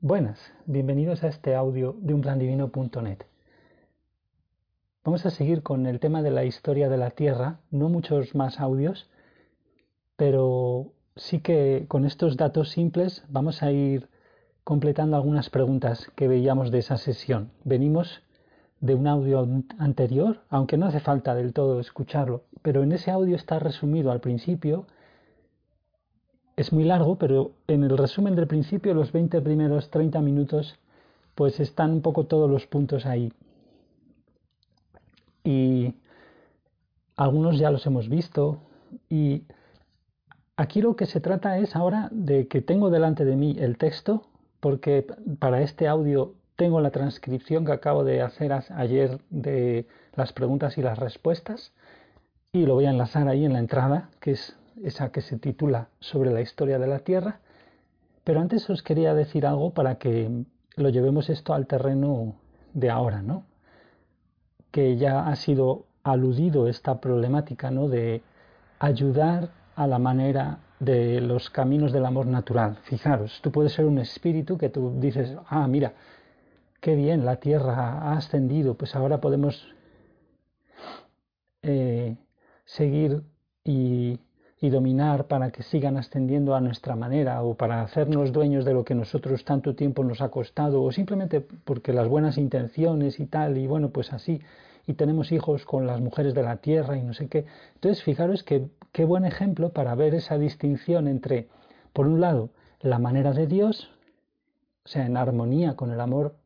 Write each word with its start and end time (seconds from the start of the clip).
Buenas, 0.00 0.38
bienvenidos 0.64 1.24
a 1.24 1.26
este 1.26 1.56
audio 1.56 1.96
de 1.98 2.14
unplandivino.net. 2.14 3.18
Vamos 5.02 5.26
a 5.26 5.30
seguir 5.30 5.64
con 5.64 5.86
el 5.86 5.98
tema 5.98 6.22
de 6.22 6.30
la 6.30 6.44
historia 6.44 6.88
de 6.88 6.96
la 6.96 7.10
Tierra, 7.10 7.58
no 7.72 7.88
muchos 7.88 8.36
más 8.36 8.60
audios, 8.60 9.10
pero 10.14 10.92
sí 11.16 11.40
que 11.40 11.86
con 11.88 12.04
estos 12.04 12.36
datos 12.36 12.70
simples 12.70 13.24
vamos 13.28 13.64
a 13.64 13.72
ir 13.72 14.08
completando 14.62 15.16
algunas 15.16 15.50
preguntas 15.50 16.12
que 16.14 16.28
veíamos 16.28 16.70
de 16.70 16.78
esa 16.78 16.96
sesión. 16.96 17.50
Venimos 17.64 18.22
de 18.80 18.94
un 18.94 19.08
audio 19.08 19.44
anterior, 19.78 20.44
aunque 20.48 20.78
no 20.78 20.86
hace 20.86 21.00
falta 21.00 21.34
del 21.34 21.52
todo 21.52 21.80
escucharlo, 21.80 22.44
pero 22.62 22.84
en 22.84 22.92
ese 22.92 23.10
audio 23.10 23.34
está 23.34 23.58
resumido 23.58 24.12
al 24.12 24.20
principio 24.20 24.86
es 26.58 26.72
muy 26.72 26.82
largo, 26.82 27.18
pero 27.18 27.52
en 27.68 27.84
el 27.84 27.96
resumen 27.96 28.34
del 28.34 28.48
principio, 28.48 28.92
los 28.92 29.12
20 29.12 29.40
primeros 29.42 29.90
30 29.90 30.20
minutos, 30.20 30.76
pues 31.36 31.60
están 31.60 31.92
un 31.92 32.02
poco 32.02 32.26
todos 32.26 32.50
los 32.50 32.66
puntos 32.66 33.06
ahí. 33.06 33.32
Y 35.44 35.94
algunos 37.16 37.60
ya 37.60 37.70
los 37.70 37.86
hemos 37.86 38.08
visto. 38.08 38.58
Y 39.08 39.44
aquí 40.56 40.82
lo 40.82 40.96
que 40.96 41.06
se 41.06 41.20
trata 41.20 41.58
es 41.58 41.76
ahora 41.76 42.08
de 42.10 42.48
que 42.48 42.60
tengo 42.60 42.90
delante 42.90 43.24
de 43.24 43.36
mí 43.36 43.56
el 43.60 43.78
texto, 43.78 44.26
porque 44.58 45.06
para 45.38 45.62
este 45.62 45.86
audio 45.86 46.34
tengo 46.56 46.80
la 46.80 46.90
transcripción 46.90 47.64
que 47.64 47.72
acabo 47.72 48.02
de 48.02 48.20
hacer 48.20 48.52
ayer 48.52 49.20
de 49.30 49.86
las 50.16 50.32
preguntas 50.32 50.76
y 50.76 50.82
las 50.82 50.98
respuestas. 50.98 51.72
Y 52.50 52.66
lo 52.66 52.74
voy 52.74 52.86
a 52.86 52.90
enlazar 52.90 53.28
ahí 53.28 53.44
en 53.44 53.52
la 53.52 53.60
entrada, 53.60 54.10
que 54.18 54.32
es 54.32 54.57
esa 54.84 55.10
que 55.10 55.20
se 55.20 55.38
titula 55.38 55.88
Sobre 56.00 56.30
la 56.30 56.40
historia 56.40 56.78
de 56.78 56.86
la 56.86 57.00
Tierra. 57.00 57.40
Pero 58.24 58.40
antes 58.40 58.68
os 58.68 58.82
quería 58.82 59.14
decir 59.14 59.46
algo 59.46 59.72
para 59.72 59.96
que 59.96 60.44
lo 60.76 60.88
llevemos 60.88 61.30
esto 61.30 61.54
al 61.54 61.66
terreno 61.66 62.34
de 62.74 62.90
ahora, 62.90 63.22
¿no? 63.22 63.44
Que 64.70 64.96
ya 64.96 65.26
ha 65.26 65.36
sido 65.36 65.86
aludido 66.02 66.68
esta 66.68 67.00
problemática, 67.00 67.70
¿no? 67.70 67.88
De 67.88 68.22
ayudar 68.78 69.50
a 69.76 69.86
la 69.86 69.98
manera 69.98 70.58
de 70.80 71.20
los 71.20 71.50
caminos 71.50 71.92
del 71.92 72.06
amor 72.06 72.26
natural. 72.26 72.78
Fijaros, 72.84 73.40
tú 73.42 73.50
puedes 73.50 73.72
ser 73.72 73.86
un 73.86 73.98
espíritu 73.98 74.58
que 74.58 74.68
tú 74.68 74.94
dices, 75.00 75.36
ah, 75.48 75.66
mira, 75.66 75.94
qué 76.80 76.94
bien, 76.94 77.24
la 77.24 77.36
Tierra 77.36 77.98
ha 77.98 78.12
ascendido, 78.12 78.74
pues 78.74 78.94
ahora 78.94 79.20
podemos 79.20 79.74
eh, 81.62 82.16
seguir 82.64 83.22
y 83.64 84.20
y 84.60 84.70
dominar 84.70 85.26
para 85.26 85.50
que 85.50 85.62
sigan 85.62 85.96
ascendiendo 85.96 86.54
a 86.54 86.60
nuestra 86.60 86.96
manera 86.96 87.42
o 87.42 87.54
para 87.54 87.82
hacernos 87.82 88.32
dueños 88.32 88.64
de 88.64 88.74
lo 88.74 88.84
que 88.84 88.94
nosotros 88.94 89.44
tanto 89.44 89.74
tiempo 89.74 90.02
nos 90.02 90.20
ha 90.20 90.30
costado 90.30 90.82
o 90.82 90.90
simplemente 90.90 91.40
porque 91.40 91.92
las 91.92 92.08
buenas 92.08 92.38
intenciones 92.38 93.20
y 93.20 93.26
tal 93.26 93.56
y 93.56 93.66
bueno 93.66 93.90
pues 93.90 94.12
así 94.12 94.40
y 94.88 94.94
tenemos 94.94 95.30
hijos 95.32 95.64
con 95.64 95.86
las 95.86 96.00
mujeres 96.00 96.34
de 96.34 96.42
la 96.42 96.56
tierra 96.56 96.96
y 96.96 97.02
no 97.02 97.12
sé 97.12 97.28
qué. 97.28 97.44
Entonces 97.74 98.02
fijaros 98.02 98.42
que 98.42 98.68
qué 98.90 99.04
buen 99.04 99.26
ejemplo 99.26 99.68
para 99.68 99.94
ver 99.94 100.14
esa 100.14 100.38
distinción 100.38 101.06
entre 101.06 101.48
por 101.92 102.06
un 102.06 102.20
lado 102.20 102.50
la 102.80 102.98
manera 102.98 103.32
de 103.32 103.46
Dios, 103.46 103.90
o 104.84 104.88
sea, 104.88 105.04
en 105.04 105.16
armonía 105.16 105.76
con 105.76 105.90
el 105.90 106.00
amor 106.00 106.36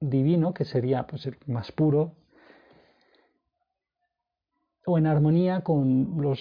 divino 0.00 0.54
que 0.54 0.64
sería 0.64 1.06
pues 1.06 1.26
el 1.26 1.36
más 1.46 1.70
puro 1.72 2.12
o 4.86 4.96
en 4.96 5.06
armonía 5.06 5.60
con 5.60 6.22
los 6.22 6.40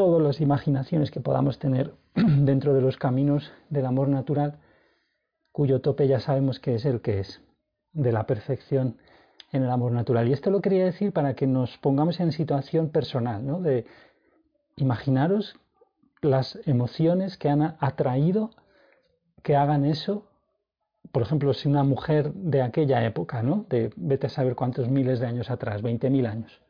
todas 0.00 0.22
las 0.22 0.40
imaginaciones 0.40 1.10
que 1.10 1.20
podamos 1.20 1.58
tener 1.58 1.92
dentro 2.14 2.72
de 2.72 2.80
los 2.80 2.96
caminos 2.96 3.52
del 3.68 3.84
amor 3.84 4.08
natural, 4.08 4.54
cuyo 5.52 5.82
tope 5.82 6.08
ya 6.08 6.20
sabemos 6.20 6.58
que 6.58 6.76
es 6.76 6.86
el 6.86 7.02
que 7.02 7.20
es, 7.20 7.42
de 7.92 8.10
la 8.10 8.26
perfección 8.26 8.96
en 9.52 9.62
el 9.62 9.70
amor 9.70 9.92
natural. 9.92 10.26
Y 10.26 10.32
esto 10.32 10.50
lo 10.50 10.62
quería 10.62 10.86
decir 10.86 11.12
para 11.12 11.34
que 11.34 11.46
nos 11.46 11.76
pongamos 11.76 12.18
en 12.18 12.32
situación 12.32 12.88
personal, 12.88 13.46
¿no? 13.46 13.60
de 13.60 13.84
imaginaros 14.76 15.56
las 16.22 16.58
emociones 16.64 17.36
que 17.36 17.50
han 17.50 17.76
atraído 17.78 18.52
que 19.42 19.54
hagan 19.54 19.84
eso. 19.84 20.24
Por 21.12 21.20
ejemplo, 21.20 21.52
si 21.52 21.68
una 21.68 21.84
mujer 21.84 22.32
de 22.32 22.62
aquella 22.62 23.04
época, 23.04 23.42
¿no? 23.42 23.66
de 23.68 23.92
vete 23.96 24.28
a 24.28 24.30
saber 24.30 24.54
cuántos 24.54 24.88
miles 24.88 25.20
de 25.20 25.26
años 25.26 25.50
atrás, 25.50 25.82
20.000 25.82 26.26
años, 26.26 26.62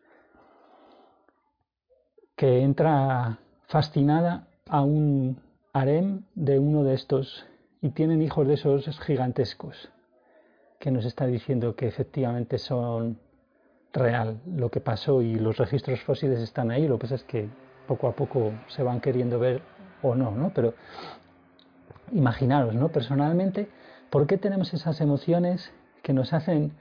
que 2.40 2.62
entra 2.62 3.36
fascinada 3.66 4.46
a 4.66 4.80
un 4.80 5.38
harem 5.74 6.22
de 6.34 6.58
uno 6.58 6.84
de 6.84 6.94
estos 6.94 7.44
y 7.82 7.90
tienen 7.90 8.22
hijos 8.22 8.48
de 8.48 8.54
esos 8.54 8.98
gigantescos, 9.00 9.90
que 10.78 10.90
nos 10.90 11.04
está 11.04 11.26
diciendo 11.26 11.76
que 11.76 11.86
efectivamente 11.86 12.56
son 12.56 13.18
real 13.92 14.40
lo 14.46 14.70
que 14.70 14.80
pasó 14.80 15.20
y 15.20 15.34
los 15.34 15.58
registros 15.58 16.00
fósiles 16.00 16.40
están 16.40 16.70
ahí, 16.70 16.88
lo 16.88 16.96
que 16.96 17.02
pasa 17.02 17.16
es 17.16 17.24
que 17.24 17.50
poco 17.86 18.08
a 18.08 18.12
poco 18.12 18.54
se 18.68 18.82
van 18.82 19.02
queriendo 19.02 19.38
ver 19.38 19.60
o 20.00 20.14
no, 20.14 20.30
¿no? 20.30 20.50
Pero 20.54 20.72
imaginaros, 22.10 22.74
¿no? 22.74 22.88
Personalmente, 22.88 23.68
¿por 24.08 24.26
qué 24.26 24.38
tenemos 24.38 24.72
esas 24.72 25.02
emociones 25.02 25.74
que 26.02 26.14
nos 26.14 26.32
hacen 26.32 26.72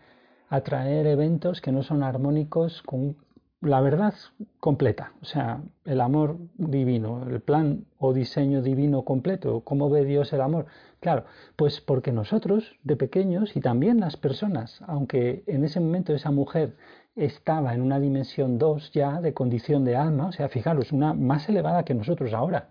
atraer 0.47 1.05
eventos 1.05 1.59
que 1.59 1.73
no 1.73 1.83
son 1.83 2.01
armónicos 2.01 2.81
con 2.83 3.17
la 3.61 3.81
verdad 3.81 4.13
completa, 4.59 5.11
o 5.21 5.25
sea, 5.25 5.61
el 5.83 5.99
amor 5.99 6.37
divino, 6.55 7.27
el 7.27 7.41
plan 7.41 7.85
o 7.97 8.13
diseño 8.13 8.61
divino 8.61 9.03
completo, 9.03 9.61
cómo 9.61 9.89
ve 9.89 10.05
Dios 10.05 10.31
el 10.31 10.41
amor. 10.41 10.67
Claro, 11.01 11.25
pues 11.55 11.81
porque 11.81 12.11
nosotros 12.13 12.77
de 12.83 12.95
pequeños 12.95 13.55
y 13.57 13.61
también 13.61 13.99
las 13.99 14.15
personas, 14.15 14.81
aunque 14.87 15.43
en 15.47 15.65
ese 15.65 15.79
momento 15.79 16.13
esa 16.13 16.31
mujer 16.31 16.77
estaba 17.15 17.73
en 17.73 17.81
una 17.81 17.99
dimensión 17.99 18.57
2 18.57 18.91
ya 18.91 19.19
de 19.19 19.33
condición 19.33 19.83
de 19.83 19.97
alma, 19.97 20.27
o 20.27 20.31
sea, 20.31 20.47
fijaros, 20.47 20.93
una 20.93 21.13
más 21.13 21.49
elevada 21.49 21.83
que 21.83 21.93
nosotros 21.93 22.33
ahora, 22.33 22.69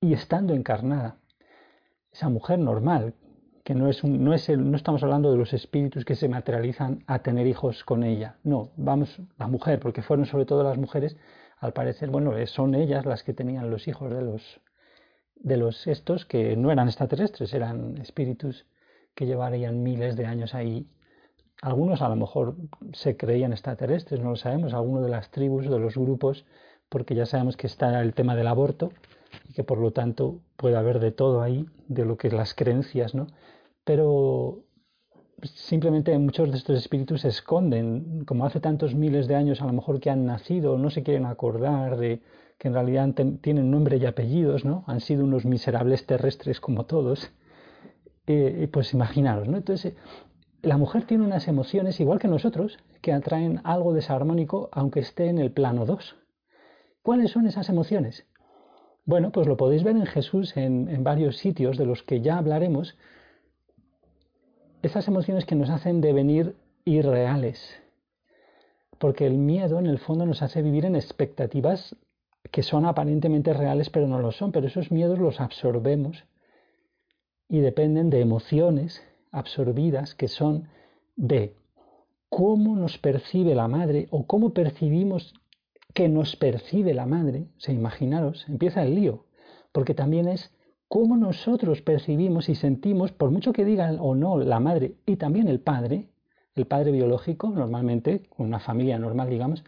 y 0.00 0.14
estando 0.14 0.52
encarnada, 0.54 1.18
esa 2.12 2.28
mujer 2.28 2.58
normal, 2.58 3.14
que 3.66 3.74
no, 3.74 3.88
es 3.88 4.04
no, 4.04 4.32
es 4.32 4.48
el, 4.48 4.70
no 4.70 4.76
estamos 4.76 5.02
hablando 5.02 5.32
de 5.32 5.36
los 5.36 5.52
espíritus 5.52 6.04
que 6.04 6.14
se 6.14 6.28
materializan 6.28 7.02
a 7.08 7.18
tener 7.18 7.48
hijos 7.48 7.82
con 7.82 8.04
ella, 8.04 8.36
no, 8.44 8.70
vamos, 8.76 9.20
la 9.38 9.48
mujer, 9.48 9.80
porque 9.80 10.02
fueron 10.02 10.24
sobre 10.24 10.44
todo 10.46 10.62
las 10.62 10.78
mujeres, 10.78 11.16
al 11.58 11.72
parecer, 11.72 12.08
bueno, 12.08 12.36
eh, 12.36 12.46
son 12.46 12.76
ellas 12.76 13.04
las 13.04 13.24
que 13.24 13.34
tenían 13.34 13.68
los 13.68 13.88
hijos 13.88 14.08
de 14.12 14.22
los, 14.22 14.60
de 15.34 15.56
los 15.56 15.88
estos 15.88 16.24
que 16.26 16.54
no 16.54 16.70
eran 16.70 16.86
extraterrestres, 16.86 17.52
eran 17.54 17.98
espíritus 17.98 18.66
que 19.16 19.26
llevarían 19.26 19.82
miles 19.82 20.14
de 20.14 20.26
años 20.26 20.54
ahí. 20.54 20.86
Algunos 21.60 22.02
a 22.02 22.08
lo 22.08 22.14
mejor 22.14 22.54
se 22.92 23.16
creían 23.16 23.50
extraterrestres, 23.50 24.20
no 24.20 24.30
lo 24.30 24.36
sabemos, 24.36 24.74
algunos 24.74 25.02
de 25.02 25.10
las 25.10 25.32
tribus, 25.32 25.68
de 25.68 25.80
los 25.80 25.96
grupos, 25.96 26.44
porque 26.88 27.16
ya 27.16 27.26
sabemos 27.26 27.56
que 27.56 27.66
está 27.66 28.00
el 28.00 28.14
tema 28.14 28.36
del 28.36 28.46
aborto 28.46 28.92
y 29.48 29.54
que 29.54 29.64
por 29.64 29.78
lo 29.78 29.90
tanto 29.90 30.38
puede 30.56 30.76
haber 30.76 31.00
de 31.00 31.10
todo 31.10 31.42
ahí, 31.42 31.66
de 31.88 32.04
lo 32.04 32.16
que 32.16 32.30
las 32.30 32.54
creencias, 32.54 33.12
¿no? 33.16 33.26
Pero 33.86 34.64
simplemente 35.44 36.18
muchos 36.18 36.50
de 36.50 36.56
estos 36.58 36.76
espíritus 36.76 37.20
se 37.20 37.28
esconden, 37.28 38.24
como 38.24 38.44
hace 38.44 38.58
tantos 38.58 38.96
miles 38.96 39.28
de 39.28 39.36
años 39.36 39.62
a 39.62 39.66
lo 39.66 39.72
mejor 39.72 40.00
que 40.00 40.10
han 40.10 40.26
nacido, 40.26 40.76
no 40.76 40.90
se 40.90 41.04
quieren 41.04 41.24
acordar 41.24 41.96
de 41.96 42.20
que 42.58 42.66
en 42.66 42.74
realidad 42.74 43.14
tienen 43.40 43.70
nombre 43.70 43.98
y 43.98 44.06
apellidos, 44.06 44.64
¿no? 44.64 44.82
Han 44.88 44.98
sido 45.00 45.22
unos 45.22 45.44
miserables 45.44 46.04
terrestres 46.04 46.58
como 46.58 46.86
todos. 46.86 47.30
Eh, 48.26 48.68
pues 48.72 48.92
imaginaros, 48.92 49.46
¿no? 49.46 49.56
Entonces, 49.56 49.94
la 50.62 50.78
mujer 50.78 51.04
tiene 51.04 51.22
unas 51.22 51.46
emociones, 51.46 52.00
igual 52.00 52.18
que 52.18 52.26
nosotros, 52.26 52.78
que 53.02 53.12
atraen 53.12 53.60
algo 53.62 53.94
desarmónico, 53.94 54.68
aunque 54.72 54.98
esté 54.98 55.28
en 55.28 55.38
el 55.38 55.52
plano 55.52 55.86
2. 55.86 56.16
¿Cuáles 57.02 57.30
son 57.30 57.46
esas 57.46 57.68
emociones? 57.68 58.26
Bueno, 59.04 59.30
pues 59.30 59.46
lo 59.46 59.56
podéis 59.56 59.84
ver 59.84 59.94
en 59.94 60.06
Jesús 60.06 60.56
en, 60.56 60.88
en 60.88 61.04
varios 61.04 61.36
sitios 61.36 61.78
de 61.78 61.86
los 61.86 62.02
que 62.02 62.20
ya 62.20 62.38
hablaremos, 62.38 62.96
esas 64.82 65.08
emociones 65.08 65.44
que 65.44 65.54
nos 65.54 65.70
hacen 65.70 66.00
devenir 66.00 66.56
irreales. 66.84 67.80
Porque 68.98 69.26
el 69.26 69.38
miedo 69.38 69.78
en 69.78 69.86
el 69.86 69.98
fondo 69.98 70.26
nos 70.26 70.42
hace 70.42 70.62
vivir 70.62 70.84
en 70.84 70.96
expectativas 70.96 71.96
que 72.50 72.62
son 72.62 72.86
aparentemente 72.86 73.52
reales 73.52 73.90
pero 73.90 74.06
no 74.06 74.20
lo 74.20 74.32
son, 74.32 74.52
pero 74.52 74.66
esos 74.66 74.90
miedos 74.90 75.18
los 75.18 75.40
absorbemos 75.40 76.24
y 77.48 77.60
dependen 77.60 78.10
de 78.10 78.20
emociones 78.20 79.02
absorbidas 79.30 80.14
que 80.14 80.28
son 80.28 80.68
de 81.16 81.54
cómo 82.28 82.76
nos 82.76 82.98
percibe 82.98 83.54
la 83.54 83.68
madre 83.68 84.08
o 84.10 84.26
cómo 84.26 84.50
percibimos 84.50 85.34
que 85.94 86.08
nos 86.08 86.36
percibe 86.36 86.94
la 86.94 87.06
madre. 87.06 87.46
O 87.56 87.60
sea, 87.60 87.74
imaginaros, 87.74 88.46
empieza 88.48 88.82
el 88.82 88.94
lío, 88.94 89.24
porque 89.72 89.94
también 89.94 90.28
es 90.28 90.52
cómo 90.88 91.16
nosotros 91.16 91.82
percibimos 91.82 92.48
y 92.48 92.54
sentimos, 92.54 93.12
por 93.12 93.30
mucho 93.30 93.52
que 93.52 93.64
digan 93.64 93.98
o 94.00 94.14
no 94.14 94.38
la 94.38 94.60
madre 94.60 94.94
y 95.06 95.16
también 95.16 95.48
el 95.48 95.60
padre, 95.60 96.08
el 96.54 96.66
padre 96.66 96.92
biológico, 96.92 97.50
normalmente, 97.50 98.22
con 98.28 98.46
una 98.46 98.60
familia 98.60 98.98
normal, 98.98 99.28
digamos, 99.28 99.64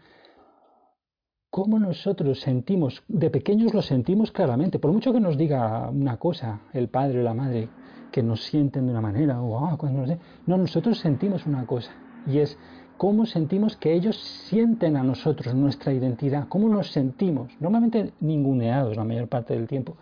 cómo 1.49 1.79
nosotros 1.79 2.39
sentimos, 2.39 3.03
de 3.07 3.29
pequeños 3.29 3.73
lo 3.73 3.81
sentimos 3.81 4.31
claramente, 4.31 4.79
por 4.79 4.91
mucho 4.91 5.11
que 5.11 5.19
nos 5.19 5.37
diga 5.37 5.89
una 5.89 6.17
cosa 6.17 6.61
el 6.73 6.89
padre 6.89 7.19
o 7.19 7.23
la 7.23 7.33
madre, 7.33 7.69
que 8.11 8.23
nos 8.23 8.43
sienten 8.43 8.85
de 8.85 8.91
una 8.91 9.01
manera, 9.01 9.41
o 9.41 9.65
ah, 9.65 9.77
cuando 9.77 10.05
no, 10.45 10.57
nosotros 10.57 10.99
sentimos 10.99 11.45
una 11.45 11.65
cosa, 11.65 11.91
y 12.25 12.39
es 12.39 12.57
cómo 12.97 13.25
sentimos 13.25 13.77
que 13.77 13.93
ellos 13.93 14.17
sienten 14.17 14.97
a 14.97 15.03
nosotros 15.03 15.53
nuestra 15.53 15.93
identidad, 15.93 16.47
cómo 16.49 16.69
nos 16.69 16.91
sentimos, 16.91 17.51
normalmente 17.59 18.13
ninguneados 18.19 18.97
la 18.97 19.03
mayor 19.03 19.27
parte 19.27 19.53
del 19.53 19.67
tiempo, 19.67 19.95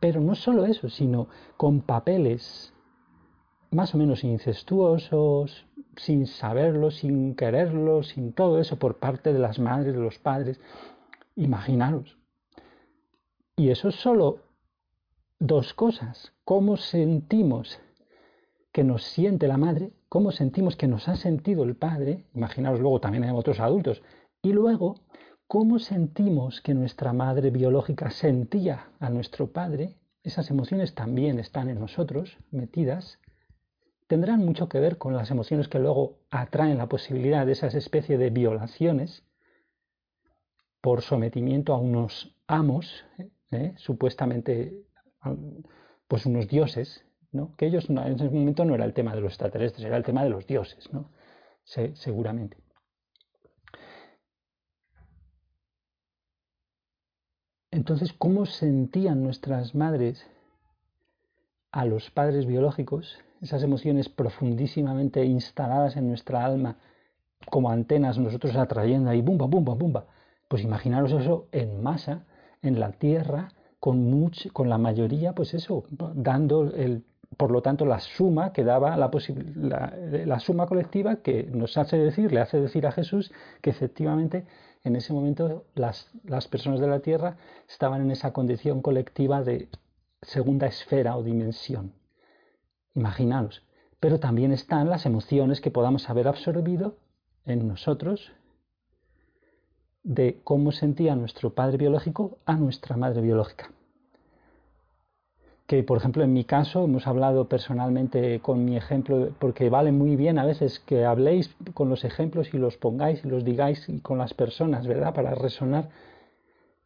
pero 0.00 0.20
no 0.20 0.34
solo 0.34 0.64
eso, 0.64 0.88
sino 0.88 1.28
con 1.56 1.80
papeles 1.80 2.72
más 3.70 3.94
o 3.94 3.98
menos 3.98 4.24
incestuosos, 4.24 5.66
sin 5.96 6.26
saberlo, 6.26 6.90
sin 6.90 7.34
quererlo, 7.34 8.02
sin 8.02 8.32
todo 8.32 8.60
eso 8.60 8.78
por 8.78 8.98
parte 8.98 9.32
de 9.32 9.38
las 9.38 9.58
madres, 9.58 9.94
de 9.94 10.00
los 10.00 10.18
padres. 10.18 10.60
Imaginaros. 11.34 12.16
Y 13.56 13.70
eso 13.70 13.88
es 13.88 13.96
solo 13.96 14.40
dos 15.38 15.74
cosas. 15.74 16.32
Cómo 16.44 16.76
sentimos 16.76 17.78
que 18.72 18.84
nos 18.84 19.04
siente 19.04 19.48
la 19.48 19.56
madre, 19.56 19.92
cómo 20.08 20.30
sentimos 20.32 20.76
que 20.76 20.86
nos 20.86 21.08
ha 21.08 21.16
sentido 21.16 21.64
el 21.64 21.76
padre, 21.76 22.24
imaginaros 22.34 22.80
luego 22.80 23.00
también 23.00 23.24
hay 23.24 23.30
otros 23.30 23.58
adultos, 23.58 24.02
y 24.42 24.52
luego 24.52 25.00
cómo 25.46 25.78
sentimos 25.78 26.60
que 26.60 26.74
nuestra 26.74 27.12
madre 27.12 27.50
biológica 27.50 28.10
sentía 28.10 28.90
a 28.98 29.10
nuestro 29.10 29.52
padre, 29.52 29.96
esas 30.22 30.50
emociones 30.50 30.94
también 30.94 31.38
están 31.38 31.68
en 31.68 31.78
nosotros, 31.78 32.36
metidas, 32.50 33.20
tendrán 34.08 34.44
mucho 34.44 34.68
que 34.68 34.80
ver 34.80 34.98
con 34.98 35.14
las 35.14 35.30
emociones 35.30 35.68
que 35.68 35.78
luego 35.78 36.18
atraen 36.30 36.78
la 36.78 36.88
posibilidad 36.88 37.46
de 37.46 37.52
esas 37.52 37.74
especies 37.74 38.18
de 38.18 38.30
violaciones 38.30 39.24
por 40.80 41.02
sometimiento 41.02 41.74
a 41.74 41.78
unos 41.78 42.36
amos, 42.46 43.04
¿eh? 43.50 43.74
supuestamente 43.76 44.84
pues 46.06 46.26
unos 46.26 46.48
dioses, 46.48 47.04
¿no? 47.32 47.56
que 47.56 47.66
ellos 47.66 47.88
en 47.90 47.98
ese 47.98 48.30
momento 48.30 48.64
no 48.64 48.74
era 48.74 48.84
el 48.84 48.94
tema 48.94 49.14
de 49.14 49.20
los 49.20 49.32
extraterrestres, 49.32 49.84
era 49.84 49.96
el 49.96 50.04
tema 50.04 50.22
de 50.22 50.30
los 50.30 50.46
dioses, 50.46 50.92
¿no? 50.92 51.10
seguramente. 51.64 52.65
Entonces, 57.76 58.14
¿cómo 58.14 58.46
sentían 58.46 59.22
nuestras 59.22 59.74
madres 59.74 60.26
a 61.70 61.84
los 61.84 62.10
padres 62.10 62.46
biológicos 62.46 63.18
esas 63.42 63.62
emociones 63.62 64.08
profundísimamente 64.08 65.22
instaladas 65.26 65.98
en 65.98 66.08
nuestra 66.08 66.42
alma 66.42 66.78
como 67.50 67.68
antenas, 67.68 68.18
nosotros 68.18 68.56
atrayendo 68.56 69.10
ahí, 69.10 69.20
bumba, 69.20 69.46
bumba, 69.46 69.74
bumba. 69.74 70.06
Pues 70.48 70.62
imaginaros 70.62 71.12
eso 71.12 71.48
en 71.52 71.82
masa, 71.82 72.24
en 72.62 72.80
la 72.80 72.92
tierra, 72.92 73.50
con, 73.78 74.30
con 74.54 74.70
la 74.70 74.78
mayoría, 74.78 75.34
pues 75.34 75.52
eso, 75.52 75.84
dando 75.90 76.72
el, 76.74 77.04
por 77.36 77.50
lo 77.50 77.60
tanto, 77.60 77.84
la 77.84 78.00
suma 78.00 78.54
que 78.54 78.64
daba 78.64 78.96
la, 78.96 79.10
la, 79.54 79.94
la 80.24 80.40
suma 80.40 80.66
colectiva 80.66 81.16
que 81.16 81.42
nos 81.52 81.76
hace 81.76 81.98
decir, 81.98 82.32
le 82.32 82.40
hace 82.40 82.58
decir 82.58 82.86
a 82.86 82.92
Jesús 82.92 83.32
que 83.60 83.68
efectivamente 83.68 84.46
en 84.86 84.96
ese 84.96 85.12
momento 85.12 85.64
las, 85.74 86.10
las 86.24 86.46
personas 86.46 86.80
de 86.80 86.86
la 86.86 87.00
tierra 87.00 87.36
estaban 87.68 88.02
en 88.02 88.12
esa 88.12 88.32
condición 88.32 88.82
colectiva 88.82 89.42
de 89.42 89.68
segunda 90.22 90.66
esfera 90.66 91.16
o 91.16 91.22
dimensión. 91.22 91.92
Imaginaros. 92.94 93.62
Pero 93.98 94.20
también 94.20 94.52
están 94.52 94.88
las 94.88 95.04
emociones 95.04 95.60
que 95.60 95.70
podamos 95.70 96.08
haber 96.08 96.28
absorbido 96.28 96.96
en 97.44 97.66
nosotros 97.66 98.32
de 100.04 100.40
cómo 100.44 100.70
sentía 100.70 101.16
nuestro 101.16 101.54
padre 101.54 101.78
biológico 101.78 102.38
a 102.46 102.54
nuestra 102.54 102.96
madre 102.96 103.22
biológica. 103.22 103.72
Que, 105.66 105.82
por 105.82 105.98
ejemplo, 105.98 106.22
en 106.22 106.32
mi 106.32 106.44
caso, 106.44 106.84
hemos 106.84 107.08
hablado 107.08 107.48
personalmente 107.48 108.38
con 108.40 108.64
mi 108.64 108.76
ejemplo, 108.76 109.30
porque 109.40 109.68
vale 109.68 109.90
muy 109.90 110.14
bien 110.14 110.38
a 110.38 110.46
veces 110.46 110.78
que 110.78 111.04
habléis 111.04 111.54
con 111.74 111.88
los 111.88 112.04
ejemplos 112.04 112.54
y 112.54 112.58
los 112.58 112.76
pongáis 112.76 113.24
y 113.24 113.28
los 113.28 113.44
digáis 113.44 113.84
con 114.02 114.18
las 114.18 114.32
personas, 114.32 114.86
¿verdad? 114.86 115.12
Para 115.12 115.34
resonar 115.34 115.88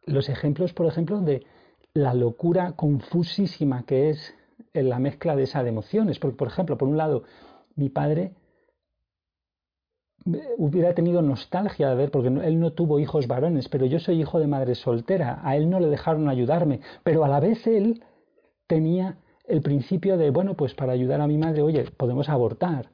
los 0.05 0.29
ejemplos, 0.29 0.73
por 0.73 0.87
ejemplo, 0.87 1.21
de 1.21 1.45
la 1.93 2.15
locura 2.15 2.71
confusísima 2.71 3.83
que 3.83 4.09
es 4.09 4.33
en 4.73 4.89
la 4.89 4.97
mezcla 4.97 5.35
de 5.35 5.43
esas 5.43 5.67
emociones. 5.67 6.17
Porque, 6.17 6.37
por 6.37 6.47
ejemplo, 6.47 6.75
por 6.77 6.87
un 6.87 6.97
lado, 6.97 7.23
mi 7.75 7.89
padre 7.89 8.31
hubiera 10.57 10.93
tenido 10.93 11.21
nostalgia 11.21 11.89
de 11.89 11.95
ver, 11.95 12.11
porque 12.11 12.29
él 12.29 12.59
no 12.59 12.73
tuvo 12.73 12.99
hijos 12.99 13.27
varones, 13.27 13.69
pero 13.69 13.85
yo 13.85 13.99
soy 13.99 14.21
hijo 14.21 14.39
de 14.39 14.47
madre 14.47 14.75
soltera, 14.75 15.39
a 15.43 15.55
él 15.55 15.69
no 15.69 15.79
le 15.79 15.87
dejaron 15.87 16.29
ayudarme, 16.29 16.79
pero 17.03 17.23
a 17.23 17.27
la 17.27 17.39
vez 17.39 17.65
él 17.65 18.03
tenía 18.71 19.17
el 19.49 19.61
principio 19.61 20.15
de, 20.15 20.29
bueno, 20.29 20.55
pues 20.55 20.73
para 20.75 20.93
ayudar 20.93 21.19
a 21.19 21.27
mi 21.27 21.37
madre, 21.37 21.61
oye, 21.61 21.83
podemos 21.97 22.29
abortar, 22.29 22.89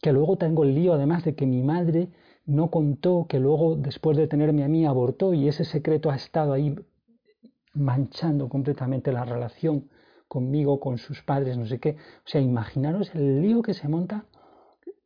que 0.00 0.12
luego 0.12 0.36
tengo 0.36 0.64
el 0.64 0.74
lío 0.74 0.94
además 0.94 1.24
de 1.24 1.36
que 1.36 1.46
mi 1.46 1.62
madre 1.62 2.08
no 2.44 2.72
contó 2.72 3.26
que 3.28 3.38
luego 3.38 3.76
después 3.76 4.16
de 4.16 4.26
tenerme 4.26 4.64
a 4.64 4.68
mí 4.68 4.84
abortó 4.84 5.32
y 5.32 5.46
ese 5.46 5.64
secreto 5.64 6.10
ha 6.10 6.16
estado 6.16 6.52
ahí 6.52 6.74
manchando 7.72 8.48
completamente 8.48 9.12
la 9.12 9.24
relación 9.24 9.90
conmigo, 10.26 10.80
con 10.80 10.98
sus 10.98 11.22
padres, 11.22 11.56
no 11.56 11.66
sé 11.66 11.78
qué. 11.78 11.90
O 12.26 12.28
sea, 12.28 12.40
imaginaros 12.40 13.14
el 13.14 13.42
lío 13.42 13.62
que 13.62 13.74
se 13.74 13.86
monta 13.86 14.24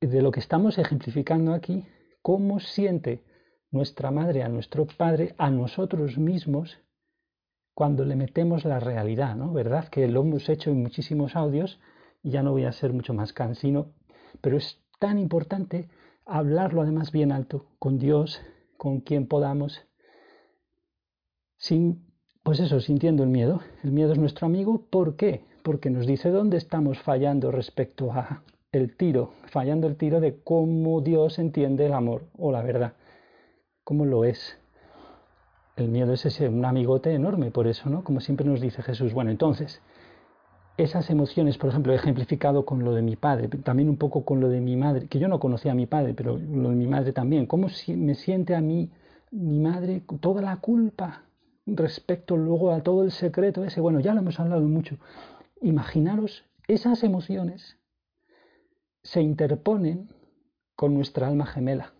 de 0.01 0.23
lo 0.23 0.31
que 0.31 0.41
estamos 0.41 0.79
ejemplificando 0.79 1.53
aquí, 1.53 1.85
cómo 2.23 2.59
siente 2.59 3.23
nuestra 3.71 4.11
madre 4.11 4.45
a 4.45 4.49
nuestro 4.49 4.87
padre, 4.87 5.35
a 5.37 5.51
nosotros 5.51 6.17
mismos, 6.17 6.79
cuando 7.77 8.07
le 8.07 8.17
metemos 8.17 8.65
la 8.65 8.81
realidad, 8.81 9.37
¿no? 9.37 9.53
¿Verdad? 9.53 9.89
Que 9.89 10.09
lo 10.09 10.23
hemos 10.23 10.49
hecho 10.49 10.71
en 10.71 10.81
muchísimos 10.81 11.37
audios 11.37 11.79
y 12.23 12.31
ya 12.31 12.43
no 12.43 12.53
voy 12.53 12.65
a 12.65 12.73
ser 12.73 12.95
mucho 12.95 13.13
más 13.13 13.35
cansino, 13.35 13.93
pero 14.41 14.57
es 14.57 14.81
tan 14.99 15.19
importante 15.19 15.91
hablarlo 16.25 16.81
además 16.81 17.13
bien 17.13 17.33
alto, 17.33 17.67
con 17.79 17.99
Dios, 17.99 18.41
con 18.79 19.01
quien 19.01 19.27
podamos, 19.27 19.87
sin 21.59 22.07
pues 22.43 22.61
eso, 22.61 22.81
sintiendo 22.81 23.25
el 23.25 23.29
miedo. 23.29 23.61
El 23.85 23.93
miedo 23.93 24.13
es 24.13 24.19
nuestro 24.19 24.47
amigo. 24.47 24.87
¿Por 24.89 25.17
qué? 25.17 25.45
Porque 25.63 25.91
nos 25.91 26.07
dice 26.07 26.31
dónde 26.31 26.57
estamos 26.57 26.99
fallando 27.01 27.51
respecto 27.51 28.11
a 28.11 28.43
el 28.73 28.97
tiro, 28.97 29.33
fallando 29.49 29.87
el 29.87 29.97
tiro 29.97 30.21
de 30.21 30.41
cómo 30.43 31.03
Dios 31.03 31.39
entiende 31.39 31.85
el 31.85 31.93
amor 31.93 32.23
o 32.39 32.53
la 32.53 32.63
verdad, 32.63 32.95
cómo 33.85 34.07
lo 34.07 34.25
es. 34.25 34.57
El 35.77 35.89
miedo 35.89 36.13
es 36.15 36.25
ese, 36.25 36.49
un 36.49 36.65
amigote 36.65 37.13
enorme, 37.13 37.51
por 37.51 37.67
eso, 37.67 37.91
¿no? 37.91 38.03
Como 38.03 38.21
siempre 38.21 38.47
nos 38.47 38.61
dice 38.61 38.83
Jesús. 38.83 39.13
Bueno, 39.13 39.31
entonces, 39.31 39.83
esas 40.79 41.11
emociones, 41.11 41.59
por 41.59 41.71
ejemplo, 41.71 41.93
he 41.93 41.97
ejemplificado 41.97 42.65
con 42.65 42.83
lo 42.83 42.95
de 42.95 43.03
mi 43.03 43.17
padre, 43.17 43.49
también 43.49 43.89
un 43.89 43.97
poco 43.97 44.25
con 44.25 44.41
lo 44.41 44.49
de 44.49 44.61
mi 44.61 44.77
madre, 44.77 45.07
que 45.07 45.19
yo 45.19 45.29
no 45.29 45.39
conocía 45.39 45.73
a 45.73 45.75
mi 45.75 45.87
padre, 45.87 46.15
pero 46.15 46.39
lo 46.39 46.71
de 46.71 46.77
mi 46.77 46.87
madre 46.87 47.13
también. 47.13 47.47
¿Cómo 47.47 47.69
me 47.89 48.15
siente 48.15 48.55
a 48.55 48.61
mí 48.61 48.91
mi 49.31 49.59
madre 49.59 50.03
toda 50.21 50.41
la 50.41 50.57
culpa 50.57 51.27
respecto 51.67 52.37
luego 52.37 52.73
a 52.73 52.83
todo 52.83 53.03
el 53.03 53.11
secreto 53.11 53.65
ese, 53.65 53.81
bueno, 53.81 54.01
ya 54.01 54.15
lo 54.15 54.21
hemos 54.21 54.39
hablado 54.39 54.63
mucho. 54.63 54.97
Imaginaros 55.61 56.45
esas 56.69 57.03
emociones 57.03 57.77
se 59.03 59.21
interponen 59.21 60.09
con 60.75 60.95
nuestra 60.95 61.27
alma 61.27 61.47
gemela. 61.47 61.93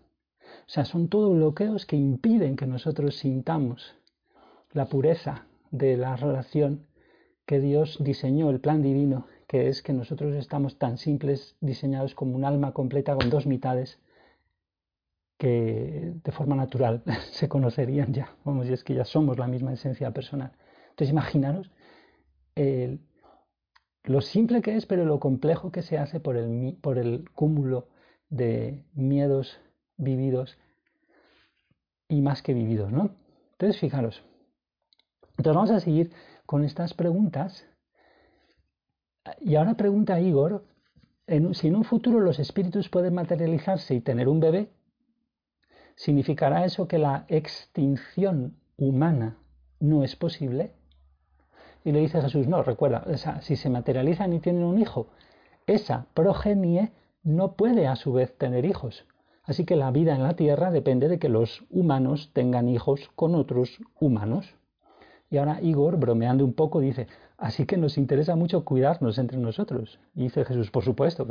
O 0.67 0.69
sea, 0.69 0.85
son 0.85 1.07
todos 1.07 1.33
bloqueos 1.33 1.85
que 1.85 1.95
impiden 1.95 2.57
que 2.57 2.67
nosotros 2.67 3.15
sintamos 3.15 3.95
la 4.73 4.87
pureza 4.87 5.47
de 5.71 5.95
la 5.95 6.15
relación 6.15 6.85
que 7.45 7.61
Dios 7.61 7.97
diseñó, 8.01 8.49
el 8.49 8.59
plan 8.59 8.81
divino, 8.81 9.27
que 9.47 9.69
es 9.69 9.81
que 9.81 9.93
nosotros 9.93 10.35
estamos 10.35 10.77
tan 10.77 10.97
simples, 10.97 11.55
diseñados 11.61 12.13
como 12.13 12.35
un 12.35 12.43
alma 12.43 12.73
completa 12.73 13.15
con 13.15 13.29
dos 13.29 13.47
mitades, 13.47 13.99
que 15.37 16.13
de 16.21 16.31
forma 16.31 16.55
natural 16.55 17.03
se 17.31 17.47
conocerían 17.47 18.13
ya, 18.13 18.35
vamos, 18.43 18.67
y 18.67 18.73
es 18.73 18.83
que 18.83 18.93
ya 18.93 19.05
somos 19.05 19.37
la 19.39 19.47
misma 19.47 19.73
esencia 19.73 20.11
personal. 20.11 20.51
Entonces 20.89 21.11
imaginaros 21.11 21.71
lo 24.03 24.21
simple 24.21 24.61
que 24.61 24.75
es, 24.75 24.85
pero 24.85 25.05
lo 25.05 25.19
complejo 25.19 25.71
que 25.71 25.83
se 25.83 25.97
hace 25.97 26.19
por 26.19 26.37
el, 26.37 26.77
por 26.81 26.97
el 26.97 27.29
cúmulo 27.31 27.87
de 28.29 28.83
miedos 28.93 29.59
vividos 29.97 30.57
y 32.07 32.21
más 32.21 32.41
que 32.41 32.53
vividos, 32.53 32.91
¿no? 32.91 33.11
Entonces 33.53 33.79
fijaros. 33.79 34.23
Entonces 35.37 35.55
vamos 35.55 35.71
a 35.71 35.79
seguir 35.79 36.11
con 36.45 36.63
estas 36.63 36.93
preguntas 36.93 37.65
Y 39.41 39.55
ahora 39.55 39.73
pregunta 39.73 40.19
Igor, 40.19 40.63
si 41.53 41.67
en 41.67 41.75
un 41.75 41.83
futuro 41.83 42.19
los 42.21 42.39
espíritus 42.39 42.89
pueden 42.89 43.13
materializarse 43.13 43.93
y 43.93 44.01
tener 44.01 44.29
un 44.29 44.39
bebé, 44.39 44.71
¿significará 45.95 46.63
eso 46.63 46.87
que 46.87 46.97
la 46.97 47.25
extinción 47.27 48.57
humana 48.77 49.37
no 49.79 50.03
es 50.03 50.15
posible? 50.15 50.71
Y 51.83 51.91
le 51.91 51.99
dice 51.99 52.21
Jesús, 52.21 52.47
no, 52.47 52.63
recuerda, 52.63 53.05
si 53.41 53.55
se 53.55 53.69
materializan 53.69 54.31
y 54.33 54.39
tienen 54.39 54.63
un 54.63 54.79
hijo, 54.79 55.09
esa 55.65 56.07
progenie 56.13 56.93
no 57.23 57.53
puede 57.53 57.87
a 57.87 57.95
su 57.95 58.13
vez 58.13 58.37
tener 58.37 58.65
hijos. 58.65 59.05
Así 59.47 59.63
que 59.63 59.77
la 59.77 59.91
vida 59.91 60.13
en 60.13 60.23
la 60.23 60.35
Tierra 60.35 60.71
depende 60.71 61.07
de 61.07 61.19
que 61.19 61.29
los 61.29 61.63
humanos 61.69 62.31
tengan 62.33 62.67
hijos 62.67 63.09
con 63.15 63.33
otros 63.33 63.79
humanos. 63.97 64.53
Y 65.29 65.37
ahora 65.37 65.59
Igor, 65.61 65.97
bromeando 65.97 66.43
un 66.43 66.53
poco, 66.53 66.81
dice, 66.81 67.07
así 67.37 67.65
que 67.65 67.77
nos 67.77 67.97
interesa 67.97 68.35
mucho 68.35 68.65
cuidarnos 68.65 69.17
entre 69.17 69.37
nosotros. 69.37 69.99
Y 70.15 70.23
dice 70.23 70.43
Jesús, 70.43 70.69
por 70.69 70.83
supuesto. 70.83 71.25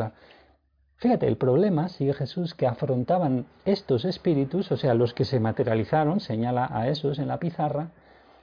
Fíjate, 0.96 1.26
el 1.28 1.37
problema, 1.37 1.90
sigue 1.90 2.14
Jesús, 2.14 2.54
que 2.54 2.66
afrontaban 2.66 3.44
estos 3.66 4.06
espíritus, 4.06 4.73
o 4.73 4.78
sea, 4.78 4.94
los 4.94 5.12
que 5.12 5.26
se 5.26 5.38
materializaron, 5.38 6.20
señala 6.20 6.70
a 6.73 6.88
esos 6.88 7.18
en 7.18 7.28
la 7.28 7.38
pizarra, 7.38 7.90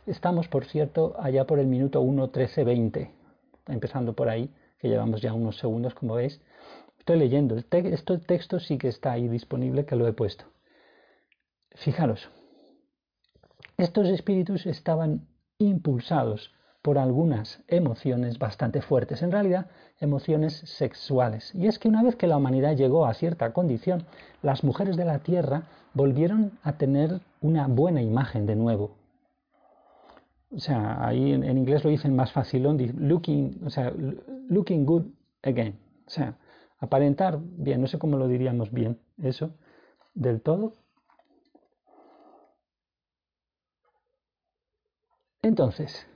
estamos, 0.06 0.48
por 0.48 0.65
cierto, 0.65 1.15
allá 1.20 1.48
por 1.48 1.58
el 1.58 1.65
minuto 1.65 2.00
1, 2.01 2.30
13, 2.30 2.63
20, 2.63 3.12
empezando 3.70 4.13
por 4.13 4.30
ahí, 4.30 4.51
que 4.77 4.88
llevamos 4.88 5.20
ya 5.22 5.34
unos 5.34 5.58
segundos, 5.58 5.96
como 5.96 6.13
veis. 6.13 6.42
Estoy 7.03 7.19
leyendo, 7.19 7.55
el 7.55 7.65
este 7.88 8.17
texto 8.17 8.62
sí 8.62 8.77
que 8.77 8.88
está 8.88 9.12
ahí 9.12 9.27
disponible, 9.27 9.86
que 9.86 9.98
lo 9.98 10.07
he 10.07 10.13
puesto. 10.13 10.45
Fijaros, 11.72 12.29
estos 13.75 14.07
espíritus 14.07 14.65
estaban 14.65 15.27
impulsados 15.57 16.53
por 16.81 16.98
algunas 16.98 17.62
emociones 17.67 18.39
bastante 18.39 18.81
fuertes, 18.81 19.22
en 19.22 19.33
realidad 19.33 19.67
emociones 20.00 20.53
sexuales. 20.63 21.53
Y 21.53 21.67
es 21.67 21.77
que 21.77 21.89
una 21.89 22.03
vez 22.03 22.15
que 22.15 22.25
la 22.25 22.38
humanidad 22.38 22.77
llegó 22.77 23.05
a 23.05 23.13
cierta 23.13 23.51
condición, 23.51 24.05
las 24.41 24.63
mujeres 24.63 24.95
de 24.95 25.03
la 25.03 25.19
tierra 25.19 25.63
volvieron 25.93 26.57
a 26.63 26.77
tener 26.77 27.19
una 27.41 27.67
buena 27.67 28.01
imagen 28.01 28.45
de 28.45 28.55
nuevo. 28.55 28.95
O 30.51 30.60
sea, 30.60 31.05
ahí 31.05 31.33
en, 31.33 31.57
inglés 31.57 31.83
lo 31.83 31.89
dicen 31.89 32.15
más 32.15 32.31
fácil, 32.31 32.63
looking, 32.63 33.60
o 33.65 33.69
sea, 33.69 33.91
looking 34.48 34.86
good 34.86 35.03
again. 35.41 35.77
O 36.07 36.10
sea, 36.10 36.38
aparentar 36.84 37.40
bien, 37.42 37.82
no 37.82 37.88
sé 37.88 37.98
cómo 37.98 38.18
lo 38.18 38.28
diríamos 38.28 38.72
bien, 38.72 39.00
eso, 39.18 39.52
del 40.13 40.42
todo, 40.42 40.74
Entonces, 45.44 46.08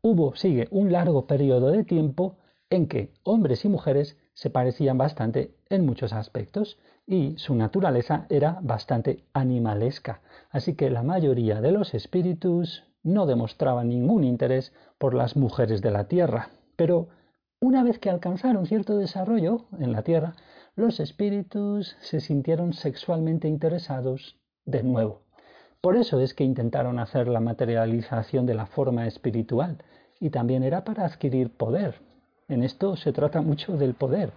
hubo, 0.00 0.34
sigue, 0.34 0.66
un 0.70 0.92
largo 0.92 1.26
periodo 1.26 1.70
de 1.70 1.84
tiempo 1.84 2.38
en 2.70 2.88
que 2.88 3.12
hombres 3.22 3.66
y 3.66 3.68
mujeres 3.68 4.16
se 4.32 4.48
parecían 4.48 4.96
bastante 4.96 5.54
en 5.68 5.84
muchos 5.84 6.14
aspectos 6.14 6.78
y 7.06 7.36
su 7.36 7.54
naturaleza 7.54 8.26
era 8.30 8.58
bastante 8.62 9.24
animalesca, 9.34 10.22
así 10.50 10.74
que 10.74 10.88
la 10.88 11.02
mayoría 11.02 11.60
de 11.60 11.70
los 11.70 11.92
espíritus 11.92 12.84
no 13.02 13.26
demostraban 13.26 13.90
ningún 13.90 14.24
interés 14.24 14.72
por 14.96 15.12
las 15.12 15.36
mujeres 15.36 15.82
de 15.82 15.90
la 15.90 16.08
tierra. 16.08 16.48
Pero 16.76 17.08
una 17.62 17.84
vez 17.84 18.00
que 18.00 18.10
alcanzaron 18.10 18.66
cierto 18.66 18.98
desarrollo 18.98 19.66
en 19.78 19.92
la 19.92 20.02
tierra, 20.02 20.34
los 20.74 20.98
espíritus 20.98 21.96
se 22.00 22.18
sintieron 22.18 22.72
sexualmente 22.72 23.46
interesados 23.46 24.36
de 24.64 24.82
nuevo. 24.82 25.22
Por 25.80 25.96
eso 25.96 26.20
es 26.20 26.34
que 26.34 26.42
intentaron 26.42 26.98
hacer 26.98 27.28
la 27.28 27.38
materialización 27.38 28.46
de 28.46 28.54
la 28.54 28.66
forma 28.66 29.06
espiritual 29.06 29.78
y 30.18 30.30
también 30.30 30.64
era 30.64 30.82
para 30.82 31.04
adquirir 31.04 31.56
poder. 31.56 32.00
En 32.48 32.64
esto 32.64 32.96
se 32.96 33.12
trata 33.12 33.42
mucho 33.42 33.76
del 33.76 33.94
poder. 33.94 34.32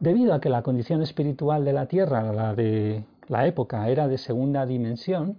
Debido 0.00 0.34
a 0.34 0.40
que 0.40 0.48
la 0.48 0.62
condición 0.62 1.00
espiritual 1.02 1.64
de 1.64 1.72
la 1.72 1.86
Tierra, 1.86 2.32
la 2.32 2.56
de 2.56 3.04
la 3.28 3.46
época, 3.46 3.88
era 3.88 4.08
de 4.08 4.18
segunda 4.18 4.66
dimensión, 4.66 5.38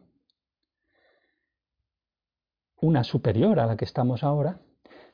una 2.82 3.04
superior 3.04 3.60
a 3.60 3.66
la 3.66 3.78
que 3.78 3.86
estamos 3.86 4.24
ahora, 4.24 4.60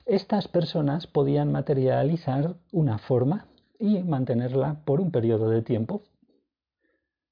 estas 0.06 0.48
personas 0.48 1.08
podían 1.08 1.52
materializar 1.52 2.56
una 2.72 2.98
forma 2.98 3.48
y 3.80 4.04
mantenerla 4.04 4.82
por 4.86 5.02
un 5.02 5.12
periodo 5.12 5.50
de 5.50 5.62
tiempo 5.62 6.04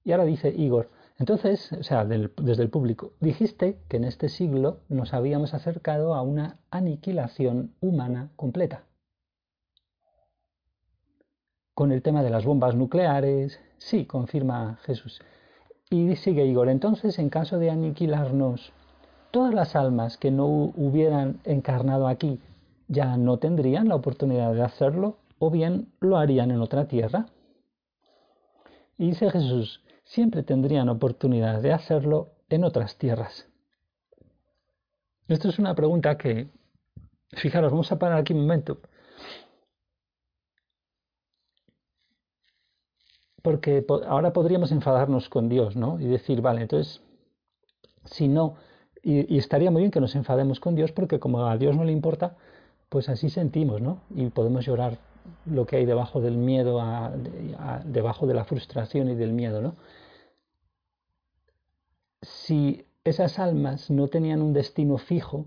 y 0.03 0.11
ahora 0.11 0.25
dice 0.25 0.49
Igor, 0.49 0.89
entonces, 1.17 1.71
o 1.73 1.83
sea, 1.83 2.05
desde 2.05 2.63
el 2.63 2.69
público, 2.69 3.13
dijiste 3.19 3.77
que 3.87 3.97
en 3.97 4.05
este 4.05 4.29
siglo 4.29 4.79
nos 4.89 5.13
habíamos 5.13 5.53
acercado 5.53 6.15
a 6.15 6.21
una 6.23 6.57
aniquilación 6.71 7.75
humana 7.79 8.31
completa. 8.35 8.85
Con 11.75 11.91
el 11.91 12.01
tema 12.01 12.23
de 12.23 12.31
las 12.31 12.45
bombas 12.45 12.75
nucleares, 12.75 13.59
sí, 13.77 14.05
confirma 14.05 14.79
Jesús. 14.83 15.21
Y 15.89 16.15
sigue 16.15 16.45
Igor, 16.45 16.69
entonces 16.69 17.19
en 17.19 17.29
caso 17.29 17.59
de 17.59 17.69
aniquilarnos, 17.69 18.73
todas 19.31 19.53
las 19.53 19.75
almas 19.75 20.17
que 20.17 20.29
no 20.31 20.45
hubieran 20.45 21.39
encarnado 21.45 22.07
aquí 22.07 22.39
ya 22.87 23.17
no 23.17 23.37
tendrían 23.37 23.87
la 23.87 23.95
oportunidad 23.95 24.53
de 24.53 24.61
hacerlo 24.61 25.17
o 25.39 25.49
bien 25.49 25.91
lo 25.99 26.17
harían 26.17 26.51
en 26.51 26.61
otra 26.61 26.87
tierra. 26.87 27.27
Y 28.97 29.07
dice 29.07 29.31
Jesús, 29.31 29.81
siempre 30.03 30.43
tendrían 30.43 30.89
oportunidad 30.89 31.61
de 31.61 31.73
hacerlo 31.73 32.29
en 32.49 32.63
otras 32.63 32.97
tierras. 32.97 33.47
Esto 35.27 35.47
es 35.47 35.57
una 35.57 35.73
pregunta 35.73 36.17
que, 36.17 36.49
fijaros, 37.31 37.71
vamos 37.71 37.91
a 37.91 37.97
parar 37.97 38.19
aquí 38.19 38.33
un 38.33 38.41
momento. 38.41 38.79
Porque 43.41 43.85
ahora 44.07 44.33
podríamos 44.33 44.71
enfadarnos 44.71 45.29
con 45.29 45.47
Dios, 45.47 45.75
¿no? 45.75 45.99
Y 45.99 46.05
decir, 46.05 46.41
vale, 46.41 46.61
entonces, 46.61 47.01
si 48.03 48.27
no, 48.27 48.57
y, 49.03 49.37
estaría 49.37 49.71
muy 49.71 49.81
bien 49.81 49.91
que 49.91 49.99
nos 49.99 50.15
enfademos 50.15 50.59
con 50.59 50.75
Dios 50.75 50.91
porque 50.91 51.19
como 51.19 51.45
a 51.45 51.57
Dios 51.57 51.75
no 51.75 51.83
le 51.83 51.91
importa, 51.91 52.35
pues 52.89 53.09
así 53.09 53.29
sentimos, 53.29 53.81
¿no? 53.81 53.99
Y 54.15 54.27
podemos 54.29 54.65
llorar 54.65 54.97
lo 55.45 55.65
que 55.65 55.77
hay 55.77 55.85
debajo 55.85 56.19
del 56.21 56.37
miedo, 56.37 56.81
debajo 57.85 58.27
de 58.27 58.33
la 58.33 58.43
frustración 58.43 59.09
y 59.09 59.15
del 59.15 59.33
miedo, 59.33 59.61
¿no? 59.61 59.75
si 62.21 62.85
esas 63.03 63.39
almas 63.39 63.89
no 63.89 64.07
tenían 64.07 64.41
un 64.41 64.53
destino 64.53 64.97
fijo, 64.97 65.45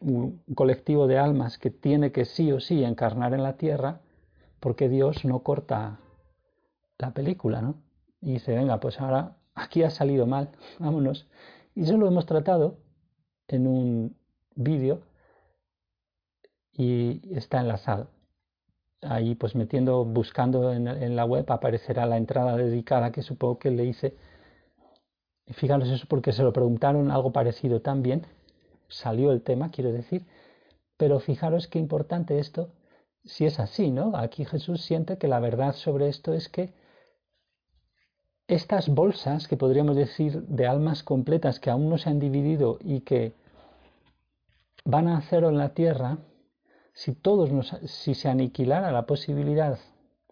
un 0.00 0.42
colectivo 0.54 1.06
de 1.06 1.18
almas 1.18 1.58
que 1.58 1.70
tiene 1.70 2.12
que 2.12 2.24
sí 2.24 2.52
o 2.52 2.60
sí 2.60 2.84
encarnar 2.84 3.34
en 3.34 3.42
la 3.42 3.56
tierra, 3.56 4.00
porque 4.60 4.88
Dios 4.88 5.24
no 5.24 5.40
corta 5.40 5.98
la 6.98 7.14
película, 7.14 7.62
¿no? 7.62 7.76
Y 8.20 8.34
dice, 8.34 8.54
venga, 8.54 8.80
pues 8.80 9.00
ahora 9.00 9.36
aquí 9.54 9.82
ha 9.82 9.90
salido 9.90 10.26
mal, 10.26 10.50
vámonos. 10.78 11.26
Y 11.74 11.82
eso 11.82 11.96
lo 11.96 12.06
hemos 12.06 12.26
tratado 12.26 12.78
en 13.48 13.66
un 13.66 14.16
vídeo 14.54 15.00
y 16.72 17.34
está 17.36 17.60
enlazado. 17.60 18.08
Ahí 19.02 19.34
pues 19.34 19.54
metiendo, 19.54 20.04
buscando 20.04 20.72
en, 20.72 20.86
en 20.86 21.16
la 21.16 21.24
web 21.24 21.50
aparecerá 21.50 22.06
la 22.06 22.18
entrada 22.18 22.56
dedicada 22.56 23.10
que 23.10 23.22
supongo 23.22 23.58
que 23.58 23.70
le 23.70 23.84
hice 23.84 24.14
y 25.46 25.54
fijaros 25.54 25.88
eso 25.88 26.06
porque 26.08 26.32
se 26.32 26.42
lo 26.42 26.52
preguntaron 26.52 27.10
algo 27.10 27.32
parecido 27.32 27.80
también, 27.80 28.26
salió 28.88 29.32
el 29.32 29.42
tema, 29.42 29.70
quiero 29.70 29.92
decir, 29.92 30.24
pero 30.96 31.18
fijaros 31.20 31.66
qué 31.66 31.78
importante 31.78 32.38
esto, 32.38 32.70
si 33.24 33.44
es 33.44 33.58
así, 33.58 33.90
¿no? 33.90 34.16
Aquí 34.16 34.44
Jesús 34.44 34.82
siente 34.82 35.18
que 35.18 35.28
la 35.28 35.40
verdad 35.40 35.74
sobre 35.74 36.08
esto 36.08 36.32
es 36.32 36.48
que 36.48 36.72
estas 38.52 38.88
bolsas, 38.88 39.48
que 39.48 39.56
podríamos 39.56 39.96
decir 39.96 40.42
de 40.42 40.66
almas 40.66 41.02
completas 41.02 41.58
que 41.58 41.70
aún 41.70 41.88
no 41.88 41.96
se 41.96 42.10
han 42.10 42.18
dividido 42.18 42.78
y 42.80 43.00
que 43.00 43.34
van 44.84 45.08
a 45.08 45.16
hacerlo 45.16 45.48
en 45.48 45.58
la 45.58 45.74
tierra, 45.74 46.18
si 46.92 47.14
todos 47.14 47.50
nos, 47.50 47.68
si 47.86 48.14
se 48.14 48.28
aniquilara 48.28 48.92
la 48.92 49.06
posibilidad 49.06 49.78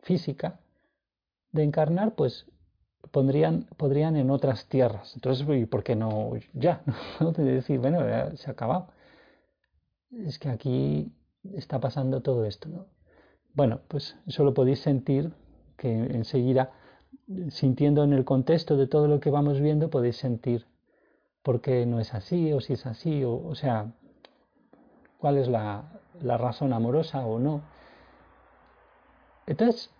física 0.02 0.60
de 1.52 1.62
encarnar, 1.62 2.14
pues 2.14 2.46
pondrían, 3.10 3.66
podrían 3.76 4.16
en 4.16 4.30
otras 4.30 4.66
tierras. 4.66 5.14
Entonces, 5.14 5.46
¿y 5.48 5.64
por 5.64 5.82
qué 5.82 5.96
no 5.96 6.32
ya? 6.52 6.82
¿No? 7.20 7.32
De 7.32 7.44
decir, 7.44 7.78
bueno, 7.78 8.00
se 8.36 8.50
ha 8.50 8.52
acabado. 8.52 8.88
Es 10.10 10.38
que 10.38 10.50
aquí 10.50 11.12
está 11.54 11.80
pasando 11.80 12.20
todo 12.20 12.44
esto. 12.44 12.68
¿no? 12.68 12.86
Bueno, 13.54 13.80
pues 13.88 14.16
eso 14.26 14.44
lo 14.44 14.52
podéis 14.52 14.80
sentir, 14.80 15.32
que 15.76 15.90
enseguida, 15.90 16.72
sintiendo 17.50 18.04
en 18.04 18.12
el 18.12 18.24
contexto 18.24 18.76
de 18.76 18.86
todo 18.86 19.08
lo 19.08 19.20
que 19.20 19.30
vamos 19.30 19.60
viendo, 19.60 19.90
podéis 19.90 20.16
sentir 20.16 20.66
por 21.42 21.60
qué 21.60 21.86
no 21.86 22.00
es 22.00 22.14
así, 22.14 22.52
o 22.52 22.60
si 22.60 22.74
es 22.74 22.86
así, 22.86 23.24
o, 23.24 23.34
o 23.34 23.54
sea, 23.54 23.92
cuál 25.18 25.38
es 25.38 25.48
la, 25.48 26.00
la 26.20 26.36
razón 26.36 26.72
amorosa 26.72 27.24
o 27.24 27.38
no. 27.38 27.62
Entonces, 29.46 29.90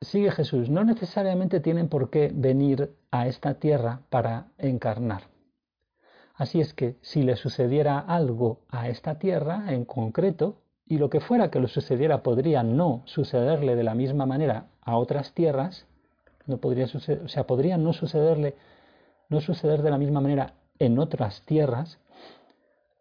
sigue 0.00 0.30
Jesús, 0.30 0.70
no 0.70 0.84
necesariamente 0.84 1.60
tienen 1.60 1.88
por 1.88 2.10
qué 2.10 2.30
venir 2.34 2.96
a 3.10 3.26
esta 3.26 3.54
tierra 3.54 4.02
para 4.08 4.48
encarnar. 4.58 5.24
Así 6.34 6.60
es 6.60 6.74
que 6.74 6.98
si 7.00 7.22
le 7.22 7.36
sucediera 7.36 7.98
algo 7.98 8.60
a 8.68 8.88
esta 8.88 9.18
tierra 9.18 9.72
en 9.72 9.84
concreto, 9.84 10.62
y 10.86 10.98
lo 10.98 11.10
que 11.10 11.20
fuera 11.20 11.50
que 11.50 11.58
le 11.58 11.66
sucediera 11.66 12.22
podría 12.22 12.62
no 12.62 13.02
sucederle 13.06 13.74
de 13.74 13.82
la 13.82 13.94
misma 13.94 14.24
manera 14.24 14.68
a 14.86 14.96
otras 14.96 15.34
tierras, 15.34 15.84
no 16.46 16.58
podría 16.58 16.86
suceder, 16.86 17.22
o 17.24 17.28
sea, 17.28 17.46
podría 17.46 17.76
no 17.76 17.92
sucederle, 17.92 18.54
no 19.28 19.40
suceder 19.40 19.82
de 19.82 19.90
la 19.90 19.98
misma 19.98 20.20
manera 20.20 20.54
en 20.78 20.98
otras 20.98 21.42
tierras, 21.42 21.98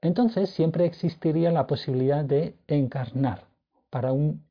entonces 0.01 0.49
siempre 0.49 0.85
existiría 0.85 1.51
la 1.51 1.67
posibilidad 1.67 2.25
de 2.25 2.55
encarnar 2.67 3.45
para 3.89 4.11
un 4.11 4.43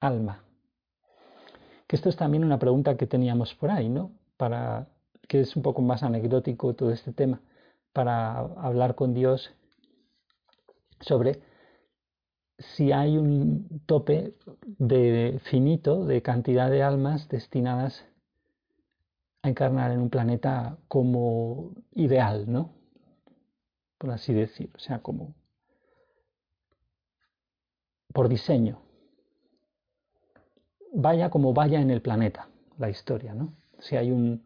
alma. 0.00 0.44
Que 1.86 1.96
esto 1.96 2.08
es 2.08 2.16
también 2.16 2.44
una 2.44 2.58
pregunta 2.58 2.96
que 2.96 3.06
teníamos 3.06 3.54
por 3.54 3.70
ahí, 3.70 3.88
¿no? 3.88 4.10
Para 4.36 4.88
que 5.28 5.40
es 5.40 5.56
un 5.56 5.62
poco 5.62 5.80
más 5.80 6.02
anecdótico 6.02 6.74
todo 6.74 6.90
este 6.90 7.12
tema 7.12 7.40
para 7.92 8.38
hablar 8.38 8.94
con 8.94 9.14
Dios 9.14 9.52
sobre 11.00 11.40
si 12.60 12.92
hay 12.92 13.16
un 13.16 13.82
tope 13.86 14.34
de 14.78 15.40
finito 15.44 16.04
de 16.04 16.22
cantidad 16.22 16.70
de 16.70 16.82
almas 16.82 17.28
destinadas 17.28 18.04
a 19.42 19.48
encarnar 19.48 19.90
en 19.90 20.00
un 20.00 20.10
planeta 20.10 20.76
como 20.86 21.72
ideal, 21.94 22.50
¿no? 22.50 22.70
Por 23.98 24.10
así 24.10 24.34
decir, 24.34 24.70
o 24.74 24.78
sea, 24.78 25.00
como 25.00 25.34
por 28.12 28.28
diseño. 28.28 28.80
Vaya 30.92 31.30
como 31.30 31.54
vaya 31.54 31.80
en 31.80 31.90
el 31.90 32.02
planeta 32.02 32.48
la 32.78 32.90
historia, 32.90 33.34
¿no? 33.34 33.54
Si 33.78 33.96
hay 33.96 34.10
un, 34.10 34.44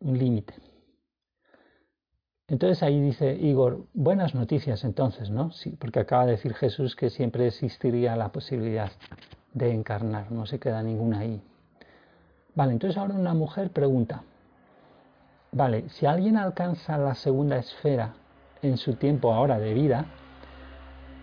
un 0.00 0.18
límite. 0.18 0.54
Entonces 2.48 2.84
ahí 2.84 3.00
dice 3.00 3.34
Igor, 3.34 3.86
buenas 3.92 4.36
noticias 4.36 4.84
entonces, 4.84 5.30
¿no? 5.30 5.50
Sí, 5.50 5.70
porque 5.80 5.98
acaba 5.98 6.26
de 6.26 6.32
decir 6.32 6.54
Jesús 6.54 6.94
que 6.94 7.10
siempre 7.10 7.48
existiría 7.48 8.14
la 8.14 8.30
posibilidad 8.30 8.92
de 9.52 9.72
encarnar, 9.72 10.30
no 10.30 10.46
se 10.46 10.60
queda 10.60 10.80
ninguna 10.82 11.20
ahí. 11.20 11.42
Vale, 12.54 12.72
entonces 12.72 12.96
ahora 12.98 13.14
una 13.14 13.34
mujer 13.34 13.70
pregunta, 13.70 14.22
vale, 15.50 15.88
si 15.88 16.06
alguien 16.06 16.36
alcanza 16.36 16.96
la 16.98 17.16
segunda 17.16 17.56
esfera 17.56 18.14
en 18.62 18.76
su 18.76 18.94
tiempo 18.94 19.32
ahora 19.32 19.58
de 19.58 19.74
vida, 19.74 20.06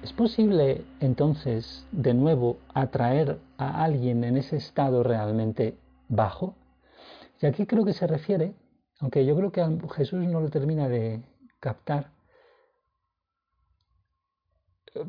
¿es 0.03 0.11
posible 0.11 0.83
entonces 0.99 1.87
de 1.93 2.13
nuevo 2.13 2.57
atraer 2.73 3.39
a 3.57 3.81
alguien 3.81 4.25
en 4.25 4.35
ese 4.35 4.57
estado 4.57 5.03
realmente 5.03 5.77
bajo? 6.09 6.55
Y 7.41 7.45
aquí 7.45 7.65
creo 7.65 7.85
que 7.85 7.93
se 7.93 8.07
refiere 8.07 8.53
aunque 9.03 9.25
yo 9.25 9.35
creo 9.35 9.51
que 9.51 9.61
Jesús 9.95 10.25
no 10.25 10.39
lo 10.39 10.49
termina 10.49 10.87
de 10.87 11.21
captar, 11.59 12.11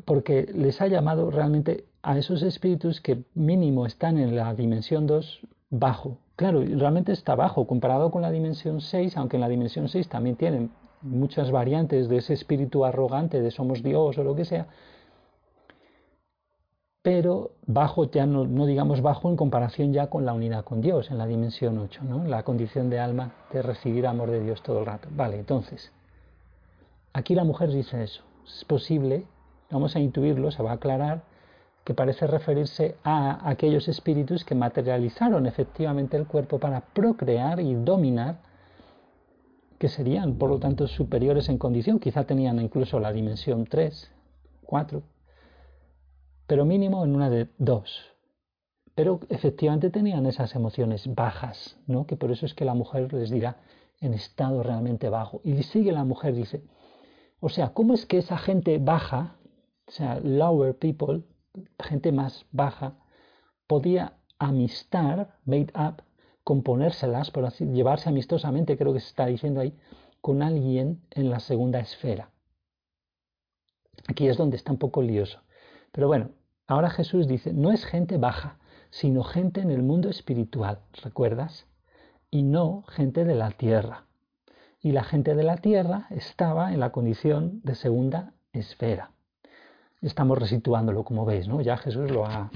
porque 0.03 0.51
les 0.53 0.81
ha 0.81 0.87
llamado 0.87 1.31
realmente 1.31 1.85
a 2.01 2.17
esos 2.17 2.43
espíritus 2.43 2.99
que 2.99 3.23
mínimo 3.35 3.85
están 3.85 4.17
en 4.17 4.35
la 4.35 4.53
dimensión 4.53 5.07
2 5.07 5.47
bajo. 5.69 6.17
Claro, 6.35 6.61
realmente 6.61 7.13
está 7.13 7.35
bajo 7.35 7.67
comparado 7.67 8.11
con 8.11 8.21
la 8.21 8.31
dimensión 8.31 8.81
6, 8.81 9.15
aunque 9.15 9.37
en 9.37 9.41
la 9.41 9.47
dimensión 9.47 9.87
6 9.87 10.09
también 10.09 10.35
tienen 10.35 10.71
muchas 11.01 11.49
variantes 11.49 12.09
de 12.09 12.17
ese 12.17 12.33
espíritu 12.33 12.83
arrogante 12.83 13.41
de 13.41 13.49
somos 13.49 13.81
Dios 13.81 14.17
o 14.17 14.23
lo 14.25 14.35
que 14.35 14.43
sea, 14.43 14.67
pero 17.05 17.51
bajo, 17.67 18.09
ya 18.09 18.25
no, 18.25 18.65
digamos 18.65 19.03
bajo 19.03 19.29
en 19.29 19.35
comparación 19.35 19.93
ya 19.93 20.07
con 20.07 20.25
la 20.25 20.33
unidad 20.33 20.65
con 20.65 20.81
Dios, 20.81 21.11
en 21.11 21.19
la 21.19 21.27
dimensión 21.27 21.77
8, 21.77 22.01
¿no? 22.03 22.25
la 22.25 22.41
condición 22.41 22.89
de 22.89 22.99
alma 22.99 23.31
de 23.53 23.61
recibir 23.61 24.07
amor 24.07 24.31
de 24.31 24.39
Dios 24.39 24.63
todo 24.63 24.79
el 24.79 24.87
rato. 24.87 25.07
Vale, 25.11 25.37
entonces, 25.37 25.91
aquí 27.13 27.35
la 27.35 27.43
mujer 27.43 27.69
dice 27.69 28.01
eso, 28.01 28.23
es 28.43 28.65
posible, 28.65 29.27
vamos 29.69 29.95
a 29.95 29.99
intuirlo, 29.99 30.49
se 30.49 30.63
va 30.63 30.71
a 30.71 30.73
aclarar, 30.73 31.21
que 31.83 31.93
parece 31.93 32.25
referirse 32.25 32.95
a 33.03 33.47
aquellos 33.47 33.87
espíritus 33.87 34.43
que 34.43 34.55
materializaron 34.55 35.45
efectivamente 35.45 36.17
el 36.17 36.25
cuerpo 36.25 36.57
para 36.57 36.81
procrear 36.81 37.59
y 37.59 37.75
dominar, 37.75 38.39
que 39.77 39.89
serían 39.89 40.39
por 40.39 40.49
lo 40.49 40.57
tanto 40.57 40.87
superiores 40.87 41.49
en 41.49 41.59
condición, 41.59 41.99
quizá 41.99 42.23
tenían 42.23 42.59
incluso 42.59 42.99
la 42.99 43.11
dimensión 43.13 43.65
3, 43.65 44.11
4, 44.65 45.03
pero 46.47 46.65
mínimo 46.65 47.03
en 47.03 47.15
una 47.15 47.29
de 47.29 47.47
dos. 47.57 48.15
Pero 48.93 49.19
efectivamente 49.29 49.89
tenían 49.89 50.25
esas 50.25 50.55
emociones 50.55 51.13
bajas, 51.13 51.77
¿no? 51.87 52.05
que 52.05 52.15
por 52.15 52.31
eso 52.31 52.45
es 52.45 52.53
que 52.53 52.65
la 52.65 52.73
mujer 52.73 53.11
les 53.13 53.29
dirá 53.29 53.57
en 53.99 54.13
estado 54.13 54.63
realmente 54.63 55.09
bajo. 55.09 55.41
Y 55.43 55.61
sigue 55.63 55.91
la 55.91 56.05
mujer, 56.05 56.33
dice, 56.33 56.63
o 57.39 57.49
sea, 57.49 57.73
¿cómo 57.73 57.93
es 57.93 58.05
que 58.05 58.17
esa 58.17 58.37
gente 58.37 58.77
baja, 58.77 59.35
o 59.87 59.91
sea, 59.91 60.19
lower 60.21 60.77
people, 60.77 61.23
gente 61.79 62.11
más 62.11 62.45
baja, 62.51 62.93
podía 63.67 64.13
amistar, 64.39 65.37
made 65.45 65.71
up, 65.75 66.03
componérselas, 66.43 67.31
por 67.31 67.45
así, 67.45 67.65
llevarse 67.65 68.09
amistosamente, 68.09 68.77
creo 68.77 68.93
que 68.93 68.99
se 68.99 69.07
está 69.07 69.25
diciendo 69.25 69.61
ahí, 69.61 69.73
con 70.21 70.41
alguien 70.41 71.01
en 71.11 71.29
la 71.29 71.39
segunda 71.39 71.79
esfera? 71.79 72.29
Aquí 74.07 74.27
es 74.27 74.37
donde 74.37 74.57
está 74.57 74.71
un 74.71 74.77
poco 74.77 75.01
lioso. 75.01 75.39
Pero 75.95 76.07
bueno, 76.07 76.31
ahora 76.67 76.89
Jesús 76.89 77.25
dice, 77.25 77.53
no 77.53 77.71
es 77.71 77.85
gente 77.85 78.17
baja, 78.17 78.57
sino 78.89 79.23
gente 79.23 79.61
en 79.61 79.71
el 79.71 79.81
mundo 79.81 80.09
espiritual, 80.09 80.79
¿recuerdas? 81.01 81.67
Y 82.29 82.43
no 82.43 82.83
gente 82.89 83.23
de 83.23 83.33
la 83.33 83.51
tierra. 83.51 84.03
Y 84.81 84.91
la 84.91 85.05
gente 85.05 85.35
de 85.35 85.43
la 85.43 85.55
tierra 85.55 86.07
estaba 86.09 86.73
en 86.73 86.81
la 86.81 86.91
condición 86.91 87.61
de 87.63 87.75
segunda 87.75 88.33
esfera. 88.51 89.11
Estamos 90.01 90.37
resituándolo, 90.37 91.05
como 91.05 91.23
veis, 91.23 91.47
¿no? 91.47 91.61
Ya 91.61 91.77
Jesús 91.77 92.11
lo 92.11 92.25
ha... 92.25 92.51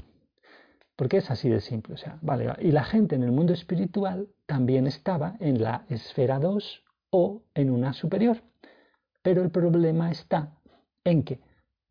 Porque 0.94 1.16
es 1.16 1.30
así 1.30 1.48
de 1.48 1.62
simple. 1.62 1.94
O 1.94 1.96
sea, 1.96 2.18
vale, 2.20 2.52
y 2.60 2.72
la 2.72 2.84
gente 2.84 3.16
en 3.16 3.22
el 3.22 3.32
mundo 3.32 3.54
espiritual 3.54 4.28
también 4.44 4.86
estaba 4.86 5.36
en 5.40 5.62
la 5.62 5.86
esfera 5.88 6.38
2 6.38 6.84
o 7.08 7.40
en 7.54 7.70
una 7.70 7.94
superior. 7.94 8.42
Pero 9.22 9.42
el 9.42 9.50
problema 9.50 10.10
está 10.10 10.52
en 11.04 11.22
que 11.22 11.40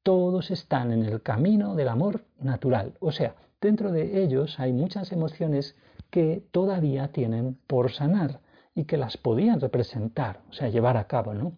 todos 0.10 0.50
están 0.50 0.91
en 0.91 1.06
el 1.06 1.22
camino 1.22 1.76
del 1.76 1.88
amor 1.88 2.26
natural. 2.39 2.95
O 3.00 3.12
sea, 3.12 3.36
dentro 3.62 3.91
de 3.91 4.24
ellos 4.24 4.60
hay 4.60 4.74
muchas 4.74 5.12
emociones 5.12 5.76
que 6.10 6.43
todavía 6.50 7.12
tienen 7.12 7.60
por 7.67 7.91
sanar 7.91 8.39
y 8.74 8.86
que 8.86 8.98
las 8.98 9.17
podían 9.17 9.62
representar, 9.62 10.41
o 10.50 10.54
sea, 10.54 10.69
llevar 10.69 10.98
a 10.98 11.06
cabo, 11.06 11.36
¿no? 11.36 11.54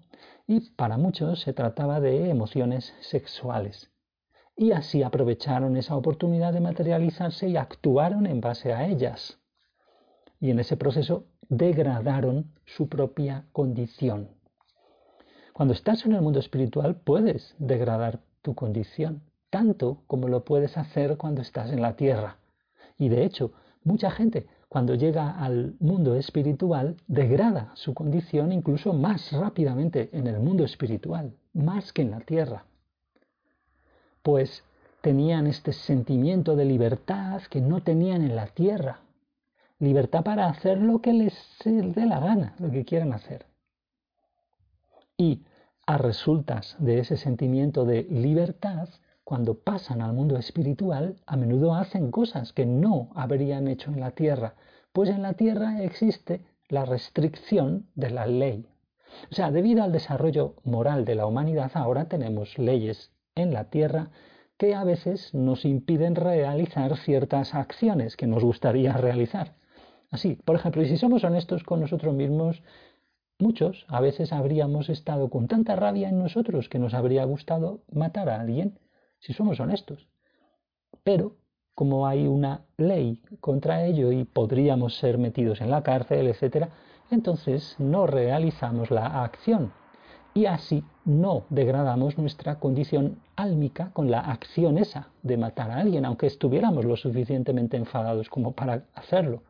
Y 0.47 0.69
para 0.71 0.97
muchos 0.97 1.39
se 1.39 1.53
trataba 1.53 2.01
de 2.01 2.29
emociones 2.29 2.93
sexuales. 2.99 3.89
Y 4.57 4.73
así 4.73 5.01
aprovecharon 5.01 5.77
esa 5.77 5.95
oportunidad 5.95 6.51
de 6.51 6.59
materializarse 6.59 7.47
y 7.47 7.55
actuaron 7.55 8.25
en 8.25 8.41
base 8.41 8.73
a 8.73 8.85
ellas. 8.85 9.39
Y 10.41 10.49
en 10.49 10.59
ese 10.59 10.75
proceso 10.75 11.23
degradaron 11.47 12.51
su 12.65 12.89
propia 12.89 13.45
condición. 13.53 14.27
Cuando 15.53 15.73
estás 15.73 16.05
en 16.05 16.11
el 16.11 16.21
mundo 16.21 16.39
espiritual 16.39 16.97
puedes 16.97 17.55
degradar 17.57 18.19
tu 18.41 18.55
condición, 18.55 19.21
tanto 19.49 20.03
como 20.07 20.27
lo 20.27 20.43
puedes 20.43 20.77
hacer 20.77 21.17
cuando 21.17 21.41
estás 21.41 21.71
en 21.71 21.81
la 21.81 21.95
tierra. 21.95 22.37
Y 22.97 23.09
de 23.09 23.25
hecho, 23.25 23.51
mucha 23.83 24.11
gente 24.11 24.47
cuando 24.69 24.95
llega 24.95 25.31
al 25.31 25.75
mundo 25.79 26.15
espiritual 26.15 26.95
degrada 27.07 27.71
su 27.75 27.93
condición 27.93 28.53
incluso 28.53 28.93
más 28.93 29.31
rápidamente 29.33 30.09
en 30.13 30.27
el 30.27 30.39
mundo 30.39 30.63
espiritual, 30.63 31.33
más 31.53 31.91
que 31.91 32.03
en 32.03 32.11
la 32.11 32.21
tierra. 32.21 32.63
Pues 34.21 34.63
tenían 35.01 35.47
este 35.47 35.73
sentimiento 35.73 36.55
de 36.55 36.65
libertad 36.65 37.41
que 37.49 37.59
no 37.59 37.81
tenían 37.81 38.21
en 38.21 38.35
la 38.35 38.47
tierra. 38.47 39.01
Libertad 39.79 40.23
para 40.23 40.47
hacer 40.47 40.77
lo 40.77 41.01
que 41.01 41.11
les 41.11 41.33
dé 41.65 42.05
la 42.05 42.19
gana, 42.19 42.55
lo 42.59 42.71
que 42.71 42.85
quieran 42.85 43.13
hacer. 43.13 43.45
Y 45.17 45.41
a 45.91 45.97
resultas 45.97 46.77
de 46.79 46.99
ese 46.99 47.17
sentimiento 47.17 47.83
de 47.83 48.03
libertad, 48.03 48.87
cuando 49.25 49.55
pasan 49.55 50.01
al 50.01 50.13
mundo 50.13 50.37
espiritual, 50.37 51.17
a 51.25 51.35
menudo 51.35 51.75
hacen 51.75 52.11
cosas 52.11 52.53
que 52.53 52.65
no 52.65 53.09
habrían 53.13 53.67
hecho 53.67 53.91
en 53.91 53.99
la 53.99 54.11
tierra, 54.11 54.55
pues 54.93 55.09
en 55.09 55.21
la 55.21 55.33
tierra 55.33 55.83
existe 55.83 56.45
la 56.69 56.85
restricción 56.85 57.89
de 57.95 58.09
la 58.09 58.25
ley. 58.25 58.69
O 59.29 59.35
sea, 59.35 59.51
debido 59.51 59.83
al 59.83 59.91
desarrollo 59.91 60.55
moral 60.63 61.03
de 61.03 61.15
la 61.15 61.25
humanidad, 61.25 61.71
ahora 61.73 62.05
tenemos 62.05 62.57
leyes 62.57 63.11
en 63.35 63.51
la 63.51 63.65
tierra 63.65 64.11
que 64.55 64.75
a 64.75 64.85
veces 64.85 65.33
nos 65.33 65.65
impiden 65.65 66.15
realizar 66.15 66.95
ciertas 66.95 67.53
acciones 67.53 68.15
que 68.15 68.27
nos 68.27 68.45
gustaría 68.45 68.93
realizar. 68.93 69.55
Así, 70.09 70.35
por 70.35 70.55
ejemplo, 70.55 70.83
y 70.83 70.87
si 70.87 70.95
somos 70.95 71.25
honestos 71.25 71.63
con 71.65 71.81
nosotros 71.81 72.13
mismos, 72.13 72.63
Muchos 73.41 73.87
a 73.87 73.99
veces 74.01 74.33
habríamos 74.33 74.87
estado 74.87 75.31
con 75.31 75.47
tanta 75.47 75.75
rabia 75.75 76.09
en 76.09 76.19
nosotros 76.19 76.69
que 76.69 76.77
nos 76.77 76.93
habría 76.93 77.23
gustado 77.25 77.81
matar 77.91 78.29
a 78.29 78.39
alguien, 78.39 78.77
si 79.17 79.33
somos 79.33 79.59
honestos. 79.59 80.07
Pero 81.03 81.37
como 81.73 82.05
hay 82.05 82.27
una 82.27 82.67
ley 82.77 83.19
contra 83.39 83.83
ello 83.83 84.11
y 84.11 84.25
podríamos 84.25 84.95
ser 84.99 85.17
metidos 85.17 85.59
en 85.59 85.71
la 85.71 85.81
cárcel, 85.81 86.27
etc., 86.27 86.67
entonces 87.09 87.75
no 87.79 88.05
realizamos 88.05 88.91
la 88.91 89.23
acción 89.23 89.73
y 90.35 90.45
así 90.45 90.83
no 91.03 91.45
degradamos 91.49 92.19
nuestra 92.19 92.59
condición 92.59 93.23
álmica 93.35 93.89
con 93.93 94.11
la 94.11 94.19
acción 94.19 94.77
esa 94.77 95.09
de 95.23 95.37
matar 95.37 95.71
a 95.71 95.77
alguien, 95.77 96.05
aunque 96.05 96.27
estuviéramos 96.27 96.85
lo 96.85 96.95
suficientemente 96.95 97.75
enfadados 97.75 98.29
como 98.29 98.51
para 98.51 98.85
hacerlo. 98.93 99.41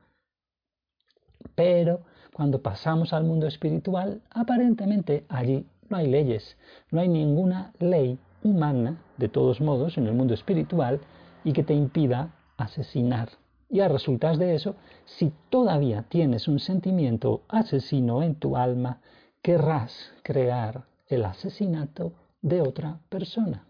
Pero 1.56 2.06
cuando 2.34 2.62
pasamos 2.62 3.14
al 3.14 3.24
mundo 3.24 3.48
espiritual, 3.48 4.22
aparentemente 4.30 5.26
allí 5.30 5.66
no 5.90 5.98
hay 5.98 6.08
leyes, 6.08 6.58
no 6.90 7.02
hay 7.02 7.10
ninguna 7.10 7.74
ley 7.80 8.18
humana, 8.44 9.02
de 9.18 9.30
todos 9.30 9.62
modos, 9.62 9.98
en 9.98 10.08
el 10.08 10.14
mundo 10.14 10.34
espiritual, 10.34 11.02
y 11.44 11.54
que 11.54 11.64
te 11.64 11.74
impida 11.74 12.34
asesinar. 12.58 13.30
Y 13.70 13.82
a 13.82 13.88
resultas 13.88 14.38
de 14.38 14.56
eso, 14.56 14.76
si 15.06 15.34
todavía 15.50 16.04
tienes 16.04 16.48
un 16.48 16.60
sentimiento 16.60 17.44
asesino 17.48 18.24
en 18.24 18.36
tu 18.36 18.58
alma, 18.58 19.02
querrás 19.42 20.12
crear 20.24 20.86
el 21.08 21.26
asesinato 21.26 22.14
de 22.42 22.62
otra 22.62 23.00
persona. 23.10 23.66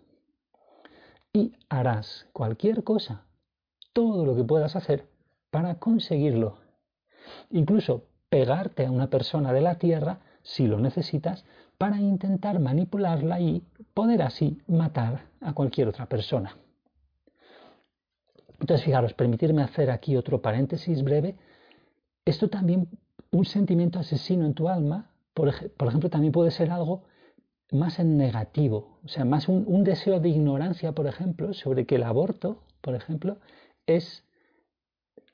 Y 1.34 1.54
harás 1.69 2.28
cualquier 2.34 2.84
cosa, 2.84 3.26
todo 3.93 4.26
lo 4.26 4.36
que 4.36 4.43
puedas 4.43 4.76
hacer 4.76 5.08
para 5.50 5.80
conseguirlo. 5.80 6.58
Incluso 7.50 8.06
pegarte 8.32 8.86
a 8.86 8.91
una 8.91 9.10
persona 9.10 9.52
de 9.52 9.60
la 9.60 9.76
tierra, 9.76 10.20
si 10.41 10.65
lo 10.65 10.80
necesitas, 10.80 11.44
para 11.78 12.00
intentar 12.00 12.62
manipularla 12.62 13.41
y 13.41 13.62
poder 13.94 14.22
así 14.22 14.62
matar 14.67 15.26
a 15.41 15.52
cualquier 15.52 15.89
otra 15.89 16.06
persona. 16.06 16.56
Entonces, 18.62 18.86
fijaros, 18.86 19.13
permitirme 19.13 19.63
hacer 19.63 19.91
aquí 19.91 20.15
otro 20.15 20.41
paréntesis 20.41 21.04
breve. 21.04 21.36
Esto 22.24 22.50
también, 22.50 22.88
un 23.32 23.44
sentimiento 23.44 24.00
asesino 24.00 24.46
en 24.46 24.54
tu 24.54 24.70
alma, 24.70 25.12
por, 25.34 25.50
ejemplo, 25.50 26.10
también 26.10 26.32
puede 26.32 26.52
ser 26.52 26.72
algo 26.72 27.04
más 27.70 28.00
en 28.00 28.15
negativo, 28.15 29.00
o 29.04 29.10
sea, 29.10 29.26
más 29.26 29.50
un, 29.50 29.84
deseo 29.84 30.22
de 30.22 30.30
ignorancia, 30.30 30.94
por 30.94 31.08
ejemplo, 31.08 31.54
sobre 31.54 31.86
que 31.86 31.96
el 31.96 32.04
aborto, 32.04 32.63
por 32.80 32.96
ejemplo, 32.96 33.39
es 33.88 34.24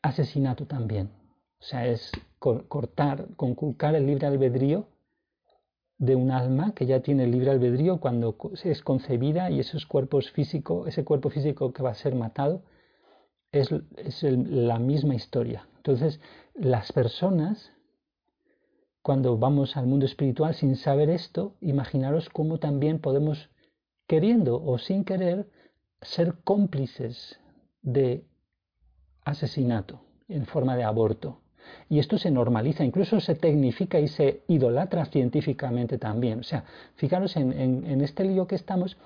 asesinato 0.02 0.66
también. 0.66 1.12
O 1.60 1.64
sea, 1.64 1.88
es 1.88 2.12
cortar, 2.40 3.28
conculcar 3.36 3.96
el 3.96 4.06
libre 4.06 4.28
albedrío 4.28 4.88
de 5.98 6.16
un 6.16 6.32
alma 6.32 6.74
que 6.76 6.86
ya 6.86 7.02
tiene 7.02 7.26
libre 7.28 7.52
albedrío 7.52 8.00
cuando 8.00 8.38
es 8.64 8.82
concebida 8.84 9.50
y 9.50 9.60
esos 9.60 9.86
cuerpos 9.86 10.32
físicos, 10.32 10.88
ese 10.88 11.04
cuerpo 11.04 11.30
físico 11.30 11.74
que 11.74 11.84
va 11.84 11.92
a 11.92 11.96
ser 11.96 12.16
matado, 12.16 12.64
es, 13.52 13.72
la 14.22 14.78
misma 14.78 15.16
historia. 15.16 15.68
Entonces, 15.78 16.20
las 16.54 16.92
personas, 16.92 17.72
cuando 19.02 19.38
vamos 19.38 19.78
al 19.78 19.88
mundo 19.88 20.06
espiritual 20.06 20.54
sin 20.54 20.76
saber 20.76 21.10
esto, 21.10 21.56
imaginaros 21.62 22.30
cómo 22.30 22.60
también 22.60 23.00
podemos, 23.00 23.50
queriendo 24.06 24.62
o 24.64 24.78
sin 24.78 25.04
querer, 25.04 25.50
ser 26.02 26.36
cómplices 26.44 27.40
de 27.82 28.26
asesinato 29.24 30.02
en 30.28 30.46
forma 30.46 30.76
de 30.76 30.84
aborto. 30.84 31.42
Y 31.90 32.00
esto 32.00 32.18
se 32.18 32.32
normaliza, 32.32 32.84
incluso 32.84 33.20
se 33.20 33.36
tecnifica 33.36 34.00
y 34.00 34.08
se 34.08 34.42
idolatra 34.48 35.06
científicamente 35.06 35.98
también. 35.98 36.40
O 36.40 36.44
sea, 36.44 36.64
fijaros 36.96 37.36
en, 37.38 38.02
este 38.02 38.26
lío 38.26 38.48
que 38.48 38.56
estamos 38.56 38.98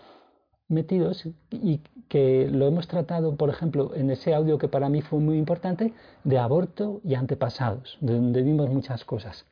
metidos 0.67 1.28
y 1.52 1.82
que 2.08 2.47
lo 2.52 2.67
hemos 2.67 2.88
tratado, 2.88 3.36
por 3.36 3.50
ejemplo, 3.50 3.91
en 3.95 4.10
ese 4.10 4.34
audio 4.34 4.58
que 4.58 4.67
para 4.67 4.89
mí 4.89 5.02
fue 5.02 5.19
muy 5.19 5.38
importante, 5.38 5.93
de 6.24 6.38
aborto 6.38 7.02
y 7.04 7.15
antepasados, 7.15 7.97
donde 8.02 8.41
vimos 8.41 8.69
muchas 8.69 9.06
cosas. 9.06 9.45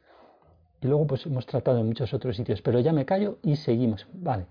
Y 0.82 0.88
luego 0.88 1.08
pues 1.08 1.26
hemos 1.26 1.46
tratado 1.46 1.80
en 1.80 1.88
muchos 1.88 2.14
otros 2.14 2.38
sitios, 2.38 2.62
pero 2.62 2.80
ya 2.80 2.94
me 2.94 3.06
callo 3.06 3.38
y 3.44 3.58
seguimos. 3.58 4.08
Vale. 4.14 4.46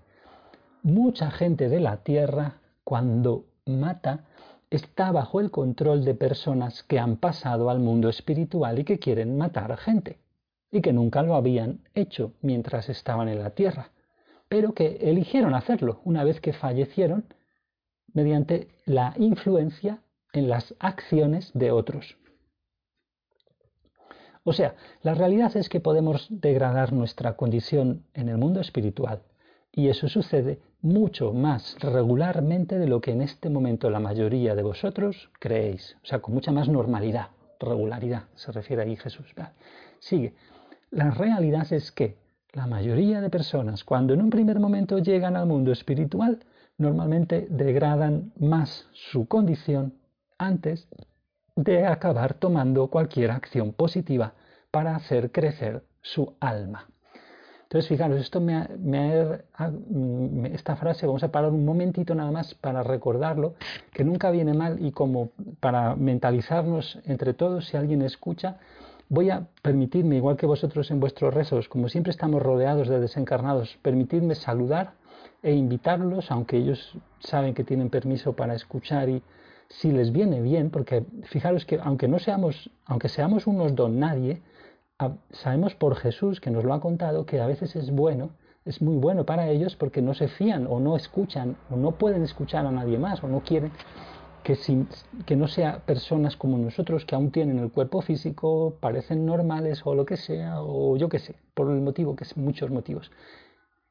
Mucha 0.83 1.31
gente 1.31 1.69
de 1.69 1.79
la 1.79 1.97
Tierra, 1.97 2.61
cuando 2.83 3.45
mata, 3.65 4.25
está 4.69 5.11
bajo 5.11 5.39
el 5.39 5.51
control 5.51 6.05
de 6.05 6.13
personas 6.13 6.83
que 6.83 6.99
han 6.99 7.17
pasado 7.17 7.69
al 7.69 7.79
mundo 7.79 8.09
espiritual 8.09 8.79
y 8.79 8.83
que 8.83 8.99
quieren 8.99 9.37
matar 9.37 9.71
a 9.71 9.77
gente, 9.77 10.19
y 10.71 10.81
que 10.81 10.93
nunca 10.93 11.23
lo 11.23 11.35
habían 11.35 11.81
hecho 11.95 12.33
mientras 12.41 12.89
estaban 12.89 13.27
en 13.27 13.39
la 13.39 13.51
tierra, 13.51 13.91
pero 14.47 14.73
que 14.73 14.97
eligieron 15.01 15.55
hacerlo 15.55 16.01
una 16.03 16.23
vez 16.23 16.39
que 16.41 16.53
fallecieron 16.53 17.25
mediante 18.13 18.69
la 18.85 19.13
influencia 19.17 20.01
en 20.33 20.49
las 20.49 20.75
acciones 20.79 21.51
de 21.53 21.71
otros. 21.71 22.17
O 24.43 24.53
sea, 24.53 24.75
la 25.01 25.13
realidad 25.13 25.55
es 25.57 25.69
que 25.69 25.79
podemos 25.79 26.27
degradar 26.29 26.93
nuestra 26.93 27.35
condición 27.35 28.05
en 28.13 28.29
el 28.29 28.37
mundo 28.37 28.61
espiritual, 28.61 29.21
y 29.71 29.89
eso 29.89 30.07
sucede 30.07 30.59
mucho 30.81 31.33
más 31.33 31.77
regularmente 31.79 32.79
de 32.79 32.87
lo 32.87 33.01
que 33.01 33.11
en 33.11 33.21
este 33.21 33.49
momento 33.49 33.89
la 33.89 33.99
mayoría 33.99 34.55
de 34.55 34.63
vosotros 34.63 35.29
creéis, 35.39 35.97
o 36.03 36.05
sea, 36.05 36.19
con 36.19 36.33
mucha 36.33 36.51
más 36.51 36.69
normalidad, 36.69 37.27
regularidad, 37.59 38.23
se 38.35 38.51
refiere 38.51 38.83
ahí 38.83 38.95
Jesús. 38.95 39.33
Sigue. 39.99 40.33
La 40.91 41.11
realidad 41.11 41.71
es 41.71 41.91
que 41.91 42.17
la 42.53 42.65
mayoría 42.65 43.21
de 43.21 43.29
personas, 43.29 43.83
cuando 43.83 44.13
en 44.13 44.21
un 44.21 44.29
primer 44.29 44.59
momento 44.59 44.97
llegan 44.97 45.35
al 45.35 45.45
mundo 45.45 45.71
espiritual, 45.71 46.39
normalmente 46.77 47.47
degradan 47.49 48.31
más 48.39 48.87
su 48.93 49.27
condición 49.27 49.93
antes 50.37 50.87
de 51.55 51.85
acabar 51.85 52.33
tomando 52.33 52.87
cualquier 52.87 53.31
acción 53.31 53.73
positiva 53.73 54.33
para 54.71 54.95
hacer 54.95 55.31
crecer 55.31 55.83
su 56.01 56.35
alma. 56.39 56.87
Entonces, 57.69 57.87
fijaros, 57.87 58.19
esta 60.53 60.75
frase, 60.75 61.05
vamos 61.05 61.23
a 61.23 61.31
parar 61.31 61.51
un 61.51 61.65
momentito 61.65 62.15
nada 62.15 62.31
más 62.31 62.55
para 62.55 62.81
recordarlo, 62.81 63.53
que 63.93 64.03
nunca 64.03 64.31
viene 64.31 64.55
mal 64.55 64.83
y 64.83 64.91
como 64.91 65.29
para 65.59 65.95
mentalizarnos 65.95 66.97
entre 67.05 67.35
todos, 67.35 67.67
si 67.67 67.77
alguien 67.77 68.01
escucha, 68.01 68.57
voy 69.07 69.29
a 69.29 69.45
permitirme, 69.61 70.15
igual 70.15 70.35
que 70.35 70.47
vosotros 70.47 70.89
en 70.89 70.99
vuestros 70.99 71.31
rezos, 71.31 71.69
como 71.69 71.89
siempre 71.89 72.09
estamos 72.09 72.41
rodeados 72.41 72.87
de 72.87 72.99
desencarnados, 72.99 73.77
permitidme 73.83 74.33
saludar 74.33 74.93
e 75.43 75.53
invitarlos, 75.53 76.31
aunque 76.31 76.57
ellos 76.57 76.97
saben 77.19 77.53
que 77.53 77.63
tienen 77.63 77.91
permiso 77.91 78.33
para 78.33 78.55
escuchar 78.55 79.09
y 79.09 79.21
si 79.67 79.91
les 79.91 80.11
viene 80.11 80.41
bien, 80.41 80.71
porque 80.71 81.05
fijaros 81.25 81.65
que 81.67 81.79
aunque 81.79 82.07
no 82.07 82.17
seamos, 82.17 82.71
aunque 82.87 83.09
seamos 83.09 83.45
unos 83.45 83.75
don 83.75 83.99
nadie, 83.99 84.41
sabemos 85.31 85.75
por 85.75 85.95
Jesús, 85.95 86.41
que 86.41 86.51
nos 86.51 86.63
lo 86.63 86.73
ha 86.73 86.81
contado, 86.81 87.25
que 87.25 87.39
a 87.39 87.47
veces 87.47 87.75
es 87.75 87.91
bueno, 87.91 88.31
es 88.65 88.81
muy 88.81 88.97
bueno 88.97 89.25
para 89.25 89.49
ellos 89.49 89.75
porque 89.75 90.01
no 90.01 90.13
se 90.13 90.27
fían 90.27 90.67
o 90.69 90.79
no 90.79 90.95
escuchan 90.95 91.55
o 91.69 91.77
no 91.77 91.91
pueden 91.93 92.23
escuchar 92.23 92.65
a 92.65 92.71
nadie 92.71 92.97
más 92.97 93.23
o 93.23 93.27
no 93.27 93.41
quieren 93.41 93.71
que, 94.43 94.57
que 95.25 95.35
no 95.35 95.47
sea 95.47 95.79
personas 95.85 96.35
como 96.35 96.57
nosotros 96.57 97.05
que 97.05 97.15
aún 97.15 97.31
tienen 97.31 97.59
el 97.59 97.71
cuerpo 97.71 98.01
físico, 98.01 98.77
parecen 98.79 99.25
normales 99.25 99.81
o 99.85 99.95
lo 99.95 100.05
que 100.05 100.17
sea, 100.17 100.61
o 100.61 100.97
yo 100.97 101.09
qué 101.09 101.19
sé, 101.19 101.35
por 101.53 101.71
el 101.71 101.81
motivo, 101.81 102.15
que 102.15 102.23
es 102.23 102.35
muchos 102.37 102.69
motivos. 102.69 103.11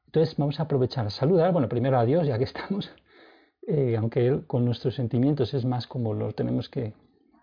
Entonces 0.05 0.35
vamos 0.37 0.59
a 0.59 0.63
aprovechar 0.63 1.05
a 1.05 1.11
saludar, 1.11 1.51
bueno, 1.51 1.69
primero 1.69 1.99
a 1.99 2.05
Dios, 2.05 2.27
ya 2.27 2.37
que 2.37 2.43
estamos, 2.43 2.91
eh, 3.67 3.95
aunque 3.97 4.27
Él 4.27 4.45
con 4.47 4.65
nuestros 4.65 4.95
sentimientos 4.95 5.53
es 5.53 5.65
más 5.65 5.87
como 5.87 6.13
lo 6.13 6.33
tenemos 6.33 6.69
que 6.69 6.93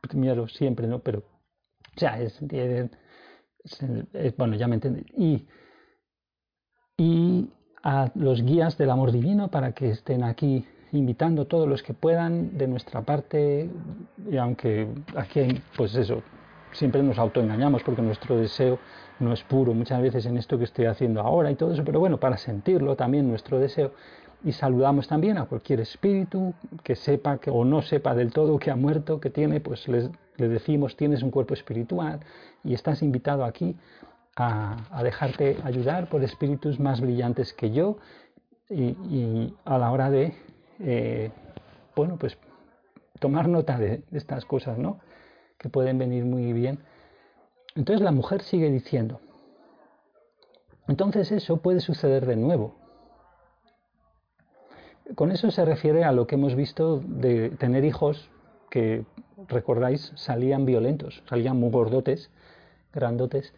primero 0.02 0.48
siempre, 0.48 0.86
¿no? 0.86 1.00
Pero, 1.00 1.20
o 1.20 1.98
sea, 1.98 2.20
es, 2.20 2.40
bueno, 4.36 4.56
ya 4.56 4.68
me 4.68 4.76
entendí. 4.76 5.04
Y, 5.16 5.46
y 6.96 7.50
a 7.82 8.10
los 8.14 8.42
guías 8.42 8.76
del 8.78 8.90
amor 8.90 9.12
divino 9.12 9.48
para 9.48 9.72
que 9.72 9.90
estén 9.90 10.24
aquí 10.24 10.66
invitando 10.92 11.46
todos 11.46 11.68
los 11.68 11.82
que 11.82 11.94
puedan 11.94 12.56
de 12.56 12.66
nuestra 12.66 13.02
parte, 13.02 13.68
y 14.30 14.36
aunque 14.36 14.88
aquí, 15.16 15.62
pues 15.76 15.94
eso, 15.94 16.22
siempre 16.72 17.02
nos 17.02 17.18
autoengañamos 17.18 17.82
porque 17.82 18.02
nuestro 18.02 18.36
deseo 18.36 18.78
no 19.18 19.32
es 19.32 19.42
puro 19.42 19.72
muchas 19.74 20.00
veces 20.02 20.26
en 20.26 20.36
esto 20.36 20.58
que 20.58 20.64
estoy 20.64 20.86
haciendo 20.86 21.20
ahora 21.20 21.50
y 21.50 21.54
todo 21.54 21.72
eso, 21.72 21.84
pero 21.84 22.00
bueno, 22.00 22.18
para 22.18 22.36
sentirlo 22.36 22.96
también 22.96 23.28
nuestro 23.28 23.58
deseo. 23.58 23.92
Y 24.44 24.52
saludamos 24.52 25.08
también 25.08 25.38
a 25.38 25.46
cualquier 25.46 25.80
espíritu 25.80 26.54
que 26.84 26.94
sepa 26.94 27.38
que, 27.38 27.50
o 27.50 27.64
no 27.64 27.82
sepa 27.82 28.14
del 28.14 28.32
todo 28.32 28.58
que 28.58 28.70
ha 28.70 28.76
muerto, 28.76 29.18
que 29.18 29.30
tiene, 29.30 29.60
pues 29.60 29.88
les, 29.88 30.10
le 30.36 30.48
decimos 30.48 30.96
tienes 30.96 31.22
un 31.22 31.30
cuerpo 31.30 31.54
espiritual 31.54 32.20
y 32.62 32.74
estás 32.74 33.02
invitado 33.02 33.44
aquí 33.44 33.76
a, 34.36 35.02
dejarte 35.02 35.56
ayudar 35.64 36.08
por 36.08 36.22
espíritus 36.22 36.78
más 36.78 37.00
brillantes 37.00 37.54
que 37.54 37.70
yo 37.70 37.96
y, 38.68 39.54
a 39.64 39.78
la 39.78 39.90
hora 39.90 40.10
de, 40.10 40.34
eh, 40.80 41.30
bueno, 41.94 42.16
pues 42.18 42.36
tomar 43.18 43.48
nota 43.48 43.78
de 43.78 44.02
estas 44.12 44.44
cosas, 44.44 44.76
¿no? 44.76 44.98
Que 45.56 45.68
pueden 45.68 45.98
venir 45.98 46.24
muy 46.24 46.52
bien. 46.52 46.80
Entonces 47.74 48.02
la 48.02 48.12
mujer 48.12 48.42
sigue 48.42 48.70
diciendo, 48.70 49.20
entonces 50.88 51.32
eso 51.32 51.58
puede 51.58 51.80
suceder 51.80 52.26
de 52.26 52.36
nuevo. 52.36 52.74
Con 55.14 55.30
eso 55.30 55.50
se 55.50 55.64
refiere 55.64 56.04
a 56.04 56.12
lo 56.12 56.26
que 56.26 56.34
hemos 56.34 56.54
visto 56.54 57.00
de 57.06 57.50
tener 57.50 57.84
hijos 57.84 58.28
que 58.70 59.04
recordáis, 59.48 60.12
salían 60.16 60.66
violentos, 60.66 61.22
salían 61.28 61.58
muy 61.58 61.70
gordotes, 61.70 62.30
grandotes, 62.92 63.54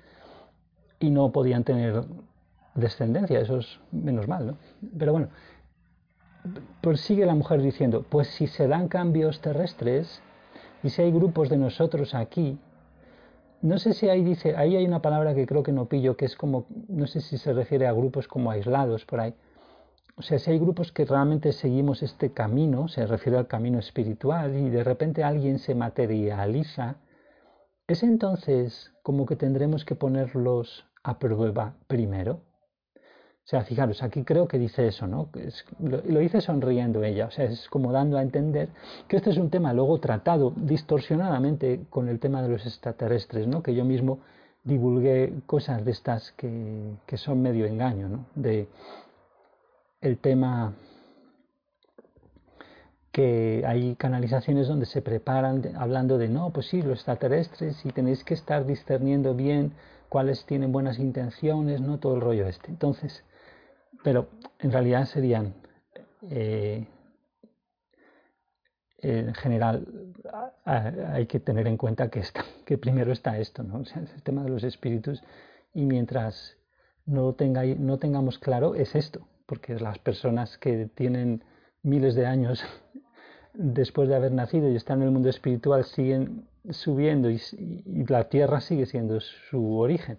y 1.00 1.10
no 1.10 1.32
podían 1.32 1.64
tener 1.64 2.04
descendencia, 2.74 3.40
eso 3.40 3.58
es 3.58 3.80
menos 3.92 4.28
mal, 4.28 4.46
¿no? 4.46 4.58
Pero 4.98 5.12
bueno, 5.12 5.28
pues 6.80 7.00
sigue 7.00 7.24
la 7.26 7.34
mujer 7.34 7.62
diciendo, 7.62 8.04
pues 8.08 8.28
si 8.28 8.46
se 8.46 8.68
dan 8.68 8.88
cambios 8.88 9.40
terrestres 9.40 10.22
y 10.82 10.90
si 10.90 11.02
hay 11.02 11.12
grupos 11.12 11.48
de 11.48 11.56
nosotros 11.56 12.14
aquí, 12.14 12.58
no 13.60 13.78
sé 13.78 13.92
si 13.92 14.08
ahí 14.08 14.22
dice, 14.22 14.56
ahí 14.56 14.76
hay 14.76 14.86
una 14.86 15.02
palabra 15.02 15.34
que 15.34 15.46
creo 15.46 15.62
que 15.62 15.72
no 15.72 15.86
pillo, 15.86 16.16
que 16.16 16.26
es 16.26 16.36
como, 16.36 16.66
no 16.88 17.06
sé 17.06 17.20
si 17.20 17.38
se 17.38 17.52
refiere 17.52 17.86
a 17.86 17.92
grupos 17.92 18.28
como 18.28 18.50
aislados 18.50 19.04
por 19.04 19.20
ahí. 19.20 19.34
O 20.18 20.22
sea, 20.22 20.40
si 20.40 20.50
hay 20.50 20.58
grupos 20.58 20.90
que 20.90 21.04
realmente 21.04 21.52
seguimos 21.52 22.02
este 22.02 22.32
camino, 22.32 22.88
se 22.88 23.06
refiere 23.06 23.38
al 23.38 23.46
camino 23.46 23.78
espiritual, 23.78 24.56
y 24.56 24.68
de 24.68 24.82
repente 24.82 25.22
alguien 25.22 25.60
se 25.60 25.76
materializa, 25.76 26.96
es 27.86 28.02
entonces 28.02 28.92
como 29.04 29.26
que 29.26 29.36
tendremos 29.36 29.84
que 29.84 29.94
ponerlos 29.94 30.86
a 31.04 31.20
prueba 31.20 31.74
primero. 31.86 32.40
O 32.94 33.50
sea, 33.50 33.62
fijaros, 33.62 34.02
aquí 34.02 34.24
creo 34.24 34.48
que 34.48 34.58
dice 34.58 34.88
eso, 34.88 35.06
¿no? 35.06 35.30
lo, 35.78 36.02
lo, 36.04 36.18
dice 36.18 36.40
sonriendo 36.40 37.04
ella, 37.04 37.26
o 37.26 37.30
sea, 37.30 37.44
es 37.44 37.68
como 37.68 37.92
dando 37.92 38.18
a 38.18 38.22
entender 38.22 38.70
que 39.06 39.16
este 39.16 39.30
es 39.30 39.38
un 39.38 39.50
tema 39.50 39.72
luego 39.72 40.00
tratado 40.00 40.52
distorsionadamente 40.56 41.86
con 41.90 42.08
el 42.08 42.18
tema 42.18 42.42
de 42.42 42.48
los 42.48 42.66
extraterrestres, 42.66 43.46
¿no? 43.46 43.62
Que 43.62 43.74
yo 43.74 43.84
mismo 43.84 44.18
divulgué 44.64 45.32
cosas 45.46 45.84
de 45.84 45.92
estas 45.92 46.32
que, 46.32 46.96
que 47.06 47.16
son 47.16 47.40
medio 47.40 47.64
engaño, 47.66 48.08
¿no? 48.08 48.26
De 48.34 48.68
el 50.00 50.18
tema 50.18 50.74
que 53.12 53.64
hay 53.66 53.96
canalizaciones 53.96 54.68
donde 54.68 54.86
se 54.86 55.02
preparan 55.02 55.62
hablando 55.76 56.18
de 56.18 56.28
no, 56.28 56.52
pues 56.52 56.66
sí, 56.66 56.82
los 56.82 56.98
extraterrestres 56.98 57.84
y 57.84 57.90
tenéis 57.90 58.22
que 58.22 58.34
estar 58.34 58.64
discerniendo 58.64 59.34
bien 59.34 59.72
cuáles 60.08 60.44
tienen 60.46 60.72
buenas 60.72 60.98
intenciones, 60.98 61.80
no 61.80 61.98
todo 61.98 62.14
el 62.14 62.20
rollo 62.20 62.46
este. 62.46 62.68
Entonces, 62.68 63.24
pero 64.04 64.28
en 64.60 64.70
realidad 64.70 65.06
serían, 65.06 65.54
eh, 66.30 66.86
en 69.00 69.34
general, 69.34 69.86
hay 70.64 71.26
que 71.26 71.40
tener 71.40 71.66
en 71.66 71.76
cuenta 71.76 72.10
que, 72.10 72.22
que 72.64 72.78
primero 72.78 73.12
está 73.12 73.38
esto, 73.38 73.62
¿no? 73.62 73.78
el 73.78 74.22
tema 74.22 74.44
de 74.44 74.50
los 74.50 74.64
espíritus 74.64 75.22
y 75.74 75.86
mientras 75.86 76.56
no, 77.06 77.32
tenga, 77.34 77.64
no 77.64 77.98
tengamos 77.98 78.38
claro 78.38 78.74
es 78.74 78.94
esto, 78.94 79.26
porque 79.48 79.74
las 79.80 79.98
personas 79.98 80.58
que 80.58 80.86
tienen 80.94 81.42
miles 81.82 82.14
de 82.14 82.26
años 82.26 82.62
después 83.54 84.08
de 84.08 84.14
haber 84.14 84.30
nacido 84.30 84.70
y 84.70 84.76
están 84.76 85.00
en 85.00 85.08
el 85.08 85.10
mundo 85.10 85.28
espiritual 85.28 85.84
siguen 85.84 86.46
subiendo 86.70 87.30
y 87.30 87.40
la 88.06 88.28
tierra 88.28 88.60
sigue 88.60 88.86
siendo 88.86 89.18
su 89.20 89.78
origen 89.78 90.18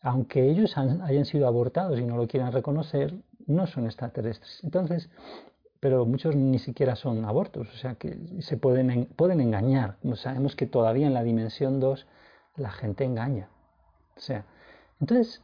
aunque 0.00 0.48
ellos 0.48 0.76
hayan 0.76 1.24
sido 1.24 1.46
abortados 1.46 1.98
y 1.98 2.04
no 2.04 2.16
lo 2.16 2.28
quieran 2.28 2.52
reconocer, 2.52 3.14
no 3.46 3.66
son 3.66 3.86
extraterrestres. 3.86 4.60
Entonces, 4.62 5.10
pero 5.80 6.06
muchos 6.06 6.36
ni 6.36 6.58
siquiera 6.58 6.96
son 6.96 7.24
abortos, 7.24 7.68
o 7.72 7.76
sea 7.76 7.94
que 7.94 8.18
se 8.40 8.56
pueden, 8.56 9.06
pueden 9.16 9.40
engañar. 9.40 9.96
Sabemos 10.14 10.56
que 10.56 10.66
todavía 10.66 11.06
en 11.06 11.14
la 11.14 11.22
dimensión 11.22 11.80
2 11.80 12.06
la 12.56 12.70
gente 12.70 13.04
engaña. 13.04 13.48
O 14.16 14.20
sea, 14.20 14.44
entonces 15.00 15.42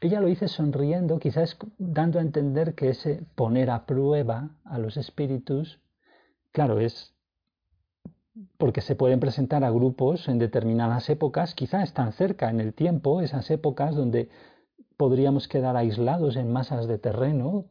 ella 0.00 0.20
lo 0.20 0.26
dice 0.26 0.48
sonriendo, 0.48 1.18
quizás 1.18 1.56
dando 1.78 2.18
a 2.18 2.22
entender 2.22 2.74
que 2.74 2.90
ese 2.90 3.22
poner 3.34 3.70
a 3.70 3.86
prueba 3.86 4.50
a 4.64 4.78
los 4.78 4.96
espíritus, 4.96 5.80
claro, 6.52 6.80
es 6.80 7.14
porque 8.58 8.82
se 8.82 8.94
pueden 8.94 9.20
presentar 9.20 9.64
a 9.64 9.70
grupos 9.70 10.28
en 10.28 10.38
determinadas 10.38 11.08
épocas, 11.08 11.54
quizá 11.54 11.82
están 11.82 12.12
cerca 12.12 12.50
en 12.50 12.60
el 12.60 12.74
tiempo, 12.74 13.22
esas 13.22 13.50
épocas 13.50 13.94
donde 13.94 14.28
podríamos 14.96 15.48
quedar 15.48 15.76
aislados 15.76 16.36
en 16.36 16.52
masas 16.52 16.86
de 16.86 16.98
terreno 16.98 17.64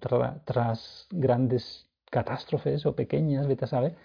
tras 0.45 1.07
grandes 1.11 1.87
catástrofes 2.09 2.85
o 2.85 2.95
pequeñas, 2.95 3.47
vete 3.47 3.65
a 3.65 3.67
saber, 3.67 3.95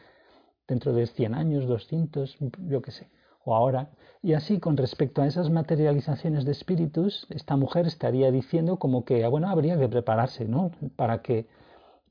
dentro 0.68 0.92
de 0.92 1.06
100 1.06 1.34
años, 1.34 1.66
200, 1.66 2.38
yo 2.68 2.82
qué 2.82 2.90
sé, 2.92 3.08
o 3.44 3.54
ahora. 3.54 3.90
Y 4.22 4.34
así 4.34 4.60
con 4.60 4.76
respecto 4.76 5.22
a 5.22 5.26
esas 5.26 5.50
materializaciones 5.50 6.44
de 6.44 6.52
espíritus, 6.52 7.26
esta 7.30 7.56
mujer 7.56 7.86
estaría 7.86 8.30
diciendo 8.30 8.78
como 8.78 9.04
que, 9.04 9.26
bueno, 9.26 9.48
habría 9.48 9.78
que 9.78 9.88
prepararse, 9.88 10.46
¿no? 10.46 10.70
Para 10.96 11.22
que 11.22 11.46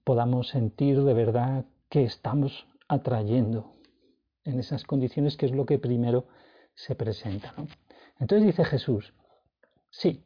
podamos 0.04 0.50
sentir 0.50 1.04
de 1.04 1.14
verdad 1.14 1.66
que 1.90 2.04
estamos 2.04 2.66
atrayendo 2.88 3.76
en 4.44 4.60
esas 4.60 4.84
condiciones, 4.84 5.38
que 5.38 5.46
es 5.46 5.52
lo 5.52 5.66
que 5.66 5.78
primero 5.78 6.26
se 6.74 6.96
presenta. 6.96 7.54
Entonces 8.20 8.48
dice 8.48 8.66
Jesús, 8.66 9.14
sí, 9.90 10.24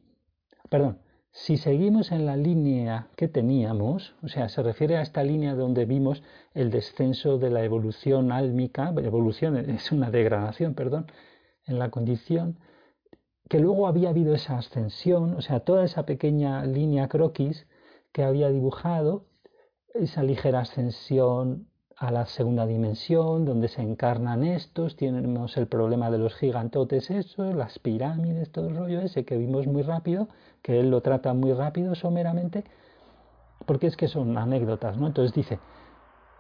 perdón, 0.70 1.00
si 1.36 1.58
seguimos 1.58 2.12
en 2.12 2.28
la 2.28 2.38
línea 2.38 3.08
que 3.16 3.28
teníamos, 3.28 4.14
o 4.22 4.28
sea, 4.28 4.50
se 4.50 4.62
refiere 4.62 4.98
a 4.98 5.02
esta 5.02 5.24
línea 5.24 5.56
donde 5.56 5.86
vimos 5.86 6.22
el 6.54 6.70
descenso 6.70 7.40
de 7.40 7.50
la 7.50 7.64
evolución 7.64 8.32
álmica, 8.32 8.94
evolución 8.98 9.58
es 9.58 9.92
una 9.92 10.12
degradación, 10.12 10.76
perdón, 10.76 11.08
en 11.66 11.80
la 11.80 11.90
condición, 11.90 12.60
que 13.50 13.60
luego 13.60 13.88
había 13.88 14.10
habido 14.10 14.36
esa 14.36 14.60
ascensión, 14.60 15.34
o 15.34 15.42
sea, 15.42 15.62
toda 15.62 15.84
esa 15.86 16.06
pequeña 16.06 16.66
línea 16.68 17.08
croquis 17.08 17.66
que 18.12 18.24
había 18.24 18.50
dibujado, 18.50 19.26
esa 19.96 20.22
ligera 20.22 20.60
ascensión 20.60 21.68
a 21.98 22.12
la 22.12 22.26
segunda 22.26 22.66
dimensión, 22.66 23.46
donde 23.46 23.68
se 23.68 23.82
encarnan 23.82 24.44
estos, 24.44 24.96
tenemos 24.96 25.58
el 25.58 25.68
problema 25.68 26.10
de 26.12 26.18
los 26.18 26.36
gigantotes 26.36 27.10
esos, 27.12 27.56
las 27.56 27.80
pirámides, 27.80 28.52
todo 28.52 28.70
el 28.70 28.76
rollo 28.76 29.02
ese 29.02 29.26
que 29.26 29.38
vimos 29.38 29.68
muy 29.68 29.84
rápido, 29.84 30.28
que 30.62 30.80
él 30.80 30.90
lo 30.90 31.02
trata 31.02 31.34
muy 31.34 31.54
rápido, 31.54 31.96
someramente, 31.96 32.64
porque 33.66 33.88
es 33.88 33.98
que 33.98 34.08
son 34.08 34.38
anécdotas, 34.38 34.98
¿no? 34.98 35.08
Entonces 35.08 35.34
dice, 35.34 35.60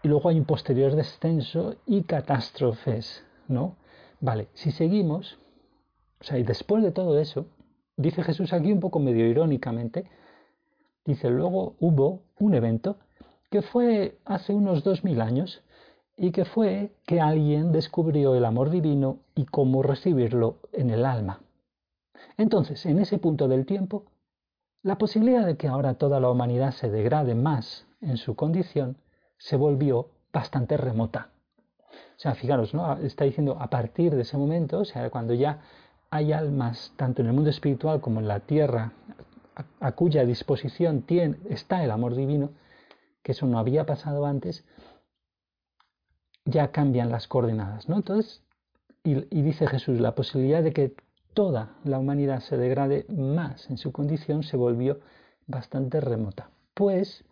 y 0.01 0.07
luego 0.07 0.29
hay 0.29 0.39
un 0.39 0.45
posterior 0.45 0.95
descenso 0.95 1.75
y 1.85 2.03
catástrofes, 2.03 3.23
¿no? 3.47 3.77
Vale, 4.19 4.49
si 4.53 4.71
seguimos, 4.71 5.39
o 6.19 6.23
sea, 6.23 6.37
y 6.37 6.43
después 6.43 6.83
de 6.83 6.91
todo 6.91 7.19
eso, 7.19 7.45
dice 7.95 8.23
Jesús 8.23 8.53
aquí 8.53 8.71
un 8.71 8.79
poco 8.79 8.99
medio 8.99 9.25
irónicamente, 9.27 10.09
dice, 11.05 11.29
luego 11.29 11.75
hubo 11.79 12.23
un 12.39 12.53
evento 12.53 12.97
que 13.53 13.61
fue 13.61 14.17
hace 14.25 14.51
unos 14.51 14.83
dos 14.83 15.03
mil 15.03 15.21
años 15.21 15.61
y 16.17 16.31
que 16.31 16.43
fue 16.43 16.89
que 17.05 17.21
alguien 17.21 17.71
descubrió 17.71 18.33
el 18.33 18.45
amor 18.45 18.71
divino 18.71 19.19
y 19.35 19.45
cómo 19.45 19.83
recibirlo 19.83 20.57
en 20.71 20.89
el 20.89 21.05
alma. 21.05 21.39
Entonces, 22.35 22.83
en 22.87 22.97
ese 22.97 23.19
punto 23.19 23.47
del 23.47 23.67
tiempo, 23.67 24.05
la 24.81 24.97
posibilidad 24.97 25.45
de 25.45 25.55
que 25.55 25.67
ahora 25.67 25.93
toda 25.99 26.19
la 26.19 26.31
humanidad 26.31 26.71
se 26.71 26.89
degrade 26.89 27.35
más 27.35 27.85
en 28.01 28.17
su 28.17 28.35
condición 28.35 28.97
se 29.37 29.55
volvió 29.55 30.09
bastante 30.33 30.75
remota. 30.75 31.29
O 31.91 32.17
sea, 32.19 32.33
fijaros, 32.33 32.73
¿no? 32.73 32.97
Está 32.97 33.25
diciendo 33.25 33.57
a 33.59 33.69
partir 33.69 34.15
de 34.15 34.23
ese 34.23 34.35
momento, 34.35 34.79
o 34.79 34.85
sea, 34.85 35.11
cuando 35.11 35.35
ya 35.35 35.59
hay 36.09 36.33
almas, 36.33 36.91
tanto 36.95 37.21
en 37.21 37.27
el 37.27 37.33
mundo 37.33 37.51
espiritual 37.51 38.01
como 38.01 38.19
en 38.19 38.27
la 38.27 38.39
tierra, 38.39 38.93
a, 39.79 39.91
cuya 39.91 40.25
disposición 40.25 41.03
tiene, 41.03 41.37
está 41.51 41.83
el 41.83 41.91
amor 41.91 42.15
divino, 42.15 42.49
que 43.23 43.31
eso 43.31 43.47
no 43.47 43.57
había 43.57 43.85
pasado 43.85 44.25
antes, 44.25 44.65
ya 46.45 46.71
cambian 46.71 47.09
las 47.09 47.27
coordenadas, 47.27 47.89
¿no? 47.89 47.95
Entonces, 47.95 48.43
y, 49.03 49.41
dice 49.41 49.67
Jesús, 49.67 49.99
la 49.99 50.15
posibilidad 50.15 50.63
de 50.63 50.71
que 50.71 50.95
toda 51.33 51.75
la 51.83 51.99
humanidad 51.99 52.39
se 52.39 52.57
degrade 52.57 53.05
más 53.09 53.69
en 53.69 53.77
su 53.77 53.91
condición 53.91 54.43
se 54.43 54.55
volvió 54.55 54.99
bastante 55.45 55.99
remota. 55.99 56.49
Pues 56.73 57.25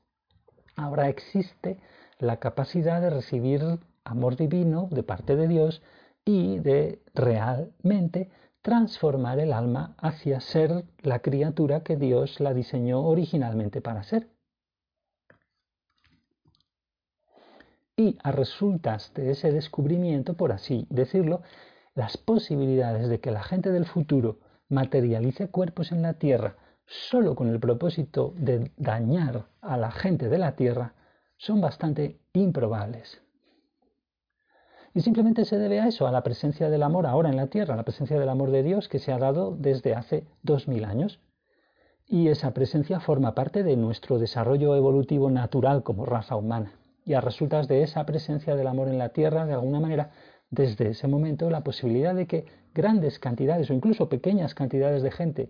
ahora 0.75 1.07
existe 1.07 1.79
la 2.19 2.37
capacidad 2.37 3.01
de 3.01 3.09
recibir 3.09 3.79
amor 4.03 4.35
divino 4.35 4.89
de 4.91 5.03
parte 5.03 5.35
de 5.35 5.47
Dios 5.47 5.81
y 6.25 6.59
de 6.59 7.01
realmente 7.13 8.29
transformar 8.61 9.39
el 9.39 9.53
alma 9.53 9.95
hacia 9.97 10.39
ser 10.39 10.85
la 11.01 11.19
criatura 11.19 11.83
que 11.83 11.95
Dios 11.95 12.39
la 12.39 12.53
diseñó 12.53 13.01
originalmente 13.01 13.81
para 13.81 14.03
ser. 14.03 14.27
Y 18.01 18.17
a 18.23 18.31
resultas 18.31 19.13
de 19.13 19.31
ese 19.31 19.51
descubrimiento, 19.51 20.33
por 20.33 20.51
así 20.51 20.87
decirlo, 20.89 21.41
las 21.93 22.17
posibilidades 22.17 23.09
de 23.09 23.19
que 23.19 23.31
la 23.31 23.43
gente 23.43 23.71
del 23.71 23.85
futuro 23.85 24.39
materialice 24.69 25.49
cuerpos 25.49 25.91
en 25.91 26.01
la 26.01 26.15
Tierra 26.15 26.55
solo 26.87 27.35
con 27.35 27.47
el 27.49 27.59
propósito 27.59 28.33
de 28.37 28.71
dañar 28.77 29.45
a 29.61 29.77
la 29.77 29.91
gente 29.91 30.29
de 30.29 30.37
la 30.39 30.55
Tierra 30.55 30.95
son 31.37 31.61
bastante 31.61 32.19
improbables. 32.33 33.21
Y 34.93 35.01
simplemente 35.01 35.45
se 35.45 35.57
debe 35.57 35.79
a 35.79 35.87
eso, 35.87 36.07
a 36.07 36.11
la 36.11 36.23
presencia 36.23 36.69
del 36.69 36.83
amor 36.83 37.05
ahora 37.05 37.29
en 37.29 37.37
la 37.37 37.47
Tierra, 37.47 37.75
a 37.75 37.77
la 37.77 37.83
presencia 37.83 38.19
del 38.19 38.29
amor 38.29 38.51
de 38.51 38.63
Dios 38.63 38.89
que 38.89 38.99
se 38.99 39.13
ha 39.13 39.19
dado 39.19 39.55
desde 39.57 39.95
hace 39.95 40.25
dos 40.41 40.67
mil 40.67 40.85
años. 40.85 41.19
Y 42.07 42.27
esa 42.27 42.53
presencia 42.53 42.99
forma 42.99 43.35
parte 43.35 43.63
de 43.63 43.77
nuestro 43.77 44.17
desarrollo 44.17 44.75
evolutivo 44.75 45.29
natural 45.29 45.83
como 45.83 46.05
raza 46.05 46.35
humana 46.35 46.80
y 47.11 47.13
a 47.13 47.19
resultas 47.19 47.67
de 47.67 47.83
esa 47.83 48.05
presencia 48.05 48.55
del 48.55 48.67
amor 48.67 48.87
en 48.87 48.97
la 48.97 49.09
tierra, 49.09 49.45
de 49.45 49.53
alguna 49.53 49.81
manera, 49.81 50.11
desde 50.49 50.91
ese 50.91 51.09
momento 51.09 51.49
la 51.49 51.61
posibilidad 51.61 52.15
de 52.15 52.25
que 52.25 52.45
grandes 52.73 53.19
cantidades 53.19 53.69
o 53.69 53.73
incluso 53.73 54.07
pequeñas 54.07 54.55
cantidades 54.55 55.03
de 55.03 55.11
gente 55.11 55.49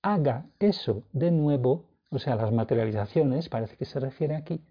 haga 0.00 0.46
eso 0.58 1.02
de 1.12 1.30
nuevo, 1.30 1.84
o 2.10 2.18
sea, 2.18 2.34
las 2.34 2.50
materializaciones, 2.50 3.50
parece 3.50 3.76
que 3.76 3.84
se 3.84 4.00
refiere 4.00 4.34
aquí, 4.34 4.62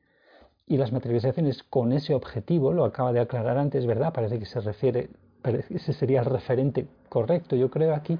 y 0.65 0.77
las 0.77 0.91
materializaciones 0.91 1.61
con 1.61 1.91
ese 1.91 2.15
objetivo, 2.15 2.73
lo 2.73 2.85
acaba 2.85 3.13
de 3.13 3.19
aclarar 3.19 3.59
antes, 3.59 3.85
¿verdad? 3.85 4.11
Parece 4.11 4.39
que 4.39 4.45
se 4.47 4.61
refiere, 4.61 5.09
ese 5.69 5.93
sería 5.93 6.21
el 6.21 6.25
referente 6.25 6.87
correcto, 7.07 7.55
yo 7.55 7.69
creo 7.69 7.93
aquí, 7.93 8.17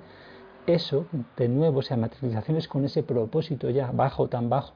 eso, 0.67 1.07
de 1.38 1.47
nuevo, 1.47 1.79
o 1.79 1.81
sea, 1.81 1.97
materializaciones 1.97 2.67
con 2.67 2.86
ese 2.86 3.01
propósito 3.01 3.71
ya 3.71 3.91
bajo, 3.91 4.29
tan 4.29 4.47
bajo, 4.47 4.75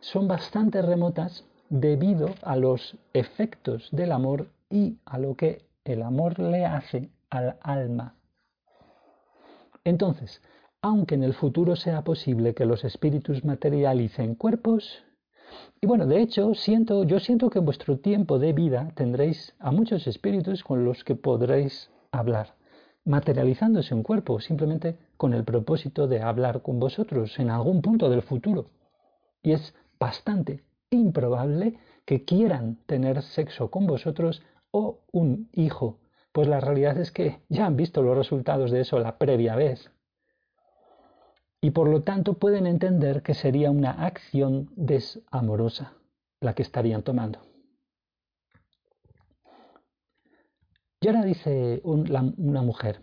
son 0.00 0.26
bastante 0.26 0.80
remotas 0.80 1.44
debido 1.70 2.34
a 2.42 2.56
los 2.56 2.96
efectos 3.12 3.88
del 3.92 4.12
amor 4.12 4.48
y 4.70 4.98
a 5.04 5.18
lo 5.18 5.36
que 5.36 5.66
el 5.84 6.02
amor 6.02 6.38
le 6.38 6.64
hace 6.64 7.10
al 7.30 7.56
alma. 7.62 8.14
Entonces, 9.84 10.42
aunque 10.82 11.14
en 11.14 11.24
el 11.24 11.34
futuro 11.34 11.76
sea 11.76 12.02
posible 12.02 12.54
que 12.54 12.66
los 12.66 12.84
espíritus 12.84 13.44
materialicen 13.44 14.34
cuerpos, 14.34 15.04
y 15.80 15.86
bueno, 15.86 16.06
de 16.06 16.20
hecho, 16.20 16.54
siento, 16.54 17.04
yo 17.04 17.20
siento 17.20 17.50
que 17.50 17.58
en 17.58 17.64
vuestro 17.64 17.98
tiempo 17.98 18.38
de 18.38 18.52
vida 18.52 18.92
tendréis 18.94 19.54
a 19.58 19.70
muchos 19.70 20.06
espíritus 20.06 20.62
con 20.62 20.84
los 20.84 21.04
que 21.04 21.14
podréis 21.14 21.90
hablar, 22.12 22.54
materializándose 23.04 23.94
un 23.94 24.02
cuerpo, 24.02 24.40
simplemente 24.40 24.98
con 25.16 25.32
el 25.32 25.44
propósito 25.44 26.06
de 26.06 26.20
hablar 26.20 26.62
con 26.62 26.78
vosotros 26.78 27.38
en 27.38 27.50
algún 27.50 27.80
punto 27.80 28.10
del 28.10 28.22
futuro. 28.22 28.70
Y 29.42 29.52
es 29.52 29.74
bastante 29.98 30.62
improbable 30.90 31.78
que 32.04 32.24
quieran 32.24 32.76
tener 32.86 33.22
sexo 33.22 33.70
con 33.70 33.86
vosotros 33.86 34.42
o 34.70 35.00
un 35.12 35.48
hijo, 35.52 35.98
pues 36.32 36.48
la 36.48 36.60
realidad 36.60 36.98
es 36.98 37.10
que 37.12 37.40
ya 37.48 37.66
han 37.66 37.76
visto 37.76 38.02
los 38.02 38.16
resultados 38.16 38.70
de 38.70 38.80
eso 38.80 38.98
la 38.98 39.18
previa 39.18 39.56
vez. 39.56 39.90
Y 41.60 41.70
por 41.70 41.88
lo 41.88 42.02
tanto 42.02 42.34
pueden 42.34 42.66
entender 42.66 43.22
que 43.22 43.34
sería 43.34 43.70
una 43.70 44.06
acción 44.06 44.70
desamorosa 44.76 45.94
la 46.40 46.54
que 46.54 46.62
estarían 46.62 47.02
tomando. 47.02 47.40
Y 51.00 51.08
ahora 51.08 51.24
dice 51.24 51.80
una 51.84 52.62
mujer, 52.62 53.00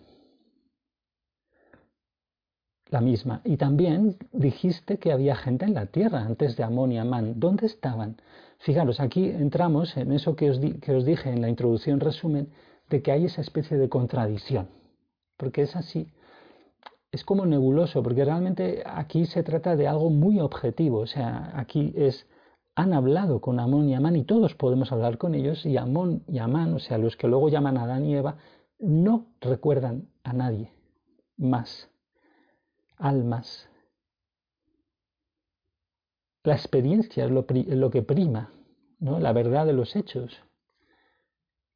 la 2.96 3.02
misma. 3.02 3.42
Y 3.44 3.58
también 3.58 4.16
dijiste 4.32 5.00
que 5.00 5.12
había 5.12 5.36
gente 5.36 5.66
en 5.66 5.74
la 5.74 5.88
tierra 5.88 6.22
antes 6.22 6.56
de 6.56 6.64
Amón 6.64 6.94
y 6.94 6.98
Amán. 6.98 7.34
¿Dónde 7.42 7.66
estaban? 7.66 8.16
Fijaros, 8.60 9.02
aquí 9.02 9.26
entramos 9.26 9.98
en 9.98 10.14
eso 10.14 10.38
que 10.38 10.50
os, 10.50 10.60
que 10.82 10.96
os 10.96 11.04
dije 11.04 11.30
en 11.30 11.42
la 11.42 11.50
introducción 11.50 12.00
resumen, 12.00 12.48
de 12.90 13.02
que 13.02 13.12
hay 13.12 13.26
esa 13.26 13.42
especie 13.42 13.78
de 13.78 13.90
contradicción. 13.90 14.70
Porque 15.36 15.64
es 15.64 15.76
así. 15.76 16.08
Es 17.12 17.26
como 17.26 17.46
nebuloso, 17.46 18.02
porque 18.02 18.24
realmente 18.24 18.82
aquí 18.86 19.26
se 19.26 19.44
trata 19.44 19.76
de 19.76 19.90
algo 19.90 20.10
muy 20.10 20.40
objetivo. 20.40 21.00
O 21.00 21.08
sea, 21.08 21.52
aquí 21.54 21.94
es, 21.98 22.28
han 22.76 22.94
hablado 22.94 23.42
con 23.42 23.60
Amón 23.60 23.90
y 23.90 23.96
Amán 23.96 24.16
y 24.16 24.24
todos 24.24 24.56
podemos 24.56 24.94
hablar 24.94 25.18
con 25.18 25.36
ellos 25.36 25.66
y 25.66 25.76
Amón 25.76 26.24
y 26.30 26.38
Amán, 26.38 26.74
o 26.74 26.80
sea, 26.80 26.98
los 26.98 27.18
que 27.18 27.28
luego 27.28 27.50
llaman 27.50 27.78
a 27.78 27.84
Adán 27.84 28.06
y 28.06 28.16
Eva, 28.16 28.38
no 28.80 29.26
recuerdan 29.42 30.08
a 30.24 30.32
nadie 30.32 30.72
más 31.38 31.90
almas. 32.98 33.70
La 36.44 36.54
experiencia 36.54 37.26
es 37.26 37.32
lo, 37.32 37.46
que 37.90 38.02
prima, 38.04 38.54
¿no? 39.00 39.20
la 39.20 39.34
verdad 39.34 39.66
de 39.66 39.74
los 39.74 39.96
hechos. 39.96 40.44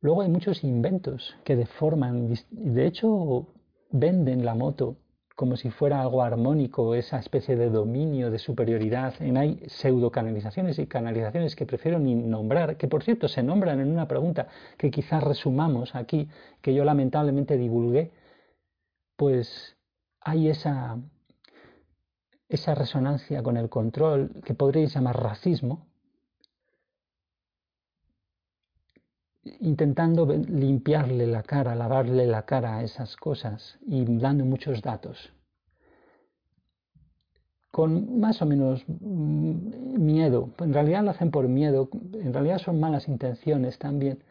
Luego 0.01 0.21
hay 0.21 0.29
muchos 0.29 0.63
inventos 0.63 1.35
que 1.43 1.55
deforman, 1.55 2.33
de 2.51 2.85
hecho 2.85 3.47
venden 3.91 4.45
la 4.45 4.55
moto 4.55 4.97
como 5.39 5.55
si 5.55 5.71
fuera 5.71 6.01
algo 6.01 6.21
armónico, 6.21 6.95
esa 6.95 7.17
especie 7.17 7.55
de 7.55 7.69
dominio, 7.69 8.29
de 8.29 8.39
superioridad. 8.39 9.13
En 9.21 9.37
hay 9.37 9.63
pseudo 9.67 10.11
canalizaciones 10.11 10.77
y 10.79 10.85
canalizaciones 10.85 11.55
que 11.55 11.65
prefiero 11.65 11.97
ni 11.97 12.13
nombrar, 12.13 12.75
que 12.75 12.89
por 12.89 13.03
cierto 13.03 13.29
se 13.29 13.41
nombran 13.41 13.79
en 13.79 13.89
una 13.89 14.05
pregunta 14.05 14.49
que 14.77 14.91
quizás 14.91 15.23
resumamos 15.23 15.95
aquí, 15.95 16.27
que 16.61 16.73
yo 16.73 16.83
lamentablemente 16.83 17.57
divulgué, 17.57 18.11
pues 19.15 19.78
hay 20.29 20.47
esa, 20.47 20.97
esa 22.47 22.75
resonancia 22.75 23.41
con 23.41 23.57
el 23.57 23.67
control 23.67 24.31
que 24.45 24.53
podríais 24.53 24.93
llamar 24.93 25.21
racismo, 25.21 25.87
intentando 29.59 30.27
limpiarle 30.27 31.25
la 31.25 31.41
cara, 31.41 31.73
lavarle 31.73 32.27
la 32.27 32.43
cara 32.43 32.77
a 32.77 32.83
esas 32.83 33.15
cosas 33.15 33.79
y 33.81 34.05
dando 34.19 34.45
muchos 34.45 34.83
datos. 34.83 35.33
Con 37.71 38.19
más 38.19 38.41
o 38.43 38.45
menos 38.45 38.83
mm, 38.87 39.99
miedo, 39.99 40.51
en 40.59 40.73
realidad 40.73 41.03
lo 41.03 41.11
hacen 41.11 41.31
por 41.31 41.47
miedo, 41.47 41.89
en 42.13 42.33
realidad 42.33 42.59
son 42.59 42.79
malas 42.79 43.07
intenciones 43.07 43.79
también, 43.79 44.23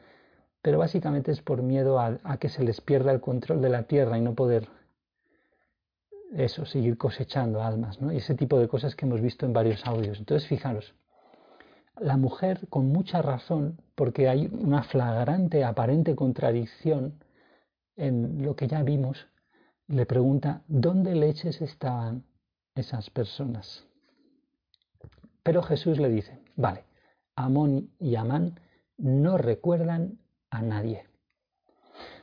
pero 0.62 0.78
básicamente 0.78 1.32
es 1.32 1.42
por 1.42 1.62
miedo 1.62 1.98
a, 1.98 2.18
a 2.22 2.36
que 2.36 2.48
se 2.48 2.62
les 2.62 2.80
pierda 2.80 3.10
el 3.10 3.20
control 3.20 3.60
de 3.62 3.70
la 3.70 3.84
tierra 3.84 4.16
y 4.16 4.20
no 4.20 4.34
poder 4.34 4.77
eso, 6.34 6.64
seguir 6.66 6.98
cosechando 6.98 7.62
almas, 7.62 8.00
¿no? 8.00 8.12
Y 8.12 8.18
ese 8.18 8.34
tipo 8.34 8.58
de 8.58 8.68
cosas 8.68 8.94
que 8.94 9.06
hemos 9.06 9.20
visto 9.20 9.46
en 9.46 9.52
varios 9.52 9.86
audios. 9.86 10.18
Entonces, 10.18 10.48
fijaros, 10.48 10.94
la 11.98 12.16
mujer 12.16 12.68
con 12.68 12.88
mucha 12.88 13.22
razón, 13.22 13.80
porque 13.94 14.28
hay 14.28 14.48
una 14.52 14.82
flagrante, 14.82 15.64
aparente 15.64 16.14
contradicción 16.14 17.14
en 17.96 18.44
lo 18.44 18.54
que 18.54 18.68
ya 18.68 18.82
vimos, 18.82 19.26
le 19.88 20.06
pregunta, 20.06 20.62
¿dónde 20.68 21.14
leches 21.14 21.60
estaban 21.60 22.24
esas 22.74 23.10
personas? 23.10 23.86
Pero 25.42 25.62
Jesús 25.62 25.98
le 25.98 26.10
dice, 26.10 26.38
vale, 26.56 26.84
Amón 27.34 27.90
y 27.98 28.16
Amán 28.16 28.60
no 28.98 29.38
recuerdan 29.38 30.18
a 30.50 30.62
nadie. 30.62 31.06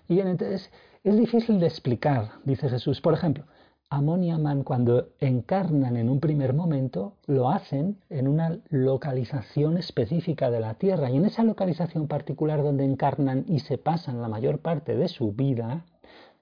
Y 0.08 0.20
entonces 0.20 0.70
es 1.04 1.18
difícil 1.18 1.60
de 1.60 1.68
explicar, 1.68 2.34
dice 2.44 2.70
Jesús. 2.70 3.02
Por 3.02 3.14
ejemplo, 3.14 3.46
Amón 3.90 4.24
y 4.24 4.32
Amán 4.32 4.64
cuando 4.64 5.10
encarnan 5.20 5.96
en 5.96 6.10
un 6.10 6.20
primer 6.20 6.54
momento 6.54 7.18
lo 7.28 7.50
hacen 7.50 8.02
en 8.10 8.28
una 8.28 8.60
localización 8.70 9.78
específica 9.78 10.50
de 10.50 10.60
la 10.60 10.74
Tierra 10.74 11.10
y 11.10 11.18
en 11.18 11.26
esa 11.26 11.44
localización 11.44 12.08
particular 12.08 12.64
donde 12.64 12.84
encarnan 12.84 13.46
y 13.48 13.60
se 13.60 13.78
pasan 13.78 14.22
la 14.22 14.28
mayor 14.28 14.60
parte 14.60 14.96
de 14.96 15.08
su 15.08 15.34
vida 15.34 15.86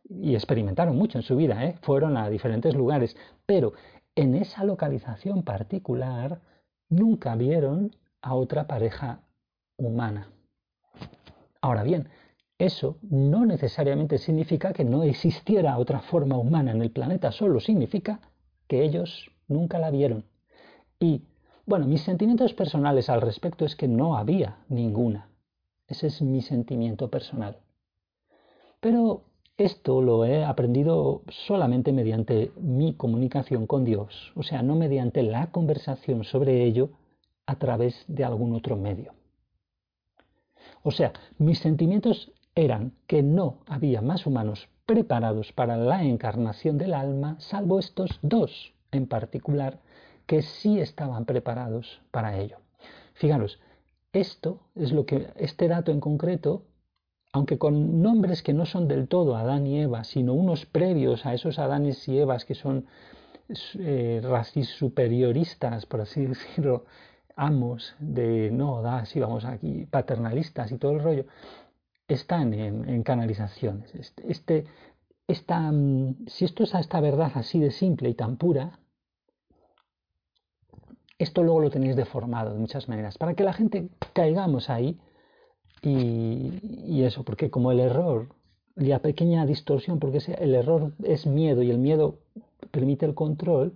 y 0.07 0.35
experimentaron 0.35 0.97
mucho 0.97 1.17
en 1.17 1.23
su 1.23 1.35
vida, 1.35 1.65
¿eh? 1.65 1.75
fueron 1.81 2.17
a 2.17 2.29
diferentes 2.29 2.75
lugares, 2.75 3.15
pero 3.45 3.73
en 4.15 4.35
esa 4.35 4.63
localización 4.63 5.43
particular 5.43 6.39
nunca 6.89 7.35
vieron 7.35 7.91
a 8.21 8.35
otra 8.35 8.67
pareja 8.67 9.19
humana. 9.77 10.29
Ahora 11.61 11.83
bien, 11.83 12.09
eso 12.57 12.97
no 13.01 13.45
necesariamente 13.45 14.17
significa 14.17 14.73
que 14.73 14.85
no 14.85 15.03
existiera 15.03 15.77
otra 15.77 15.99
forma 15.99 16.37
humana 16.37 16.71
en 16.71 16.81
el 16.81 16.91
planeta, 16.91 17.31
solo 17.31 17.59
significa 17.59 18.21
que 18.67 18.83
ellos 18.83 19.31
nunca 19.47 19.79
la 19.79 19.91
vieron. 19.91 20.25
Y, 20.99 21.23
bueno, 21.65 21.87
mis 21.87 22.01
sentimientos 22.01 22.53
personales 22.53 23.09
al 23.09 23.21
respecto 23.21 23.65
es 23.65 23.75
que 23.75 23.87
no 23.87 24.17
había 24.17 24.59
ninguna. 24.69 25.29
Ese 25.87 26.07
es 26.07 26.21
mi 26.21 26.41
sentimiento 26.41 27.09
personal. 27.09 27.57
Pero 28.79 29.23
esto 29.57 30.01
lo 30.01 30.25
he 30.25 30.43
aprendido 30.43 31.21
solamente 31.29 31.91
mediante 31.91 32.51
mi 32.57 32.93
comunicación 32.93 33.67
con 33.67 33.85
Dios, 33.85 34.31
o 34.35 34.43
sea, 34.43 34.63
no 34.63 34.75
mediante 34.75 35.21
la 35.23 35.51
conversación 35.51 36.23
sobre 36.23 36.63
ello 36.63 36.89
a 37.45 37.57
través 37.57 38.03
de 38.07 38.23
algún 38.23 38.55
otro 38.55 38.75
medio. 38.75 39.13
O 40.81 40.91
sea, 40.91 41.13
mis 41.37 41.59
sentimientos 41.59 42.31
eran 42.55 42.93
que 43.07 43.23
no 43.23 43.57
había 43.67 44.01
más 44.01 44.25
humanos 44.25 44.69
preparados 44.85 45.51
para 45.53 45.77
la 45.77 46.03
encarnación 46.03 46.77
del 46.77 46.93
alma, 46.93 47.35
salvo 47.39 47.79
estos 47.79 48.19
dos 48.21 48.73
en 48.91 49.07
particular, 49.07 49.79
que 50.25 50.41
sí 50.41 50.79
estaban 50.79 51.25
preparados 51.25 52.01
para 52.11 52.37
ello. 52.37 52.57
Fijaros, 53.13 53.59
esto 54.11 54.59
es 54.75 54.91
lo 54.91 55.05
que, 55.05 55.29
este 55.37 55.67
dato 55.67 55.91
en 55.91 55.99
concreto, 55.99 56.63
aunque 57.31 57.57
con 57.57 58.01
nombres 58.01 58.43
que 58.43 58.53
no 58.53 58.65
son 58.65 58.87
del 58.87 59.07
todo 59.07 59.35
Adán 59.35 59.65
y 59.65 59.79
Eva, 59.79 60.03
sino 60.03 60.33
unos 60.33 60.65
previos 60.65 61.25
a 61.25 61.33
esos 61.33 61.57
Adanes 61.57 62.07
y 62.07 62.19
Evas 62.19 62.45
que 62.45 62.53
son 62.53 62.85
eh, 63.79 64.21
racis 64.23 64.69
superioristas, 64.69 65.85
por 65.85 66.01
así 66.01 66.25
decirlo, 66.27 66.85
amos 67.35 67.95
de 67.99 68.51
no, 68.51 68.81
da, 68.81 69.05
sí, 69.05 69.19
vamos 69.19 69.45
aquí, 69.45 69.87
paternalistas 69.89 70.71
y 70.71 70.77
todo 70.77 70.91
el 70.91 70.99
rollo, 70.99 71.25
están 72.13 72.53
en, 72.53 73.03
canalizaciones. 73.03 73.93
Este, 73.95 74.65
este 75.27 75.55
mm, 75.55 76.27
si 76.27 76.45
esto 76.45 76.63
es 76.63 76.73
esta 76.75 76.99
verdad 77.01 77.31
así 77.35 77.59
de 77.59 77.71
simple 77.71 78.09
y 78.09 78.13
tan 78.13 78.37
pura, 78.37 78.79
esto 81.17 81.43
luego 81.43 81.61
lo 81.61 81.69
tenéis 81.69 81.95
deformado 81.95 82.53
de 82.53 82.59
muchas 82.59 82.89
maneras, 82.89 83.17
para 83.17 83.33
que 83.33 83.43
la 83.43 83.53
gente 83.53 83.89
caigamos 84.13 84.69
ahí 84.69 84.99
y, 85.81 86.59
y 86.63 87.03
eso, 87.03 87.23
porque 87.23 87.49
como 87.49 87.71
el 87.71 87.79
error 87.79 88.35
la 88.75 88.99
pequeña 88.99 89.45
distorsión, 89.45 89.99
porque 89.99 90.19
el 90.39 90.55
error 90.55 90.93
es 91.03 91.25
miedo 91.25 91.61
y 91.61 91.69
el 91.69 91.77
miedo 91.77 92.19
permite 92.71 93.05
el 93.05 93.13
control, 93.13 93.73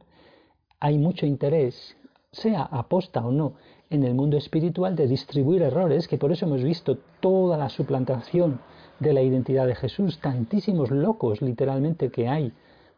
hay 0.80 0.98
mucho 0.98 1.26
interés, 1.26 1.96
sea 2.32 2.64
aposta 2.64 3.26
o 3.26 3.32
no, 3.32 3.56
en 3.90 4.04
el 4.04 4.14
mundo 4.14 4.38
espiritual 4.38 4.96
de 4.96 5.08
distribuir 5.08 5.62
errores, 5.62 6.08
que 6.08 6.18
por 6.18 6.32
eso 6.32 6.46
hemos 6.46 6.64
visto 6.64 6.98
toda 7.20 7.58
la 7.58 7.70
suplantación 7.70 8.60
de 9.00 9.14
la 9.14 9.22
identidad 9.22 9.68
de 9.68 9.76
Jesús, 9.76 10.20
tantísimos 10.20 10.92
locos 10.92 11.42
literalmente 11.42 12.10
que 12.10 12.28
hay, 12.28 12.52